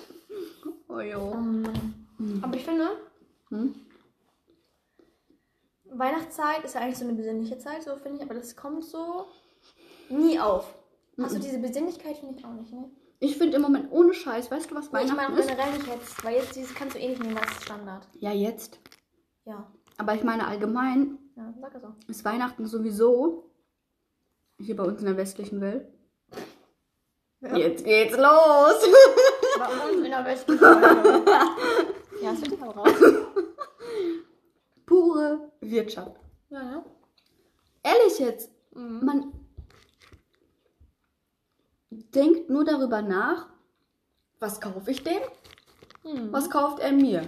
Oh 0.87 0.99
jo. 0.99 1.35
Aber 2.41 2.55
ich 2.55 2.63
finde, 2.63 2.87
Hm? 3.49 3.75
Weihnachtszeit 5.97 6.63
ist 6.63 6.75
ja 6.75 6.81
eigentlich 6.81 6.97
so 6.97 7.05
eine 7.05 7.13
besinnliche 7.13 7.57
Zeit, 7.57 7.83
so 7.83 7.95
finde 7.95 8.17
ich, 8.17 8.23
aber 8.23 8.33
das 8.35 8.55
kommt 8.55 8.83
so 8.85 9.25
nie 10.09 10.39
auf. 10.39 10.73
Hast 11.21 11.35
du 11.35 11.39
diese 11.39 11.59
Besinnlichkeit, 11.59 12.17
finde 12.17 12.35
ich 12.39 12.45
auch 12.45 12.53
nicht, 12.53 12.71
ne? 12.73 12.89
Ich 13.19 13.37
finde 13.37 13.55
im 13.55 13.61
Moment 13.61 13.91
ohne 13.91 14.13
Scheiß, 14.13 14.51
weißt 14.51 14.71
du, 14.71 14.75
was 14.75 14.91
Nee, 14.91 15.03
ich 15.03 15.13
meine 15.13 15.17
Weihnachten 15.17 15.33
auch 15.33 15.37
ist? 15.39 15.47
generell 15.47 15.73
nicht 15.73 15.87
jetzt, 15.87 16.23
weil 16.25 16.35
jetzt 16.35 16.55
dieses 16.55 16.73
kannst 16.75 16.95
du 16.95 16.99
eh 16.99 17.07
nicht 17.09 17.21
nehmen 17.23 17.37
als 17.37 17.63
Standard. 17.63 18.07
Ja, 18.19 18.31
jetzt. 18.31 18.79
Ja, 19.45 19.65
Aber 19.97 20.13
ich 20.15 20.23
meine 20.23 20.45
allgemein 20.47 21.17
ja, 21.35 21.53
sag 21.61 21.73
es 21.75 21.83
auch. 21.83 21.93
ist 22.07 22.25
Weihnachten 22.25 22.65
sowieso 22.65 23.49
hier 24.59 24.75
bei 24.75 24.83
uns 24.83 24.99
in 24.99 25.05
der 25.05 25.17
westlichen 25.17 25.61
Welt. 25.61 25.87
Ja. 27.41 27.55
Jetzt 27.57 27.83
geht's 27.85 28.15
los. 28.17 28.89
Bei 29.57 29.67
uns 29.67 29.97
in 29.97 30.03
der 30.11 30.25
Westen. 30.25 30.59
ja, 32.21 32.31
das 32.31 32.41
ich 32.41 32.61
aber 32.61 32.73
raus. 32.75 32.93
Pure 34.85 35.51
Wirtschaft. 35.61 36.19
Ja, 36.49 36.61
ja. 36.63 36.85
Ehrlich 37.83 38.19
jetzt, 38.19 38.51
Mhm. 38.73 39.05
man 39.05 39.31
denkt 41.91 42.49
nur 42.49 42.65
darüber 42.65 43.01
nach, 43.01 43.47
was 44.39 44.59
kaufe 44.59 44.89
ich 44.91 45.03
dem? 45.03 45.21
Mhm. 46.03 46.31
Was 46.33 46.49
kauft 46.49 46.79
er 46.79 46.91
mir? 46.91 47.27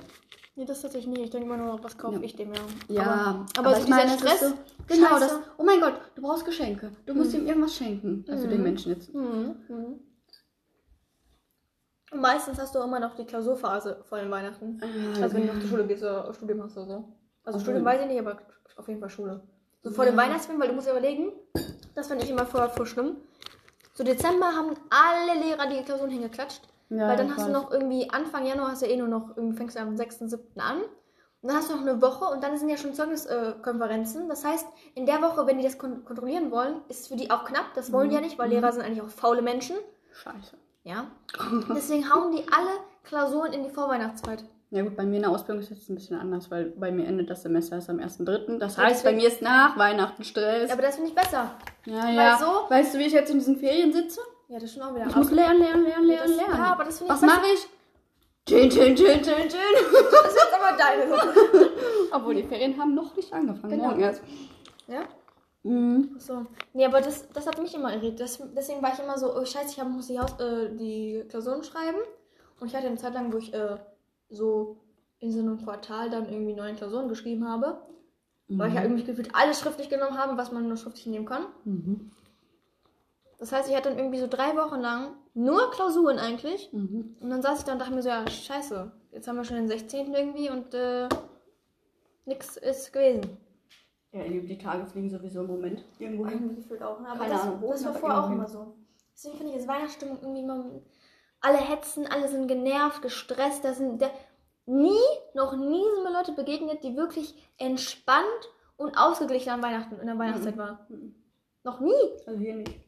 Nee, 0.56 0.66
das 0.66 0.82
tatsächlich 0.82 1.08
nicht. 1.14 1.24
Ich 1.26 1.30
denke 1.32 1.46
immer 1.48 1.58
nur, 1.58 1.84
was 1.84 1.98
kaufe 1.98 2.16
Ja. 2.18 2.22
ich 2.22 2.36
dem 2.36 2.54
ja. 2.54 2.62
Ja, 2.88 3.46
aber, 3.58 3.70
aber 3.70 3.76
so 3.80 3.86
dieser 3.86 4.06
es 4.06 4.12
ist 4.14 4.20
Stress. 4.22 4.40
so, 4.40 4.54
genau 4.88 5.08
Scheiße. 5.10 5.20
das. 5.28 5.40
Oh 5.58 5.64
mein 5.64 5.80
Gott, 5.82 6.00
du 6.16 6.22
brauchst 6.22 6.46
Geschenke. 6.46 6.92
Du 7.06 7.14
musst 7.14 7.34
ihm 7.34 7.46
irgendwas 7.46 7.76
schenken. 7.76 8.26
Also 8.30 8.46
Mhm. 8.48 8.52
den 8.52 8.64
Menschen 8.64 8.92
jetzt. 8.94 9.14
Mhm. 9.14 9.56
Mhm. 9.68 10.00
Meistens 12.14 12.58
hast 12.60 12.74
du 12.74 12.80
immer 12.80 13.00
noch 13.00 13.16
die 13.16 13.26
Klausurphase 13.26 14.02
vor 14.08 14.20
den 14.20 14.32
Weihnachten. 14.32 14.80
Also 15.22 15.36
wenn 15.36 15.48
du 15.48 15.54
noch 15.54 15.60
zur 15.60 15.70
Schule 15.70 15.88
gehst 15.88 16.04
oder 16.04 16.34
Studium 16.34 16.64
hast 16.64 16.78
oder 16.78 16.88
so. 16.88 17.14
Also 17.46 17.60
Mhm. 17.60 17.64
Studium 17.64 17.86
weiß 17.86 18.02
ich 18.02 18.08
nicht, 18.08 18.20
aber 18.20 18.38
auf 18.76 18.88
jeden 18.88 19.00
Fall 19.00 19.10
Schule. 19.10 19.42
So 19.84 19.92
vor 19.92 20.06
dem 20.06 20.18
Weihnachtsfilm, 20.18 20.60
weil 20.60 20.70
du 20.70 20.74
musst 20.74 20.88
ja 20.88 20.94
überlegen, 20.94 21.32
das 21.94 22.08
fand 22.08 22.24
ich 22.24 22.30
immer 22.30 22.46
vorher 22.46 22.70
voll 22.70 22.88
schlimm. 22.88 23.18
So 23.94 24.04
Dezember 24.04 24.48
haben 24.48 24.74
alle 24.90 25.40
Lehrer 25.40 25.68
die 25.68 25.84
Klausuren 25.84 26.10
hingeklatscht. 26.10 26.62
Ja, 26.90 27.08
weil 27.08 27.18
dann 27.18 27.30
hast 27.30 27.48
du 27.48 27.54
weiß. 27.54 27.54
noch 27.54 27.72
irgendwie, 27.72 28.10
Anfang 28.10 28.46
Januar 28.46 28.72
hast 28.72 28.82
du 28.82 28.88
ja 28.88 28.94
eh 28.94 28.98
nur 28.98 29.08
noch, 29.08 29.38
irgendwie 29.38 29.58
fängst 29.58 29.76
du 29.76 29.80
am 29.82 29.96
6., 29.96 30.20
7. 30.20 30.60
an. 30.60 30.82
Und 31.42 31.50
dann 31.50 31.58
hast 31.58 31.70
du 31.70 31.76
noch 31.76 31.82
eine 31.82 32.02
Woche 32.02 32.26
und 32.26 32.44
dann 32.44 32.58
sind 32.58 32.70
ja 32.70 32.78
schon 32.78 32.94
Zeugniskonferenzen. 32.96 34.28
Das 34.28 34.44
heißt, 34.44 34.68
in 34.96 35.06
der 35.06 35.22
Woche, 35.22 35.46
wenn 35.46 35.60
die 35.60 35.64
das 35.64 35.78
kon 35.78 36.04
kontrollieren 36.04 36.50
wollen, 36.52 36.82
ist 36.90 37.02
es 37.02 37.08
für 37.08 37.16
die 37.16 37.30
auch 37.30 37.46
knapp. 37.46 37.74
Das 37.76 37.92
wollen 37.92 38.10
die 38.10 38.16
ja 38.16 38.22
nicht, 38.22 38.40
weil 38.40 38.50
Lehrer 38.50 38.72
sind 38.72 38.84
eigentlich 38.84 39.02
auch 39.04 39.10
faule 39.10 39.44
Menschen. 39.44 39.76
Scheiße. 40.14 40.58
Ja. 40.84 41.06
Deswegen 41.70 42.12
hauen 42.14 42.32
die 42.32 42.44
alle 42.52 42.72
Klausuren 43.04 43.54
in 43.54 43.64
die 43.64 43.70
Vorweihnachtszeit. 43.70 44.44
Ja 44.76 44.84
gut, 44.84 44.98
bei 44.98 45.06
mir 45.06 45.16
in 45.16 45.22
der 45.22 45.32
Ausbildung 45.32 45.64
ist 45.64 45.72
es 45.72 45.88
ein 45.88 45.96
bisschen 45.96 46.20
anders, 46.20 46.52
weil 46.52 46.66
bei 46.66 46.92
mir 46.92 47.08
endet 47.08 47.30
das 47.30 47.44
Semester 47.44 47.78
erst 47.78 47.90
am 47.90 48.00
1.3. 48.00 48.58
Das 48.60 48.76
Ja, 48.76 48.84
heißt, 48.84 49.06
bei 49.06 49.14
mir 49.14 49.28
ist 49.30 49.42
nach 49.42 49.78
Weihnachten 49.78 50.26
Stress. 50.26 50.70
Aber 50.70 50.82
das 50.82 50.96
finde 50.96 51.12
ich 51.12 51.16
besser. 51.16 51.52
ja, 51.86 52.04
weil 52.04 52.16
ja. 52.16 52.38
so- 52.38 52.70
weißt 52.70 52.94
du, 52.94 53.00
wie 53.00 53.04
ich 53.06 53.14
jetzt 53.14 53.32
in 53.32 53.40
diesen 53.40 53.56
Ferien 53.58 53.94
sitze? 53.94 54.20
Ja, 54.50 54.56
das 54.56 54.66
ist 54.66 54.74
schon 54.74 54.84
auch 54.84 54.94
wieder 54.94 55.08
Ich 55.08 55.16
muss 55.16 55.32
lernen, 55.32 55.60
lernen, 55.60 55.84
lernen, 55.86 56.08
lernen, 56.08 56.36
lernen. 56.36 56.56
Ja, 56.58 56.64
aber 56.74 56.84
das 56.84 56.98
finde 56.98 57.14
ich 57.14 57.22
Was 57.22 57.26
mache 57.26 57.46
ich? 57.54 57.68
Chillen, 58.48 58.70
chillen, 58.70 58.96
chillen, 58.98 59.22
chillen, 59.24 59.48
chillen. 59.48 59.76
Das 60.12 60.34
ist 60.34 60.44
jetzt 60.44 60.54
aber 60.54 60.78
deine 60.78 61.10
Sache. 61.10 61.70
Obwohl 62.12 62.36
die 62.36 62.44
Ferien 62.44 62.78
haben 62.78 62.94
noch 62.94 63.16
nicht 63.16 63.32
angefangen. 63.32 63.72
Genau. 63.72 63.88
Morgen 63.88 64.02
erst. 64.02 64.22
Ja? 64.88 65.04
Mhm. 65.64 66.16
So. 66.20 66.46
Nee, 66.74 66.86
aber 66.86 67.00
das, 67.00 67.28
das 67.32 67.48
hat 67.48 67.60
mich 67.62 67.74
immer 67.74 67.92
irritiert. 67.94 68.20
Das, 68.20 68.40
deswegen 68.54 68.82
war 68.84 68.92
ich 68.94 69.00
immer 69.00 69.18
so, 69.18 69.34
oh 69.36 69.46
scheiße, 69.46 69.70
ich 69.72 69.80
hab, 69.80 69.88
muss 69.88 70.08
die, 70.08 70.20
Haus, 70.20 70.38
äh, 70.40 70.70
die 70.76 71.24
Klausuren 71.30 71.64
schreiben. 71.64 71.98
Und 72.60 72.68
ich 72.68 72.76
hatte 72.76 72.88
eine 72.88 72.98
Zeit 72.98 73.14
lang, 73.14 73.32
wo 73.34 73.38
ich 73.38 73.54
äh, 73.54 73.78
so 74.36 74.78
in 75.20 75.32
so 75.32 75.40
einem 75.40 75.58
Portal 75.58 76.10
dann 76.10 76.30
irgendwie 76.30 76.54
neun 76.54 76.76
Klausuren 76.76 77.10
geschrieben 77.10 77.48
habe. 77.48 77.82
Weil 78.48 78.70
ich 78.70 78.76
ja 78.76 78.84
irgendwie 78.84 79.04
gefühlt 79.04 79.34
alles 79.34 79.60
schriftlich 79.60 79.90
genommen 79.90 80.18
habe, 80.18 80.38
was 80.38 80.52
man 80.52 80.68
nur 80.68 80.78
schriftlich 80.78 81.08
nehmen 81.08 81.26
kann. 81.26 81.48
Mhm. 81.64 82.12
Das 83.40 83.52
heißt, 83.52 83.70
ich 83.70 83.76
hatte 83.76 83.90
dann 83.90 83.98
irgendwie 83.98 84.20
so 84.20 84.28
drei 84.28 84.56
Wochen 84.56 84.80
lang 84.80 85.14
nur 85.34 85.72
Klausuren 85.72 86.20
eigentlich. 86.20 86.72
Mhm. 86.72 87.16
Und 87.20 87.30
dann 87.30 87.42
saß 87.42 87.60
ich 87.60 87.66
da 87.66 87.74
und 87.74 87.80
dachte 87.80 87.94
mir 87.94 88.04
so, 88.04 88.10
ja, 88.10 88.28
scheiße, 88.28 88.92
jetzt 89.12 89.28
haben 89.28 89.36
wir 89.38 89.44
schon 89.44 89.58
den 89.58 89.68
16. 89.68 90.14
irgendwie 90.14 90.50
und 90.52 90.74
äh, 90.74 91.10
nix 92.26 92.56
ist 92.58 92.94
gewesen. 92.94 93.38
Ja, 94.12 94.24
die 94.24 94.58
Tage 94.58 94.86
fliegen 94.86 95.10
sowieso 95.10 95.42
im 95.42 95.48
Moment. 95.48 95.84
Irgendwo 96.00 96.26
hin. 96.26 96.40
Irgendwie 96.40 96.56
gefühlt 96.62 96.84
auch. 96.84 97.02
Ne? 97.02 97.10
Aber 97.10 97.20
Keine 97.20 97.34
das, 97.34 97.42
Ahnung, 97.42 97.64
das 97.68 97.86
war 97.86 97.94
vorher 97.96 98.24
auch 98.24 98.32
immer 98.32 98.48
so. 98.48 98.76
Deswegen 99.14 99.38
finde 99.38 99.52
ich 99.52 99.58
jetzt 99.58 99.68
Weihnachtsstimmung 99.68 100.20
irgendwie 100.22 100.42
immer 100.42 100.66
alle 101.46 101.58
hetzen, 101.58 102.08
alle 102.08 102.28
sind 102.28 102.48
genervt, 102.48 103.02
gestresst. 103.02 103.64
Da 103.64 103.74
sind 103.74 104.02
der, 104.02 104.12
nie, 104.66 104.98
noch 105.34 105.56
nie 105.56 105.84
sind 105.94 106.04
mir 106.04 106.12
Leute 106.12 106.32
begegnet, 106.34 106.84
die 106.84 106.96
wirklich 106.98 107.36
entspannt 107.58 108.26
und 108.78 108.98
ausgeglichen 108.98 109.52
an 109.52 109.62
Weihnachten, 109.64 110.00
in 110.00 110.08
der 110.08 110.18
Weihnachtszeit 110.18 110.58
waren. 110.58 110.80
Mhm. 110.90 111.16
Noch 111.64 111.80
nie. 111.80 111.94
Also 112.26 112.40
hier 112.40 112.56
nicht. 112.56 112.80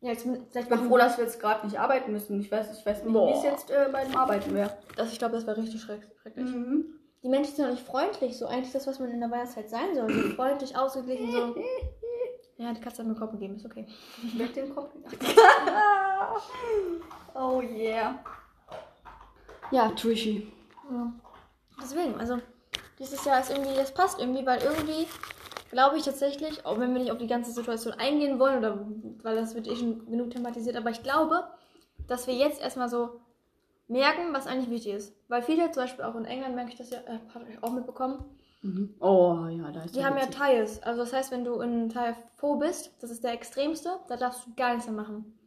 Ja, 0.00 0.10
jetzt, 0.12 0.26
Ich 0.26 0.68
bin 0.68 0.78
froh, 0.88 0.98
dass 0.98 1.16
wir 1.16 1.24
jetzt 1.24 1.40
gerade 1.40 1.64
nicht 1.66 1.78
arbeiten 1.78 2.12
müssen. 2.12 2.40
Ich 2.40 2.50
weiß, 2.52 2.78
ich 2.78 2.84
weiß 2.84 3.04
nicht, 3.04 3.14
wie 3.14 3.32
es 3.32 3.42
jetzt 3.44 3.70
äh, 3.70 3.88
bei 3.90 4.04
dem 4.04 4.16
Arbeiten 4.16 4.54
wäre. 4.54 4.76
das, 4.96 5.10
ich 5.12 5.18
glaube, 5.18 5.34
das 5.34 5.46
wäre 5.46 5.56
richtig 5.56 5.80
schreck- 5.80 6.10
schrecklich. 6.22 6.44
Mhm. 6.50 6.84
Die 7.22 7.28
Menschen 7.28 7.54
sind 7.56 7.64
doch 7.64 7.72
nicht 7.72 7.86
freundlich, 7.86 8.36
so 8.36 8.46
eigentlich 8.46 8.72
das, 8.72 8.86
was 8.86 8.98
man 9.00 9.10
in 9.10 9.20
der 9.20 9.30
Weihnachtszeit 9.30 9.70
sein 9.70 9.94
soll. 9.94 10.12
So 10.12 10.28
freundlich, 10.36 10.76
ausgeglichen, 10.76 11.30
so. 11.32 11.54
Ja, 12.58 12.72
die 12.72 12.80
Katze 12.80 12.98
hat 13.02 13.06
mir 13.06 13.14
Kopf 13.14 13.32
gegeben, 13.32 13.56
ist 13.56 13.66
okay. 13.66 13.86
Wer 14.34 14.48
hat 14.48 14.56
den 14.56 14.74
Kopf 14.74 14.90
gedacht? 14.94 15.14
oh 17.34 17.60
yeah. 17.60 18.18
Ja, 19.70 19.90
Trishy. 19.90 20.52
Ja. 20.90 21.12
Deswegen, 21.80 22.18
also 22.18 22.38
dieses 22.98 23.24
Jahr 23.24 23.40
ist 23.40 23.50
irgendwie, 23.50 23.74
das 23.74 23.92
passt 23.92 24.18
irgendwie, 24.18 24.46
weil 24.46 24.62
irgendwie 24.62 25.06
glaube 25.70 25.98
ich 25.98 26.04
tatsächlich, 26.04 26.64
auch 26.64 26.78
wenn 26.78 26.92
wir 26.94 27.00
nicht 27.00 27.10
auf 27.10 27.18
die 27.18 27.26
ganze 27.26 27.52
Situation 27.52 27.94
eingehen 27.94 28.38
wollen, 28.38 28.58
oder 28.58 28.78
weil 29.22 29.36
das 29.36 29.54
wird 29.54 29.66
eh 29.66 29.76
schon 29.76 30.08
genug 30.10 30.30
thematisiert, 30.30 30.76
aber 30.76 30.90
ich 30.90 31.02
glaube, 31.02 31.44
dass 32.06 32.26
wir 32.26 32.34
jetzt 32.34 32.60
erstmal 32.60 32.88
so 32.88 33.20
merken, 33.88 34.32
was 34.32 34.46
eigentlich 34.46 34.70
wichtig 34.70 34.94
ist. 34.94 35.14
Weil 35.28 35.42
viele, 35.42 35.70
zum 35.72 35.82
Beispiel 35.82 36.04
auch 36.04 36.14
in 36.14 36.24
England, 36.24 36.54
merke 36.54 36.70
ich 36.70 36.78
das 36.78 36.90
ja, 36.90 36.98
äh, 36.98 37.18
habe 37.34 37.46
ich 37.50 37.62
auch 37.62 37.72
mitbekommen, 37.72 38.24
Mhm. 38.66 38.94
Oh 39.00 39.46
ja, 39.48 39.70
da 39.70 39.82
ist 39.82 39.94
die 39.94 40.04
haben 40.04 40.16
ja 40.16 40.22
witzig. 40.26 40.40
Tiles. 40.40 40.82
Also 40.82 41.00
das 41.02 41.12
heißt, 41.12 41.30
wenn 41.30 41.44
du 41.44 41.60
in 41.60 41.88
Teil 41.88 42.16
4 42.40 42.56
bist, 42.56 42.90
das 43.00 43.10
ist 43.10 43.22
der 43.22 43.32
extremste, 43.32 44.00
da 44.08 44.16
darfst 44.16 44.46
du 44.46 44.54
gar 44.56 44.74
nichts 44.74 44.86
mehr 44.86 44.96
machen. 44.96 45.38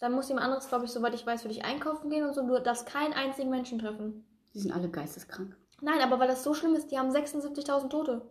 Dann 0.00 0.12
muss 0.12 0.28
jemand 0.28 0.44
anderes, 0.46 0.68
glaube 0.68 0.84
ich, 0.84 0.90
soweit 0.90 1.14
ich 1.14 1.26
weiß, 1.26 1.42
für 1.42 1.48
dich 1.48 1.64
einkaufen 1.64 2.10
gehen 2.10 2.24
und 2.24 2.34
so. 2.34 2.46
Du 2.46 2.58
darfst 2.60 2.86
keinen 2.86 3.12
einzigen 3.14 3.50
Menschen 3.50 3.78
treffen. 3.78 4.24
Die 4.52 4.60
sind 4.60 4.72
alle 4.72 4.88
geisteskrank. 4.88 5.56
Nein, 5.80 6.00
aber 6.00 6.18
weil 6.18 6.28
das 6.28 6.44
so 6.44 6.54
schlimm 6.54 6.74
ist, 6.74 6.90
die 6.90 6.98
haben 6.98 7.10
76.000 7.10 7.88
Tote. 7.88 8.22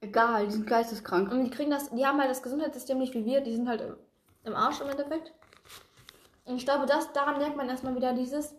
Egal, 0.00 0.46
die 0.46 0.52
sind 0.52 0.66
geisteskrank. 0.66 1.30
Und 1.32 1.44
die 1.44 1.50
kriegen 1.50 1.70
das, 1.70 1.90
die 1.90 2.06
haben 2.06 2.18
halt 2.20 2.30
das 2.30 2.42
Gesundheitssystem 2.42 2.98
nicht 2.98 3.14
wie 3.14 3.24
wir, 3.24 3.40
die 3.40 3.54
sind 3.54 3.68
halt 3.68 3.80
im, 3.80 3.96
im 4.44 4.54
Arsch 4.54 4.80
im 4.80 4.88
Endeffekt. 4.88 5.32
Und 6.44 6.56
ich 6.56 6.64
glaube, 6.64 6.86
das, 6.86 7.12
daran 7.12 7.38
merkt 7.38 7.56
man 7.56 7.68
erstmal 7.68 7.94
wieder 7.96 8.12
dieses, 8.14 8.54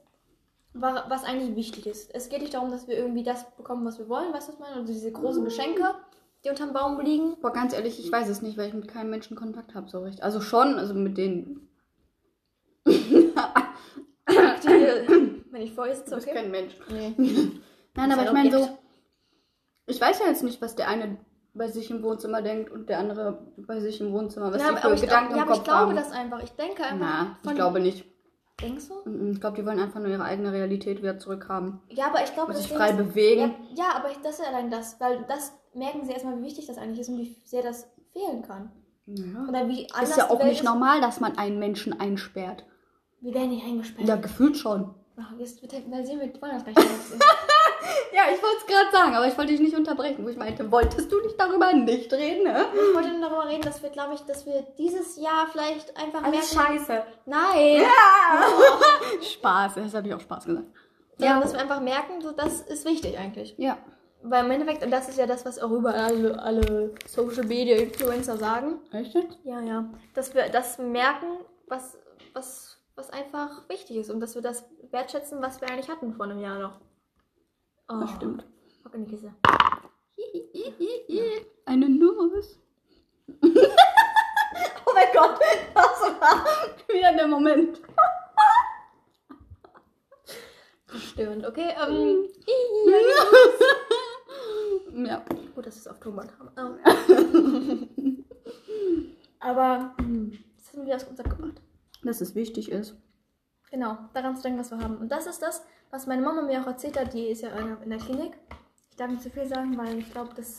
wa- 0.74 1.06
was 1.08 1.24
eigentlich 1.24 1.56
wichtig 1.56 1.88
ist. 1.88 2.14
Es 2.14 2.30
geht 2.30 2.42
nicht 2.42 2.54
darum, 2.54 2.72
dass 2.72 2.88
wir 2.88 2.98
irgendwie 2.98 3.24
das 3.24 3.50
bekommen, 3.56 3.86
was 3.86 3.98
wir 4.00 4.10
wollen, 4.10 4.34
weißt 4.34 4.50
du, 4.50 4.52
was 4.54 4.60
ich 4.60 4.60
meine? 4.60 4.76
Also 4.82 4.94
diese 4.94 5.12
großen 5.12 5.44
Geschenke, 5.46 5.96
die 6.44 6.50
unterm 6.50 6.74
Baum 6.74 7.00
liegen. 7.00 7.36
Aber 7.40 7.52
ganz 7.52 7.74
ehrlich, 7.74 8.00
ich 8.00 8.12
weiß 8.12 8.28
es 8.30 8.42
nicht, 8.42 8.58
weil 8.58 8.68
ich 8.68 8.74
mit 8.74 8.88
keinem 8.88 9.10
Menschen 9.10 9.36
Kontakt 9.38 9.76
habe, 9.76 9.90
so 9.90 10.00
recht. 10.02 10.22
Also 10.22 10.42
schon, 10.42 10.76
also 10.78 10.94
mit 10.94 11.18
denen. 11.18 11.69
Die, 14.64 15.44
wenn 15.52 15.62
ich 15.62 15.74
vor 15.74 15.88
ihr 15.88 15.96
sitze, 15.96 16.10
Du 16.12 16.16
bist 16.16 16.28
okay? 16.28 16.36
kein 16.42 16.52
Mensch. 16.52 16.74
Nee. 16.90 17.14
Nein, 17.96 18.12
Ist 18.12 18.18
aber 18.18 18.24
ich 18.28 18.32
meine 18.34 18.52
so. 18.52 18.70
Ich 19.88 20.00
weiß 20.00 20.20
ja 20.20 20.28
jetzt 20.28 20.44
nicht, 20.44 20.62
was 20.62 20.76
der 20.76 20.88
eine 20.88 21.18
bei 21.54 21.68
sich 21.68 21.90
im 21.90 22.04
Wohnzimmer 22.04 22.42
denkt 22.42 22.72
und 22.72 22.90
der 22.90 23.00
andere 23.00 23.40
bei 23.58 23.80
sich 23.80 24.00
im 24.02 24.14
Wohnzimmer, 24.14 24.52
was 24.54 24.62
Ja, 24.62 24.68
die 24.68 24.72
aber, 24.74 24.78
für 24.82 24.86
aber 24.88 24.96
ich, 24.96 25.02
Gedanken 25.02 25.32
ja, 25.32 25.38
im 25.38 25.42
aber 25.44 25.52
ich 25.52 25.58
Kopf 25.58 25.64
glaube 25.68 25.80
haben. 25.88 25.96
das 25.96 26.12
einfach. 26.12 26.44
Ich 26.44 26.52
denke 26.52 26.84
einfach. 26.84 27.26
Na, 27.44 27.50
ich 27.52 27.56
glaube 27.56 27.80
nicht. 27.80 28.06
Denkst 28.62 28.86
du? 28.90 29.10
Mhm, 29.10 29.32
Ich 29.32 29.42
glaube, 29.42 29.58
die 29.58 29.66
wollen 29.66 29.80
einfach 29.80 30.00
nur 30.00 30.10
ihre 30.10 30.24
eigene 30.24 30.52
Realität 30.52 31.00
wieder 31.00 31.18
zurückhaben. 31.18 31.80
Ja, 31.90 32.08
aber 32.08 32.24
ich 32.24 32.34
glaube, 32.34 32.50
Und 32.52 32.58
das 32.58 32.64
sich 32.68 32.74
frei 32.74 32.90
ist- 32.92 32.98
bewegen. 32.98 33.56
Ja, 33.74 33.86
ja, 33.86 33.96
aber 33.96 34.12
ich, 34.12 34.18
das 34.18 34.34
ist 34.40 34.46
ja 34.46 34.50
allein 34.54 34.70
das, 34.70 35.00
weil 35.00 35.26
das 35.28 35.54
merken 35.74 36.06
sie 36.06 36.12
erstmal, 36.12 36.38
wie 36.40 36.44
wichtig 36.46 36.68
das 36.68 36.78
eigentlich 36.78 37.00
ist 37.00 37.10
und 37.10 37.18
wie 37.18 37.36
sehr 37.46 37.64
das 37.64 37.88
fehlen 38.14 38.42
kann. 38.44 38.72
Ja. 39.08 39.46
Oder 39.48 39.68
wie 39.68 39.88
anders 39.94 40.10
Ist 40.12 40.18
ja 40.18 40.30
auch 40.30 40.44
nicht 40.44 40.64
normal, 40.64 41.02
dass 41.02 41.20
man 41.20 41.38
einen 41.38 41.58
Menschen 41.58 42.00
einsperrt. 42.00 42.64
Wir 43.22 43.34
werden 43.34 43.50
nicht 43.50 43.66
eingesperrt. 43.66 44.08
Ja, 44.08 44.16
gefühlt 44.16 44.58
schon. 44.58 44.94
Ach, 45.22 45.34
jetzt 45.38 45.62
wird 45.62 45.74
weil 45.92 46.06
sie 46.06 46.14
wir 46.14 46.42
wollen 46.42 46.52
das 46.54 46.66
mehr. 46.66 46.76
Ja, 48.12 48.24
ich 48.34 48.42
wollte 48.42 48.58
es 48.60 48.66
gerade 48.66 48.92
sagen, 48.92 49.16
aber 49.16 49.28
ich 49.28 49.38
wollte 49.38 49.52
dich 49.52 49.60
nicht 49.62 49.76
unterbrechen, 49.76 50.24
wo 50.26 50.30
ich 50.30 50.38
meinte, 50.38 50.72
wolltest 50.72 51.12
du 51.12 51.20
nicht 51.22 51.40
darüber 51.40 51.74
nicht 51.74 52.12
reden, 52.14 52.44
ne? 52.44 52.66
Ich 52.74 52.96
wollte 52.96 53.12
nur 53.12 53.30
darüber 53.30 53.48
reden, 53.48 53.62
dass 53.62 53.84
wir, 53.84 53.90
glaube 53.90 54.14
ich, 54.16 54.22
dass 54.22 54.46
wir 54.46 54.66
dieses 54.78 55.18
Jahr 55.18 55.48
vielleicht 55.52 55.96
einfach 55.98 56.24
Alles 56.24 56.54
merken. 56.56 56.78
scheiße. 56.86 57.04
Nein! 57.26 57.82
Spaß, 59.22 59.76
das 59.76 59.94
habe 59.94 60.08
ich 60.08 60.14
auch 60.14 60.20
Spaß 60.22 60.46
gesagt. 60.46 60.68
Ja, 61.18 61.40
dass 61.40 61.54
wir 61.54 61.60
einfach 61.60 61.82
merken, 61.82 62.22
so, 62.22 62.32
das 62.32 62.62
ist 62.62 62.86
wichtig 62.86 63.18
eigentlich. 63.18 63.56
Ja. 63.58 63.78
Weil 64.22 64.46
im 64.46 64.52
Endeffekt, 64.52 64.84
und 64.84 64.92
das 64.92 65.08
ist 65.08 65.18
ja 65.18 65.26
das, 65.26 65.46
was 65.46 65.60
auch 65.60 65.72
überall 65.72 66.00
alle, 66.00 66.42
alle 66.42 66.96
Social 67.06 67.46
Media 67.46 67.78
Influencer 67.78 68.38
sagen. 68.38 68.80
Jetzt? 68.92 69.16
Ja, 69.44 69.62
ja. 69.62 69.86
Dass 70.14 70.34
wir 70.34 70.50
das 70.50 70.78
merken, 70.78 71.28
was, 71.68 71.98
was, 72.34 72.79
was 73.00 73.10
einfach 73.12 73.68
wichtig 73.70 73.96
ist 73.96 74.10
und 74.10 74.20
dass 74.20 74.36
wir 74.36 74.42
das 74.42 74.66
wertschätzen, 74.92 75.42
was 75.42 75.62
wir 75.62 75.70
eigentlich 75.70 75.90
hatten 75.90 76.14
vor 76.14 76.26
einem 76.26 76.40
Jahr 76.40 76.60
noch. 76.60 76.82
Oh, 77.88 78.02
Das 78.02 78.12
stimmt. 78.12 78.46
Fuck 78.84 78.94
in 78.94 79.06
die 79.06 79.12
Kiste. 79.12 79.34
Eine 81.66 81.88
Nuss. 81.90 82.60
oh 83.42 84.92
mein 84.94 85.08
Gott, 85.14 85.40
das 85.74 86.02
war 86.20 86.46
wieder 86.90 87.14
der 87.14 87.28
Moment. 87.28 87.80
Verstörend, 90.86 91.46
okay? 91.46 91.74
Ähm, 91.82 92.28
Ja. 95.08 95.24
gut, 95.56 95.66
dass 95.66 95.76
wir 95.76 95.80
es 95.80 95.88
auf 95.88 96.00
Tonband 96.02 96.32
haben. 96.38 96.80
Ähm. 97.08 98.26
Aber 99.40 99.94
hm, 100.00 100.38
das 100.58 100.74
haben 100.74 100.86
wir 100.86 100.96
aus 100.96 101.06
Konzept 101.06 101.30
gebracht. 101.30 101.62
Dass 102.04 102.22
es 102.22 102.36
wichtig 102.36 102.72
ist. 102.72 102.96
Genau, 103.72 103.98
daran 104.14 104.36
zu 104.36 104.44
denken, 104.44 104.60
was 104.60 104.72
wir 104.72 104.80
haben. 104.80 104.98
Und 104.98 105.10
das 105.12 105.28
ist 105.28 105.42
das, 105.42 105.64
was 105.92 106.08
meine 106.08 106.22
Mama 106.22 106.42
mir 106.42 106.62
auch 106.62 106.68
erzählt 106.68 107.00
hat. 107.00 107.14
Die 107.14 107.28
ist 107.28 107.42
ja 107.42 107.50
in 107.50 107.90
der 107.90 108.00
Klinik. 108.00 108.38
Ich 108.90 108.96
darf 108.96 109.10
nicht 109.12 109.22
zu 109.22 109.30
viel 109.30 109.46
sagen, 109.46 109.78
weil 109.78 110.00
ich 110.00 110.12
glaube, 110.12 110.34
dass 110.34 110.58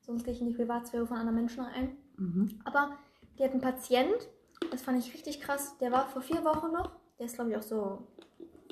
sonst 0.00 0.24
gehe 0.24 0.32
ich 0.34 0.40
in 0.40 0.48
die 0.48 0.54
Privatsphäre 0.54 1.06
von 1.06 1.16
anderen 1.18 1.36
Menschen 1.36 1.64
ein. 1.64 1.96
Mhm. 2.16 2.60
Aber 2.64 2.96
die 3.38 3.44
hat 3.44 3.52
einen 3.52 3.60
Patient, 3.60 4.28
das 4.70 4.82
fand 4.82 4.98
ich 4.98 5.12
richtig 5.14 5.40
krass. 5.40 5.76
Der 5.78 5.92
war 5.92 6.06
vor 6.08 6.22
vier 6.22 6.44
Wochen 6.44 6.72
noch. 6.72 6.90
Der 7.18 7.26
ist, 7.26 7.34
glaube 7.36 7.50
ich, 7.50 7.56
auch 7.56 7.62
so 7.62 8.06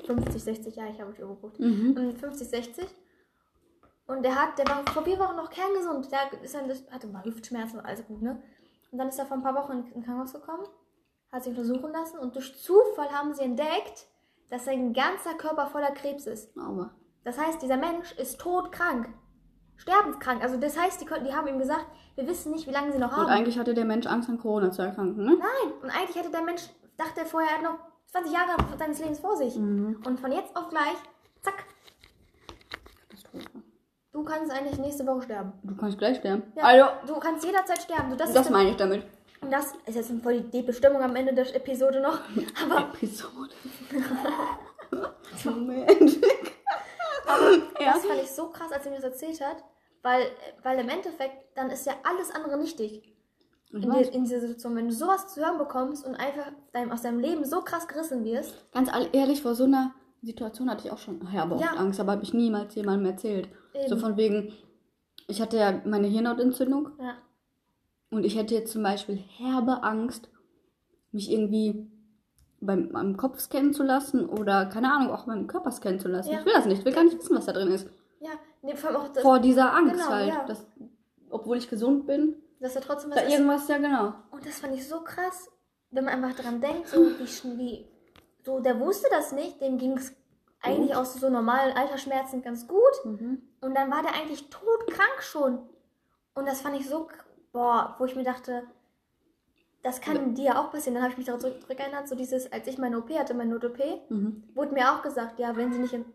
50, 0.05 0.43
60 0.43 0.75
Jahre. 0.75 0.91
Ich 0.91 0.99
habe 0.99 1.11
euch 1.11 1.17
geguckt. 1.17 1.59
Mhm. 1.59 1.95
Ähm, 1.97 2.15
50, 2.17 2.47
60. 2.49 2.87
Und 4.07 4.23
der 4.23 4.35
hat, 4.35 4.57
der 4.57 4.67
war 4.67 4.83
vor 4.91 5.03
vier 5.03 5.19
Wochen 5.19 5.35
noch 5.35 5.49
kerngesund. 5.51 6.09
Der 6.11 6.41
ist 6.41 6.55
dann, 6.55 6.69
hatte 6.91 7.07
mal 7.07 7.23
Hüftschmerzen 7.23 7.79
und 7.79 7.85
alles 7.85 8.05
gut, 8.07 8.21
ne? 8.21 8.41
Und 8.91 8.97
dann 8.97 9.07
ist 9.09 9.19
er 9.19 9.25
vor 9.27 9.37
ein 9.37 9.43
paar 9.43 9.53
Wochen 9.55 9.71
in- 9.73 9.91
ins 9.93 10.05
Krankenhaus 10.05 10.33
gekommen, 10.33 10.63
hat 11.31 11.43
sich 11.43 11.55
untersuchen 11.57 11.91
lassen 11.91 12.17
und 12.19 12.35
durch 12.35 12.57
Zufall 12.61 13.09
haben 13.11 13.33
sie 13.33 13.43
entdeckt, 13.43 14.07
dass 14.49 14.65
sein 14.65 14.93
ganzer 14.93 15.35
Körper 15.35 15.67
voller 15.67 15.91
Krebs 15.91 16.25
ist. 16.25 16.57
Aber. 16.57 16.91
Das 17.23 17.37
heißt, 17.37 17.61
dieser 17.61 17.77
Mensch 17.77 18.11
ist 18.13 18.39
todkrank. 18.39 19.09
Sterbenskrank. 19.75 20.41
Also 20.41 20.57
das 20.57 20.77
heißt, 20.77 20.99
die, 21.01 21.05
die 21.05 21.33
haben 21.33 21.47
ihm 21.47 21.59
gesagt, 21.59 21.85
wir 22.15 22.27
wissen 22.27 22.51
nicht, 22.51 22.67
wie 22.67 22.71
lange 22.71 22.91
sie 22.91 22.97
noch 22.97 23.11
haben. 23.11 23.25
Und 23.25 23.31
eigentlich 23.31 23.57
hatte 23.57 23.73
der 23.73 23.85
Mensch 23.85 24.07
Angst 24.07 24.27
an 24.29 24.37
Corona 24.39 24.71
zu 24.71 24.81
erkranken, 24.81 25.23
ne? 25.23 25.37
Nein, 25.37 25.73
und 25.81 25.89
eigentlich 25.89 26.15
hätte 26.15 26.31
der 26.31 26.41
Mensch, 26.41 26.63
dachte 26.97 27.21
er 27.21 27.25
vorher, 27.25 27.49
er 27.51 27.57
hat 27.57 27.63
noch 27.63 27.79
20 28.07 28.33
Jahre 28.33 28.77
seines 28.77 28.99
Lebens 28.99 29.19
vor 29.19 29.37
sich. 29.37 29.55
Mhm. 29.55 30.01
Und 30.05 30.19
von 30.19 30.31
jetzt 30.31 30.55
auf 30.57 30.67
gleich, 30.69 30.97
zack, 31.41 31.63
Katastrophe. 33.07 33.63
du 34.11 34.23
kannst 34.23 34.51
eigentlich 34.51 34.79
nächste 34.79 35.05
Woche 35.05 35.21
sterben. 35.21 35.53
Du 35.63 35.75
kannst 35.77 35.97
gleich 35.97 36.17
sterben. 36.17 36.43
Ja, 36.57 36.63
Also, 36.63 37.13
du 37.13 37.19
kannst 37.19 37.45
jederzeit 37.45 37.81
sterben. 37.81 38.09
So, 38.09 38.15
das, 38.17 38.33
das 38.33 38.49
meine 38.49 38.71
ich 38.71 38.75
damit. 38.77 39.05
Und 39.41 39.51
das 39.51 39.73
ist 39.85 39.95
jetzt 39.95 40.11
voll 40.21 40.41
die 40.41 40.61
Bestimmung 40.61 41.01
am 41.01 41.15
Ende 41.15 41.33
der 41.33 41.55
Episode 41.55 42.01
noch. 42.01 42.19
Aber 42.63 42.89
Episode. 42.93 43.53
Moment. 45.45 46.17
ja. 47.79 47.93
das 47.93 48.05
fand 48.05 48.21
ich 48.23 48.31
so 48.31 48.49
krass, 48.49 48.71
als 48.71 48.85
er 48.85 48.91
mir 48.91 48.97
das 48.97 49.05
erzählt 49.05 49.41
hat. 49.41 49.63
Weil, 50.01 50.27
weil 50.63 50.79
im 50.79 50.89
Endeffekt, 50.89 51.55
dann 51.55 51.69
ist 51.69 51.85
ja 51.85 51.93
alles 52.03 52.31
andere 52.31 52.57
nichtig. 52.57 53.03
Ich 53.71 53.83
In, 53.83 53.91
der, 53.91 54.13
in 54.13 54.23
dieser 54.23 54.39
Situation, 54.39 54.75
wenn 54.75 54.87
du 54.87 54.93
sowas 54.93 55.33
zu 55.33 55.41
hören 55.41 55.57
bekommst 55.57 56.05
und 56.05 56.15
einfach 56.15 56.51
dein, 56.71 56.91
aus 56.91 57.01
deinem 57.01 57.19
Leben 57.19 57.45
so 57.45 57.61
krass 57.61 57.87
gerissen 57.87 58.23
wirst. 58.23 58.55
Ganz 58.71 58.89
ehrlich, 59.11 59.41
vor 59.41 59.55
so 59.55 59.65
einer 59.65 59.93
Situation 60.21 60.69
hatte 60.69 60.87
ich 60.87 60.91
auch 60.91 60.97
schon, 60.97 61.27
ja, 61.33 61.43
aber 61.43 61.57
Ja. 61.57 61.73
Angst, 61.73 61.99
aber 61.99 62.13
habe 62.13 62.23
ich 62.23 62.33
niemals 62.33 62.73
jemandem 62.75 63.11
erzählt. 63.11 63.49
So 63.87 63.95
Eben. 63.95 63.99
von 63.99 64.17
wegen, 64.17 64.53
ich 65.27 65.41
hatte 65.41 65.57
ja 65.57 65.81
meine 65.85 66.07
Hirnhautentzündung 66.07 66.91
Ja. 66.99 67.15
Und 68.09 68.23
ich 68.23 68.37
hätte 68.37 68.55
jetzt 68.55 68.71
zum 68.71 68.83
Beispiel 68.83 69.17
herbe 69.37 69.83
Angst, 69.83 70.29
mich 71.11 71.31
irgendwie 71.31 71.87
beim, 72.61 72.95
am 72.95 73.17
Kopf 73.17 73.39
scannen 73.39 73.73
zu 73.73 73.83
lassen 73.83 74.27
oder, 74.27 74.65
keine 74.65 74.91
Ahnung, 74.91 75.11
auch 75.11 75.25
beim 75.25 75.47
Körper 75.47 75.71
scannen 75.71 75.99
zu 75.99 76.07
lassen. 76.07 76.31
Ja. 76.31 76.39
Ich 76.39 76.45
will 76.45 76.53
das 76.53 76.65
nicht, 76.65 76.79
ich 76.79 76.85
will 76.85 76.93
gar 76.93 77.03
nicht 77.03 77.17
wissen, 77.17 77.35
was 77.35 77.45
da 77.45 77.53
drin 77.53 77.71
ist. 77.71 77.87
Ja, 78.19 78.31
nee, 78.61 78.75
vor 78.75 78.89
allem 78.89 79.01
auch, 79.01 79.07
das, 79.09 79.23
Vor 79.23 79.39
dieser 79.39 79.73
Angst 79.73 79.95
Genau, 79.95 80.09
halt, 80.09 80.29
ja. 80.29 80.45
dass, 80.45 80.65
obwohl 81.29 81.57
ich 81.57 81.69
gesund 81.69 82.05
bin, 82.05 82.35
dass 82.59 82.75
er 82.75 82.81
trotzdem 82.81 83.11
was 83.11 83.17
da 83.17 83.23
ist. 83.23 83.33
irgendwas, 83.33 83.67
ja 83.67 83.77
genau. 83.77 84.13
Und 84.31 84.45
das 84.45 84.59
fand 84.59 84.75
ich 84.75 84.87
so 84.87 85.01
krass, 85.01 85.49
wenn 85.91 86.05
man 86.05 86.21
einfach 86.21 86.37
daran 86.37 86.59
denkt, 86.59 86.89
so 86.89 87.05
wie, 87.05 87.57
wie 87.57 87.85
so, 88.43 88.59
der 88.59 88.79
wusste 88.79 89.07
das 89.11 89.31
nicht, 89.31 89.61
dem 89.61 89.77
ging 89.77 89.93
es 89.93 90.13
eigentlich 90.61 90.95
aus 90.95 91.13
so 91.13 91.29
normalen 91.29 91.75
Altersschmerzen 91.75 92.41
ganz 92.41 92.67
gut. 92.67 93.05
Mhm. 93.05 93.41
Und 93.61 93.75
dann 93.75 93.89
war 93.89 94.01
der 94.01 94.13
eigentlich 94.13 94.49
todkrank 94.49 95.21
schon. 95.21 95.59
Und 96.35 96.47
das 96.47 96.61
fand 96.61 96.79
ich 96.79 96.87
so, 96.87 97.07
boah, 97.51 97.95
wo 97.97 98.05
ich 98.05 98.15
mir 98.15 98.23
dachte, 98.23 98.63
das 99.83 100.01
kann 100.01 100.35
dir 100.35 100.59
auch 100.59 100.71
passieren. 100.71 100.95
Dann 100.95 101.03
habe 101.03 101.11
ich 101.13 101.17
mich 101.17 101.25
daran 101.27 101.39
zurück, 101.41 101.55
so 102.05 102.15
dieses, 102.15 102.51
als 102.51 102.67
ich 102.67 102.77
meine 102.77 102.97
OP 102.97 103.09
hatte, 103.17 103.33
meine 103.33 103.51
Not-OP, 103.51 103.79
Mhm. 104.09 104.43
wurde 104.53 104.73
mir 104.73 104.91
auch 104.93 105.01
gesagt, 105.01 105.39
ja, 105.39 105.55
wenn 105.55 105.71
sie 105.71 105.79
nicht 105.79 105.93
in 105.93 106.05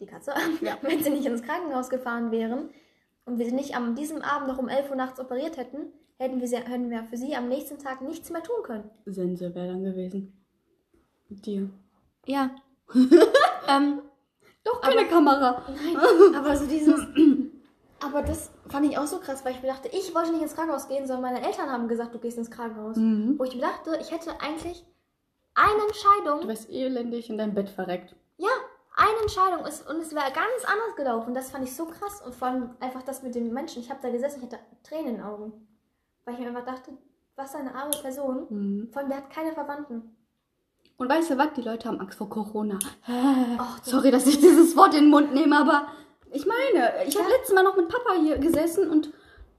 die 0.00 0.06
Katze, 0.06 0.32
Ja. 0.60 0.76
wenn 0.82 1.02
sie 1.02 1.10
nicht 1.10 1.26
ins 1.26 1.42
Krankenhaus 1.42 1.88
gefahren 1.88 2.30
wären 2.30 2.68
und 3.24 3.38
wir 3.38 3.46
sie 3.46 3.52
nicht 3.54 3.74
am 3.74 3.94
diesem 3.94 4.22
Abend 4.22 4.48
noch 4.48 4.58
um 4.58 4.68
11 4.68 4.90
Uhr 4.90 4.96
nachts 4.96 5.18
operiert 5.18 5.56
hätten, 5.56 5.92
hätten 6.18 6.40
wir, 6.40 6.46
sie, 6.46 6.56
hätten 6.56 6.90
wir 6.90 7.04
für 7.04 7.16
sie 7.16 7.34
am 7.34 7.48
nächsten 7.48 7.78
Tag 7.78 8.02
nichts 8.02 8.30
mehr 8.30 8.42
tun 8.42 8.62
können. 8.62 8.90
Sense 9.06 9.54
wäre 9.54 9.68
dann 9.68 9.82
gewesen. 9.82 10.32
Mit 11.28 11.46
dir. 11.46 11.70
Ja. 12.26 12.50
ähm, 13.68 14.02
Doch, 14.62 14.80
keine 14.82 15.08
Kamera. 15.08 15.62
nein, 15.68 16.34
aber 16.36 16.54
so 16.56 16.66
dieses. 16.66 17.00
Aber 18.04 18.20
das 18.22 18.50
fand 18.72 18.86
ich 18.86 18.98
auch 18.98 19.06
so 19.06 19.18
krass, 19.20 19.44
weil 19.44 19.54
ich 19.54 19.62
mir 19.62 19.68
dachte, 19.68 19.88
ich 19.88 20.14
wollte 20.14 20.32
nicht 20.32 20.42
ins 20.42 20.54
Krankenhaus 20.54 20.88
gehen, 20.88 21.06
sondern 21.06 21.32
meine 21.32 21.46
Eltern 21.46 21.70
haben 21.70 21.86
gesagt, 21.88 22.14
du 22.14 22.18
gehst 22.18 22.38
ins 22.38 22.50
Krankenhaus. 22.50 22.96
Mhm. 22.96 23.38
Wo 23.38 23.44
ich 23.44 23.54
mir 23.54 23.60
dachte, 23.62 23.96
ich 24.00 24.10
hätte 24.10 24.30
eigentlich 24.40 24.84
eine 25.54 25.78
Du 25.78 25.86
Entscheidung. 25.86 26.48
wärst 26.48 26.70
elendig 26.70 27.30
in 27.30 27.38
deinem 27.38 27.54
Bett 27.54 27.68
verreckt. 27.68 28.16
Ja, 28.38 28.48
eine 28.96 29.20
Entscheidung 29.22 29.64
ist 29.66 29.88
und 29.88 29.96
es 30.00 30.12
wäre 30.14 30.26
ganz 30.32 30.64
anders 30.64 30.96
gelaufen. 30.96 31.34
Das 31.34 31.50
fand 31.50 31.64
ich 31.64 31.76
so 31.76 31.84
krass 31.86 32.22
und 32.24 32.34
vor 32.34 32.48
allem 32.48 32.70
einfach 32.80 33.02
das 33.02 33.22
mit 33.22 33.34
den 33.34 33.52
Menschen. 33.52 33.80
Ich 33.82 33.90
habe 33.90 34.00
da 34.02 34.10
gesessen, 34.10 34.38
ich 34.40 34.44
hatte 34.52 34.58
Tränen 34.82 35.06
in 35.08 35.16
den 35.16 35.24
Augen, 35.24 35.52
weil 36.24 36.34
ich 36.34 36.40
mir 36.40 36.48
einfach 36.48 36.64
dachte, 36.64 36.92
was 37.36 37.54
eine 37.54 37.74
arme 37.74 37.92
Person. 38.02 38.46
Mhm. 38.50 38.88
Vor 38.92 39.00
allem, 39.00 39.08
der 39.10 39.18
hat 39.18 39.30
keine 39.30 39.52
Verwandten. 39.52 40.16
Und 40.98 41.08
weißt 41.08 41.30
du 41.30 41.38
was? 41.38 41.52
Die 41.56 41.62
Leute 41.62 41.88
haben 41.88 42.00
Angst 42.00 42.18
vor 42.18 42.28
Corona. 42.28 42.78
Das- 43.06 43.66
Sorry, 43.90 44.10
dass 44.10 44.26
ich 44.26 44.38
dieses 44.40 44.76
Wort 44.76 44.94
in 44.94 45.04
den 45.04 45.10
Mund 45.10 45.32
nehme, 45.34 45.58
aber 45.58 45.86
ich 46.32 46.46
meine, 46.46 47.04
ich 47.06 47.16
habe 47.18 47.28
letztes 47.30 47.54
Mal 47.54 47.62
noch 47.62 47.76
mit 47.76 47.88
Papa 47.88 48.14
hier 48.20 48.38
gesessen 48.38 48.90
und 48.90 49.12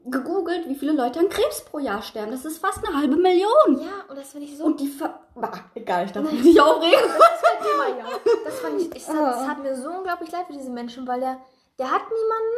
gegoogelt, 0.05 0.67
wie 0.67 0.75
viele 0.75 0.91
Leute 0.91 1.19
an 1.19 1.29
Krebs 1.29 1.61
pro 1.63 1.79
Jahr 1.79 2.01
sterben. 2.01 2.31
Das 2.31 2.43
ist 2.43 2.57
fast 2.57 2.85
eine 2.85 2.97
halbe 2.97 3.15
Million. 3.15 3.79
Ja, 3.79 4.03
und 4.09 4.17
das 4.17 4.31
finde 4.31 4.47
ich 4.47 4.57
so. 4.57 4.65
Und 4.65 4.79
die 4.79 4.87
ver... 4.89 5.21
Bah, 5.35 5.51
egal, 5.75 6.05
ich 6.05 6.11
darf 6.11 6.29
mich 6.29 6.43
nicht 6.43 6.59
aufregen. 6.59 6.99
das 6.99 7.15
ist 7.15 7.43
kein 7.43 7.63
Thema, 7.63 7.99
ja. 7.99 8.05
Das 8.43 8.59
fand 8.59 8.81
ich, 8.81 8.87
ich 8.95 9.05
das 9.05 9.15
Ah. 9.15 9.47
hat 9.47 9.63
mir 9.63 9.75
so 9.77 9.89
unglaublich 9.89 10.29
leid 10.31 10.47
für 10.47 10.53
diese 10.53 10.71
Menschen, 10.71 11.07
weil 11.07 11.21
der, 11.21 11.39
der 11.79 11.89
hat 11.89 12.01
niemanden, 12.01 12.57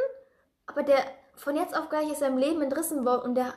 aber 0.65 0.81
der 0.83 0.97
von 1.35 1.55
jetzt 1.55 1.77
auf 1.77 1.89
gleich 1.89 2.11
ist 2.11 2.21
im 2.23 2.37
Leben 2.37 2.61
entrissen 2.63 3.05
worden 3.05 3.21
und 3.29 3.35
der 3.35 3.53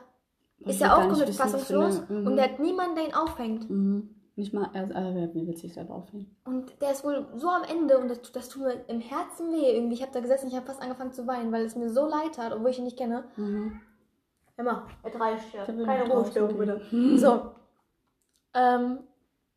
ist 0.59 0.81
ja 0.81 0.95
auch 0.95 1.07
komplett 1.07 1.33
fassungslos 1.33 2.01
Mhm. 2.09 2.27
und 2.27 2.35
der 2.35 2.45
hat 2.45 2.59
niemanden, 2.59 2.95
der 2.95 3.05
ihn 3.05 3.13
auffängt. 3.15 3.69
Mhm. 3.69 4.18
Nicht 4.39 4.53
mal, 4.53 4.69
er, 4.73 4.89
er 4.89 5.33
will 5.33 5.57
sich 5.57 5.73
selber 5.73 5.95
aufhängen. 5.95 6.33
Und 6.45 6.81
der 6.81 6.91
ist 6.91 7.03
wohl 7.03 7.27
so 7.35 7.49
am 7.49 7.63
Ende 7.63 7.97
und 7.97 8.07
das, 8.07 8.21
das 8.31 8.47
tut 8.47 8.63
mir 8.63 8.85
im 8.87 9.01
Herzen 9.01 9.51
weh 9.51 9.75
irgendwie. 9.75 9.95
Ich 9.95 10.01
habe 10.01 10.13
da 10.13 10.21
gesessen, 10.21 10.47
ich 10.47 10.55
habe 10.55 10.65
fast 10.65 10.81
angefangen 10.81 11.11
zu 11.11 11.27
weinen, 11.27 11.51
weil 11.51 11.65
es 11.65 11.75
mir 11.75 11.89
so 11.89 12.07
leid 12.07 12.35
tat, 12.35 12.53
obwohl 12.53 12.69
ich 12.69 12.77
ihn 12.77 12.85
nicht 12.85 12.97
kenne. 12.97 13.25
Mhm. 13.35 13.81
Immer, 14.55 14.87
er 15.03 15.19
reicht 15.19 15.53
ja. 15.53 15.65
Keine 15.65 16.09
Ruhestörung 16.09 16.57
bitte. 16.57 16.81
So. 17.17 17.51
Ähm, 18.53 18.99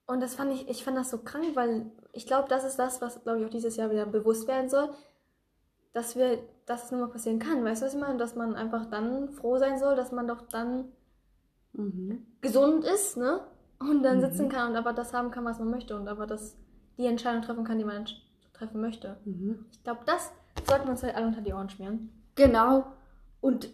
und 0.09 0.21
das 0.21 0.35
fand 0.35 0.53
ich, 0.53 0.69
ich 0.69 0.83
fand 0.83 0.97
das 0.97 1.11
so 1.11 1.19
krank, 1.19 1.55
weil 1.55 1.93
ich 2.13 2.27
glaube, 2.27 2.49
das 2.49 2.65
ist 2.65 2.77
das, 2.77 3.01
was, 3.01 3.23
glaube 3.23 3.39
ich, 3.39 3.47
auch 3.47 3.51
dieses 3.51 3.77
Jahr 3.77 3.91
wieder 3.91 4.05
bewusst 4.05 4.49
werden 4.49 4.69
soll, 4.69 4.91
dass 5.93 6.17
wir, 6.17 6.41
dass 6.67 6.87
es 6.87 6.91
nur 6.91 7.03
mal 7.03 7.13
passieren 7.13 7.39
kann. 7.39 7.65
Weißt 7.65 7.83
du, 7.83 7.87
was 7.87 7.95
ich 7.95 8.01
meine? 8.01 8.19
Dass 8.19 8.35
man 8.35 8.57
einfach 8.57 8.87
dann 8.87 9.29
froh 9.31 9.59
sein 9.59 9.79
soll, 9.79 9.95
dass 9.95 10.11
man 10.11 10.27
doch 10.27 10.43
dann 10.43 10.91
Mhm. 11.75 12.27
gesund 12.41 12.85
ist, 12.85 13.17
ne? 13.17 13.41
Und 13.91 14.03
dann 14.03 14.19
Mhm. 14.19 14.21
sitzen 14.23 14.49
kann 14.49 14.71
und 14.71 14.77
aber 14.77 14.93
das 14.93 15.13
haben 15.13 15.31
kann, 15.31 15.45
was 15.45 15.59
man 15.59 15.71
möchte 15.71 15.97
und 15.97 16.09
aber 16.09 16.27
das 16.27 16.57
die 16.99 17.07
Entscheidung 17.07 17.43
treffen 17.43 17.65
kann, 17.65 17.79
die 17.79 17.85
man 17.85 18.05
treffen 18.53 18.81
möchte. 18.81 19.17
Mhm. 19.25 19.67
Ich 19.73 19.83
glaube, 19.83 20.01
das 20.07 20.31
sollten 20.69 20.85
wir 20.87 20.91
uns 20.93 21.03
halt 21.03 21.15
alle 21.17 21.27
unter 21.27 21.41
die 21.41 21.53
Ohren 21.53 21.69
schmieren. 21.71 22.11
Genau. 22.35 22.87
Und 23.41 23.71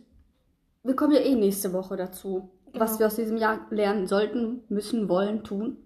wir 0.82 0.96
kommen 0.96 1.12
ja 1.12 1.20
eh 1.20 1.34
nächste 1.34 1.72
Woche 1.72 1.96
dazu, 1.96 2.50
Genau. 2.66 2.80
was 2.84 2.98
wir 2.98 3.06
aus 3.06 3.16
diesem 3.16 3.36
Jahr 3.36 3.60
lernen 3.70 4.06
sollten, 4.06 4.62
müssen, 4.68 5.08
wollen, 5.08 5.42
tun. 5.44 5.76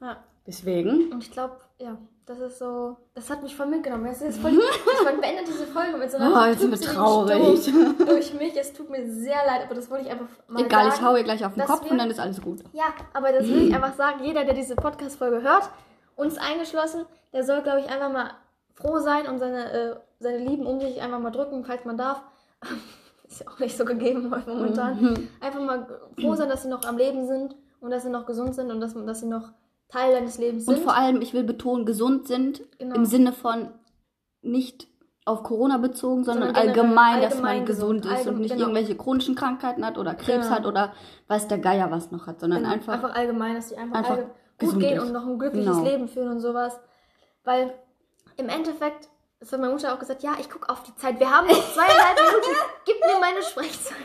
Ja. 0.00 0.16
Deswegen. 0.46 1.12
Und 1.12 1.22
ich 1.22 1.30
glaube, 1.30 1.56
ja, 1.78 1.98
das 2.28 2.38
ist 2.40 2.58
so, 2.58 2.96
das 3.14 3.30
hat 3.30 3.42
mich 3.42 3.56
voll 3.56 3.66
mitgenommen. 3.66 4.06
Es 4.06 4.20
ist 4.20 4.38
voll, 4.40 4.50
ich 4.52 5.04
wollte 5.04 5.18
beende 5.20 5.44
diese 5.46 5.66
Folge 5.66 5.96
mit 5.96 6.10
so 6.10 6.18
einer 6.18 6.34
Oh, 6.42 6.44
jetzt 6.46 6.60
sind 6.60 6.70
wir 6.70 6.80
traurig. 6.80 7.72
Durch 7.98 8.34
mich. 8.34 8.56
Es 8.56 8.72
tut 8.72 8.90
mir 8.90 9.10
sehr 9.10 9.46
leid, 9.46 9.62
aber 9.64 9.74
das 9.74 9.90
wollte 9.90 10.04
ich 10.04 10.10
einfach 10.10 10.26
mal 10.46 10.62
Egal, 10.62 10.84
sagen. 10.90 10.94
ich 10.96 11.02
hau 11.02 11.16
ihr 11.16 11.24
gleich 11.24 11.44
auf 11.44 11.54
den 11.54 11.64
Kopf 11.64 11.84
wir- 11.84 11.92
und 11.92 11.98
dann 11.98 12.10
ist 12.10 12.20
alles 12.20 12.40
gut. 12.42 12.58
Ja, 12.72 12.84
aber 13.14 13.32
das 13.32 13.44
will 13.44 13.68
ich 13.68 13.74
einfach 13.74 13.94
sagen. 13.94 14.22
Jeder, 14.24 14.44
der 14.44 14.54
diese 14.54 14.76
Podcast-Folge 14.76 15.42
hört, 15.42 15.70
uns 16.16 16.36
eingeschlossen, 16.36 17.06
der 17.32 17.44
soll, 17.44 17.62
glaube 17.62 17.80
ich, 17.80 17.88
einfach 17.88 18.12
mal 18.12 18.30
froh 18.74 18.98
sein 18.98 19.26
und 19.26 19.38
seine, 19.38 19.72
äh, 19.72 19.96
seine 20.20 20.38
Lieben 20.38 20.66
um 20.66 20.80
sich 20.80 21.00
einfach 21.00 21.20
mal 21.20 21.30
drücken, 21.30 21.64
falls 21.64 21.84
man 21.84 21.96
darf. 21.96 22.20
Ist 23.26 23.40
ja 23.40 23.46
auch 23.50 23.58
nicht 23.58 23.76
so 23.76 23.84
gegeben 23.84 24.30
heute 24.34 24.48
momentan. 24.50 25.00
Mhm. 25.00 25.28
Einfach 25.40 25.60
mal 25.60 25.86
froh 26.20 26.34
sein, 26.34 26.48
dass 26.48 26.62
sie 26.62 26.68
noch 26.68 26.84
am 26.84 26.96
Leben 26.96 27.26
sind 27.26 27.54
und 27.80 27.90
dass 27.90 28.02
sie 28.02 28.10
noch 28.10 28.26
gesund 28.26 28.54
sind 28.54 28.70
und 28.70 28.80
dass, 28.80 28.94
dass 28.94 29.20
sie 29.20 29.26
noch 29.26 29.50
Teil 29.88 30.12
deines 30.12 30.38
Lebens 30.38 30.66
sind. 30.66 30.76
Und 30.76 30.82
vor 30.82 30.94
allem, 30.94 31.20
ich 31.22 31.32
will 31.34 31.44
betonen, 31.44 31.86
gesund 31.86 32.28
sind 32.28 32.62
Genau. 32.78 32.94
im 32.96 33.04
Sinne 33.06 33.32
von 33.32 33.68
nicht 34.42 34.86
auf 35.24 35.42
Corona 35.42 35.76
bezogen, 35.78 36.24
sondern, 36.24 36.54
Sondern 36.54 36.62
generell 36.72 36.80
allgemein, 36.84 37.20
dass 37.22 37.32
allgemein 37.34 37.56
man 37.58 37.66
gesund 37.66 38.06
ist 38.06 38.26
und 38.26 38.38
nicht 38.40 38.50
genau. 38.52 38.62
irgendwelche 38.68 38.96
chronischen 38.96 39.34
Krankheiten 39.34 39.84
hat 39.84 39.98
oder 39.98 40.14
Krebs 40.14 40.46
Genau. 40.46 40.56
hat 40.56 40.66
oder 40.66 40.92
weiß 41.28 41.48
der 41.48 41.58
Geier 41.58 41.90
was 41.90 42.10
noch 42.10 42.26
hat, 42.26 42.40
sondern 42.40 42.60
Genau, 42.62 42.72
einfach, 42.72 42.94
einfach 42.94 43.14
allgemein, 43.14 43.54
dass 43.54 43.68
die 43.68 43.76
einfach, 43.76 43.98
einfach 43.98 44.18
gut 44.58 44.78
gehen 44.80 44.96
ist. 44.96 45.02
und 45.04 45.12
noch 45.12 45.26
ein 45.26 45.38
glückliches 45.38 45.76
Genau. 45.76 45.88
Leben 45.88 46.08
führen 46.08 46.28
und 46.30 46.40
sowas. 46.40 46.78
Weil 47.44 47.74
im 48.36 48.48
Endeffekt, 48.48 49.08
das 49.40 49.52
hat 49.52 49.60
meine 49.60 49.72
Mutter 49.72 49.92
auch 49.94 49.98
gesagt, 49.98 50.22
ja, 50.22 50.32
ich 50.40 50.48
gucke 50.48 50.68
auf 50.70 50.82
die 50.82 50.94
Zeit. 50.96 51.20
Wir 51.20 51.30
haben 51.30 51.46
noch 51.46 51.72
zweieinhalb 51.74 52.18
Minuten. 52.26 52.56
Gib 52.86 52.96
mir 53.00 53.20
meine 53.20 53.42
Sprechzeit. 53.42 53.96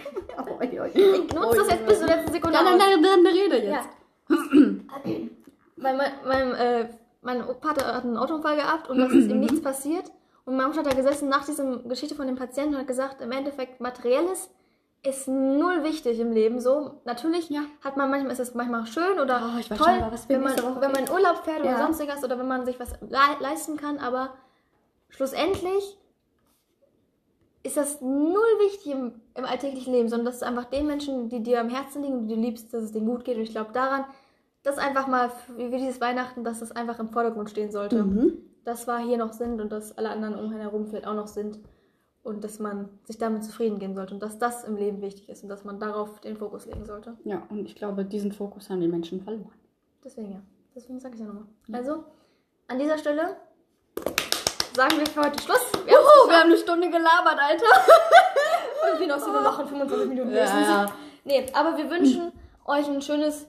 Ich 0.94 1.34
nutze 1.34 1.58
das 1.58 1.70
jetzt 1.70 1.86
bis 1.86 2.00
zur 2.00 2.08
letzten 2.08 2.34
Sekunde. 2.34 2.60
Aus. 2.60 2.66
dann, 2.66 3.02
dann 3.04 3.28
rede 3.28 3.66
Ja. 3.70 3.82
mein, 5.84 6.12
mein, 6.26 6.54
äh, 6.56 6.90
mein 7.22 7.48
Opa 7.48 7.70
hat 7.70 7.84
einen 7.84 8.18
Autounfall 8.18 8.56
gehabt 8.56 8.90
und 8.90 9.00
es 9.00 9.14
ist 9.14 9.30
ihm 9.30 9.40
nichts 9.40 9.62
passiert. 9.64 10.12
Und 10.46 10.56
meine 10.58 10.68
Mutter 10.68 10.82
hat 10.82 10.88
da 10.92 10.96
gesessen 10.96 11.30
nach 11.30 11.46
dieser 11.46 11.78
Geschichte 11.84 12.16
von 12.16 12.28
dem 12.28 12.36
Patienten 12.36 12.74
und 12.76 12.82
hat 12.82 12.88
gesagt, 12.88 13.22
im 13.22 13.32
Endeffekt 13.32 13.80
Materielles 13.80 14.50
ist 15.06 15.28
null 15.28 15.84
wichtig 15.84 16.20
im 16.20 16.32
Leben. 16.32 16.60
So, 16.62 17.02
natürlich 17.06 17.50
Ja. 17.50 17.62
hat 17.84 17.98
man 17.98 18.10
manchmal, 18.10 18.32
ist 18.34 18.40
es 18.40 18.54
manchmal 18.54 18.86
schön 18.86 19.20
oder 19.20 19.42
Oh, 19.58 19.76
toll, 19.76 19.78
schon 19.78 20.30
wenn, 20.30 20.42
man, 20.44 20.56
wenn 20.82 20.92
man 20.92 21.04
in 21.06 21.12
Urlaub 21.12 21.44
fährt 21.44 21.60
oder 21.62 21.72
Ja. 21.72 21.78
sonstiges 21.86 22.24
oder 22.24 22.38
wenn 22.40 22.48
man 22.48 22.66
sich 22.66 22.80
was 22.80 22.92
le 23.02 23.18
leisten 23.40 23.78
kann, 23.78 24.00
aber 24.00 24.34
schlussendlich 25.10 25.98
ist 27.64 27.78
das 27.78 28.02
null 28.02 28.42
wichtig 28.60 28.92
im, 28.92 29.22
im 29.36 29.46
alltäglichen 29.46 29.94
Leben, 29.94 30.10
sondern 30.10 30.26
das 30.26 30.36
ist 30.36 30.44
einfach 30.44 30.66
den 30.66 30.86
Menschen, 30.86 31.30
die 31.30 31.42
dir 31.42 31.62
am 31.62 31.70
Herzen 31.70 32.02
liegen 32.04 32.16
und 32.18 32.28
die 32.28 32.36
du 32.36 32.42
liebst, 32.42 32.74
dass 32.74 32.84
es 32.84 32.92
denen 32.92 33.06
gut 33.08 33.24
geht. 33.24 33.38
Und 33.38 33.44
ich 33.44 33.52
glaube 33.52 33.72
daran, 33.72 34.04
dass 34.64 34.78
einfach 34.78 35.08
mal 35.08 35.32
wie 35.58 35.70
dieses 35.70 36.02
Weihnachten, 36.02 36.44
dass 36.44 36.60
das 36.60 36.72
einfach 36.72 37.00
im 37.00 37.10
Vordergrund 37.10 37.50
stehen 37.50 37.72
sollte. 37.72 38.04
Mhm. 38.04 38.38
Dass 38.66 38.88
wir 38.88 38.98
hier 39.00 39.18
noch 39.18 39.34
sind 39.34 39.60
und 39.60 39.72
dass 39.72 39.98
alle 39.98 40.10
anderen 40.10 40.36
um 40.36 40.46
einen 40.46 40.60
herum 40.62 40.88
vielleicht 40.88 41.06
auch 41.06 41.16
noch 41.16 41.28
sind. 41.28 41.60
Und 42.24 42.46
dass 42.46 42.60
man 42.60 42.88
sich 43.04 43.18
damit 43.18 43.44
zufrieden 43.44 43.80
gehen 43.80 43.96
sollte 43.96 44.14
und 44.14 44.24
dass 44.24 44.40
das 44.40 44.64
im 44.64 44.78
Leben 44.78 45.02
wichtig 45.02 45.28
ist 45.28 45.44
und 45.44 45.50
dass 45.50 45.66
man 45.66 45.78
darauf 45.78 46.22
den 46.22 46.38
Fokus 46.38 46.66
legen 46.66 46.86
sollte. 46.86 47.18
Ja, 47.26 47.44
und 47.50 47.66
ich 47.66 47.76
glaube, 47.76 48.06
diesen 48.06 48.32
Fokus 48.32 48.70
haben 48.70 48.80
die 48.80 48.88
Menschen 48.88 49.22
verloren. 49.22 49.52
Deswegen 50.06 50.32
ja. 50.32 50.40
Deswegen 50.74 51.02
sage 51.02 51.16
ich 51.16 51.20
ja 51.20 51.28
nochmal. 51.28 51.44
Also, 51.74 52.06
an 52.70 52.80
dieser 52.80 52.98
Stelle 52.98 53.36
sagen 54.74 54.98
wir 54.98 55.06
für 55.06 55.22
heute 55.22 55.42
Schluss. 55.44 55.72
Wir 55.86 55.96
Oh, 56.00 56.30
wir 56.30 56.38
haben 56.38 56.50
eine 56.50 56.58
Stunde 56.58 56.90
gelabert, 56.90 57.38
Alter. 57.40 57.66
Und 58.94 59.00
wir 59.00 59.08
noch 59.08 59.20
so, 59.20 59.34
wir 59.34 59.42
machen 59.42 59.68
25 59.68 60.10
Minuten 60.10 60.32
Ja, 60.32 60.46
ja. 60.46 60.94
Nee, 61.26 61.46
aber 61.54 61.78
wir 61.78 61.90
wünschen 61.90 62.32
euch 62.66 62.88
ein 62.88 63.02
schönes, 63.02 63.48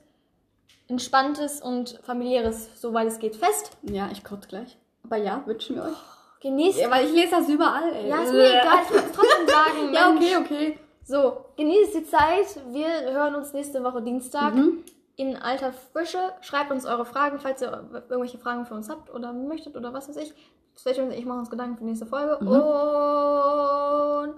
entspanntes 0.88 1.60
und 1.60 1.98
familiäres, 2.02 2.68
soweit 2.80 3.06
es 3.08 3.18
geht, 3.18 3.36
Fest. 3.36 3.76
Ja, 3.82 4.08
ich 4.12 4.22
kotze 4.24 4.48
gleich. 4.48 4.76
Aber 5.04 5.16
ja, 5.16 5.42
wünschen 5.46 5.76
wir 5.76 5.84
euch. 5.84 5.96
Genießt. 6.40 6.78
Ja, 6.80 6.90
weil 6.90 7.06
ich 7.06 7.12
lese 7.12 7.30
das 7.32 7.48
überall, 7.48 7.92
ey. 7.94 8.08
Ja, 8.08 8.22
ist 8.22 8.32
mir 8.32 8.46
egal, 8.60 8.78
ich 8.82 8.88
kann 8.94 9.04
es 9.06 9.12
trotzdem 9.12 9.48
sagen. 9.48 9.92
Ja, 9.94 10.10
okay, 10.10 10.36
okay. 10.36 10.78
So, 11.06 11.44
genießt 11.56 11.94
die 11.94 12.04
Zeit. 12.04 12.46
Wir 12.72 12.88
hören 13.12 13.34
uns 13.34 13.52
nächste 13.52 13.82
Woche 13.84 14.02
Dienstag 14.02 14.54
Mhm. 14.54 14.84
in 15.16 15.36
alter 15.36 15.72
Frische. 15.92 16.18
Schreibt 16.42 16.70
uns 16.70 16.86
eure 16.86 17.04
Fragen, 17.04 17.38
falls 17.38 17.60
ihr 17.62 17.72
irgendwelche 18.08 18.38
Fragen 18.38 18.64
für 18.66 18.74
uns 18.74 18.88
habt 18.88 19.12
oder 19.12 19.32
möchtet 19.32 19.76
oder 19.76 19.92
was 19.92 20.08
weiß 20.08 20.16
ich. 20.16 20.34
Stay 20.76 20.92
tuned, 20.92 21.12
ich 21.14 21.24
mache 21.24 21.38
uns 21.38 21.50
Gedanken 21.50 21.76
für 21.76 21.80
die 21.84 21.90
nächste 21.90 22.06
Folge. 22.06 22.38
Mhm. 22.40 22.48
Und 22.48 24.34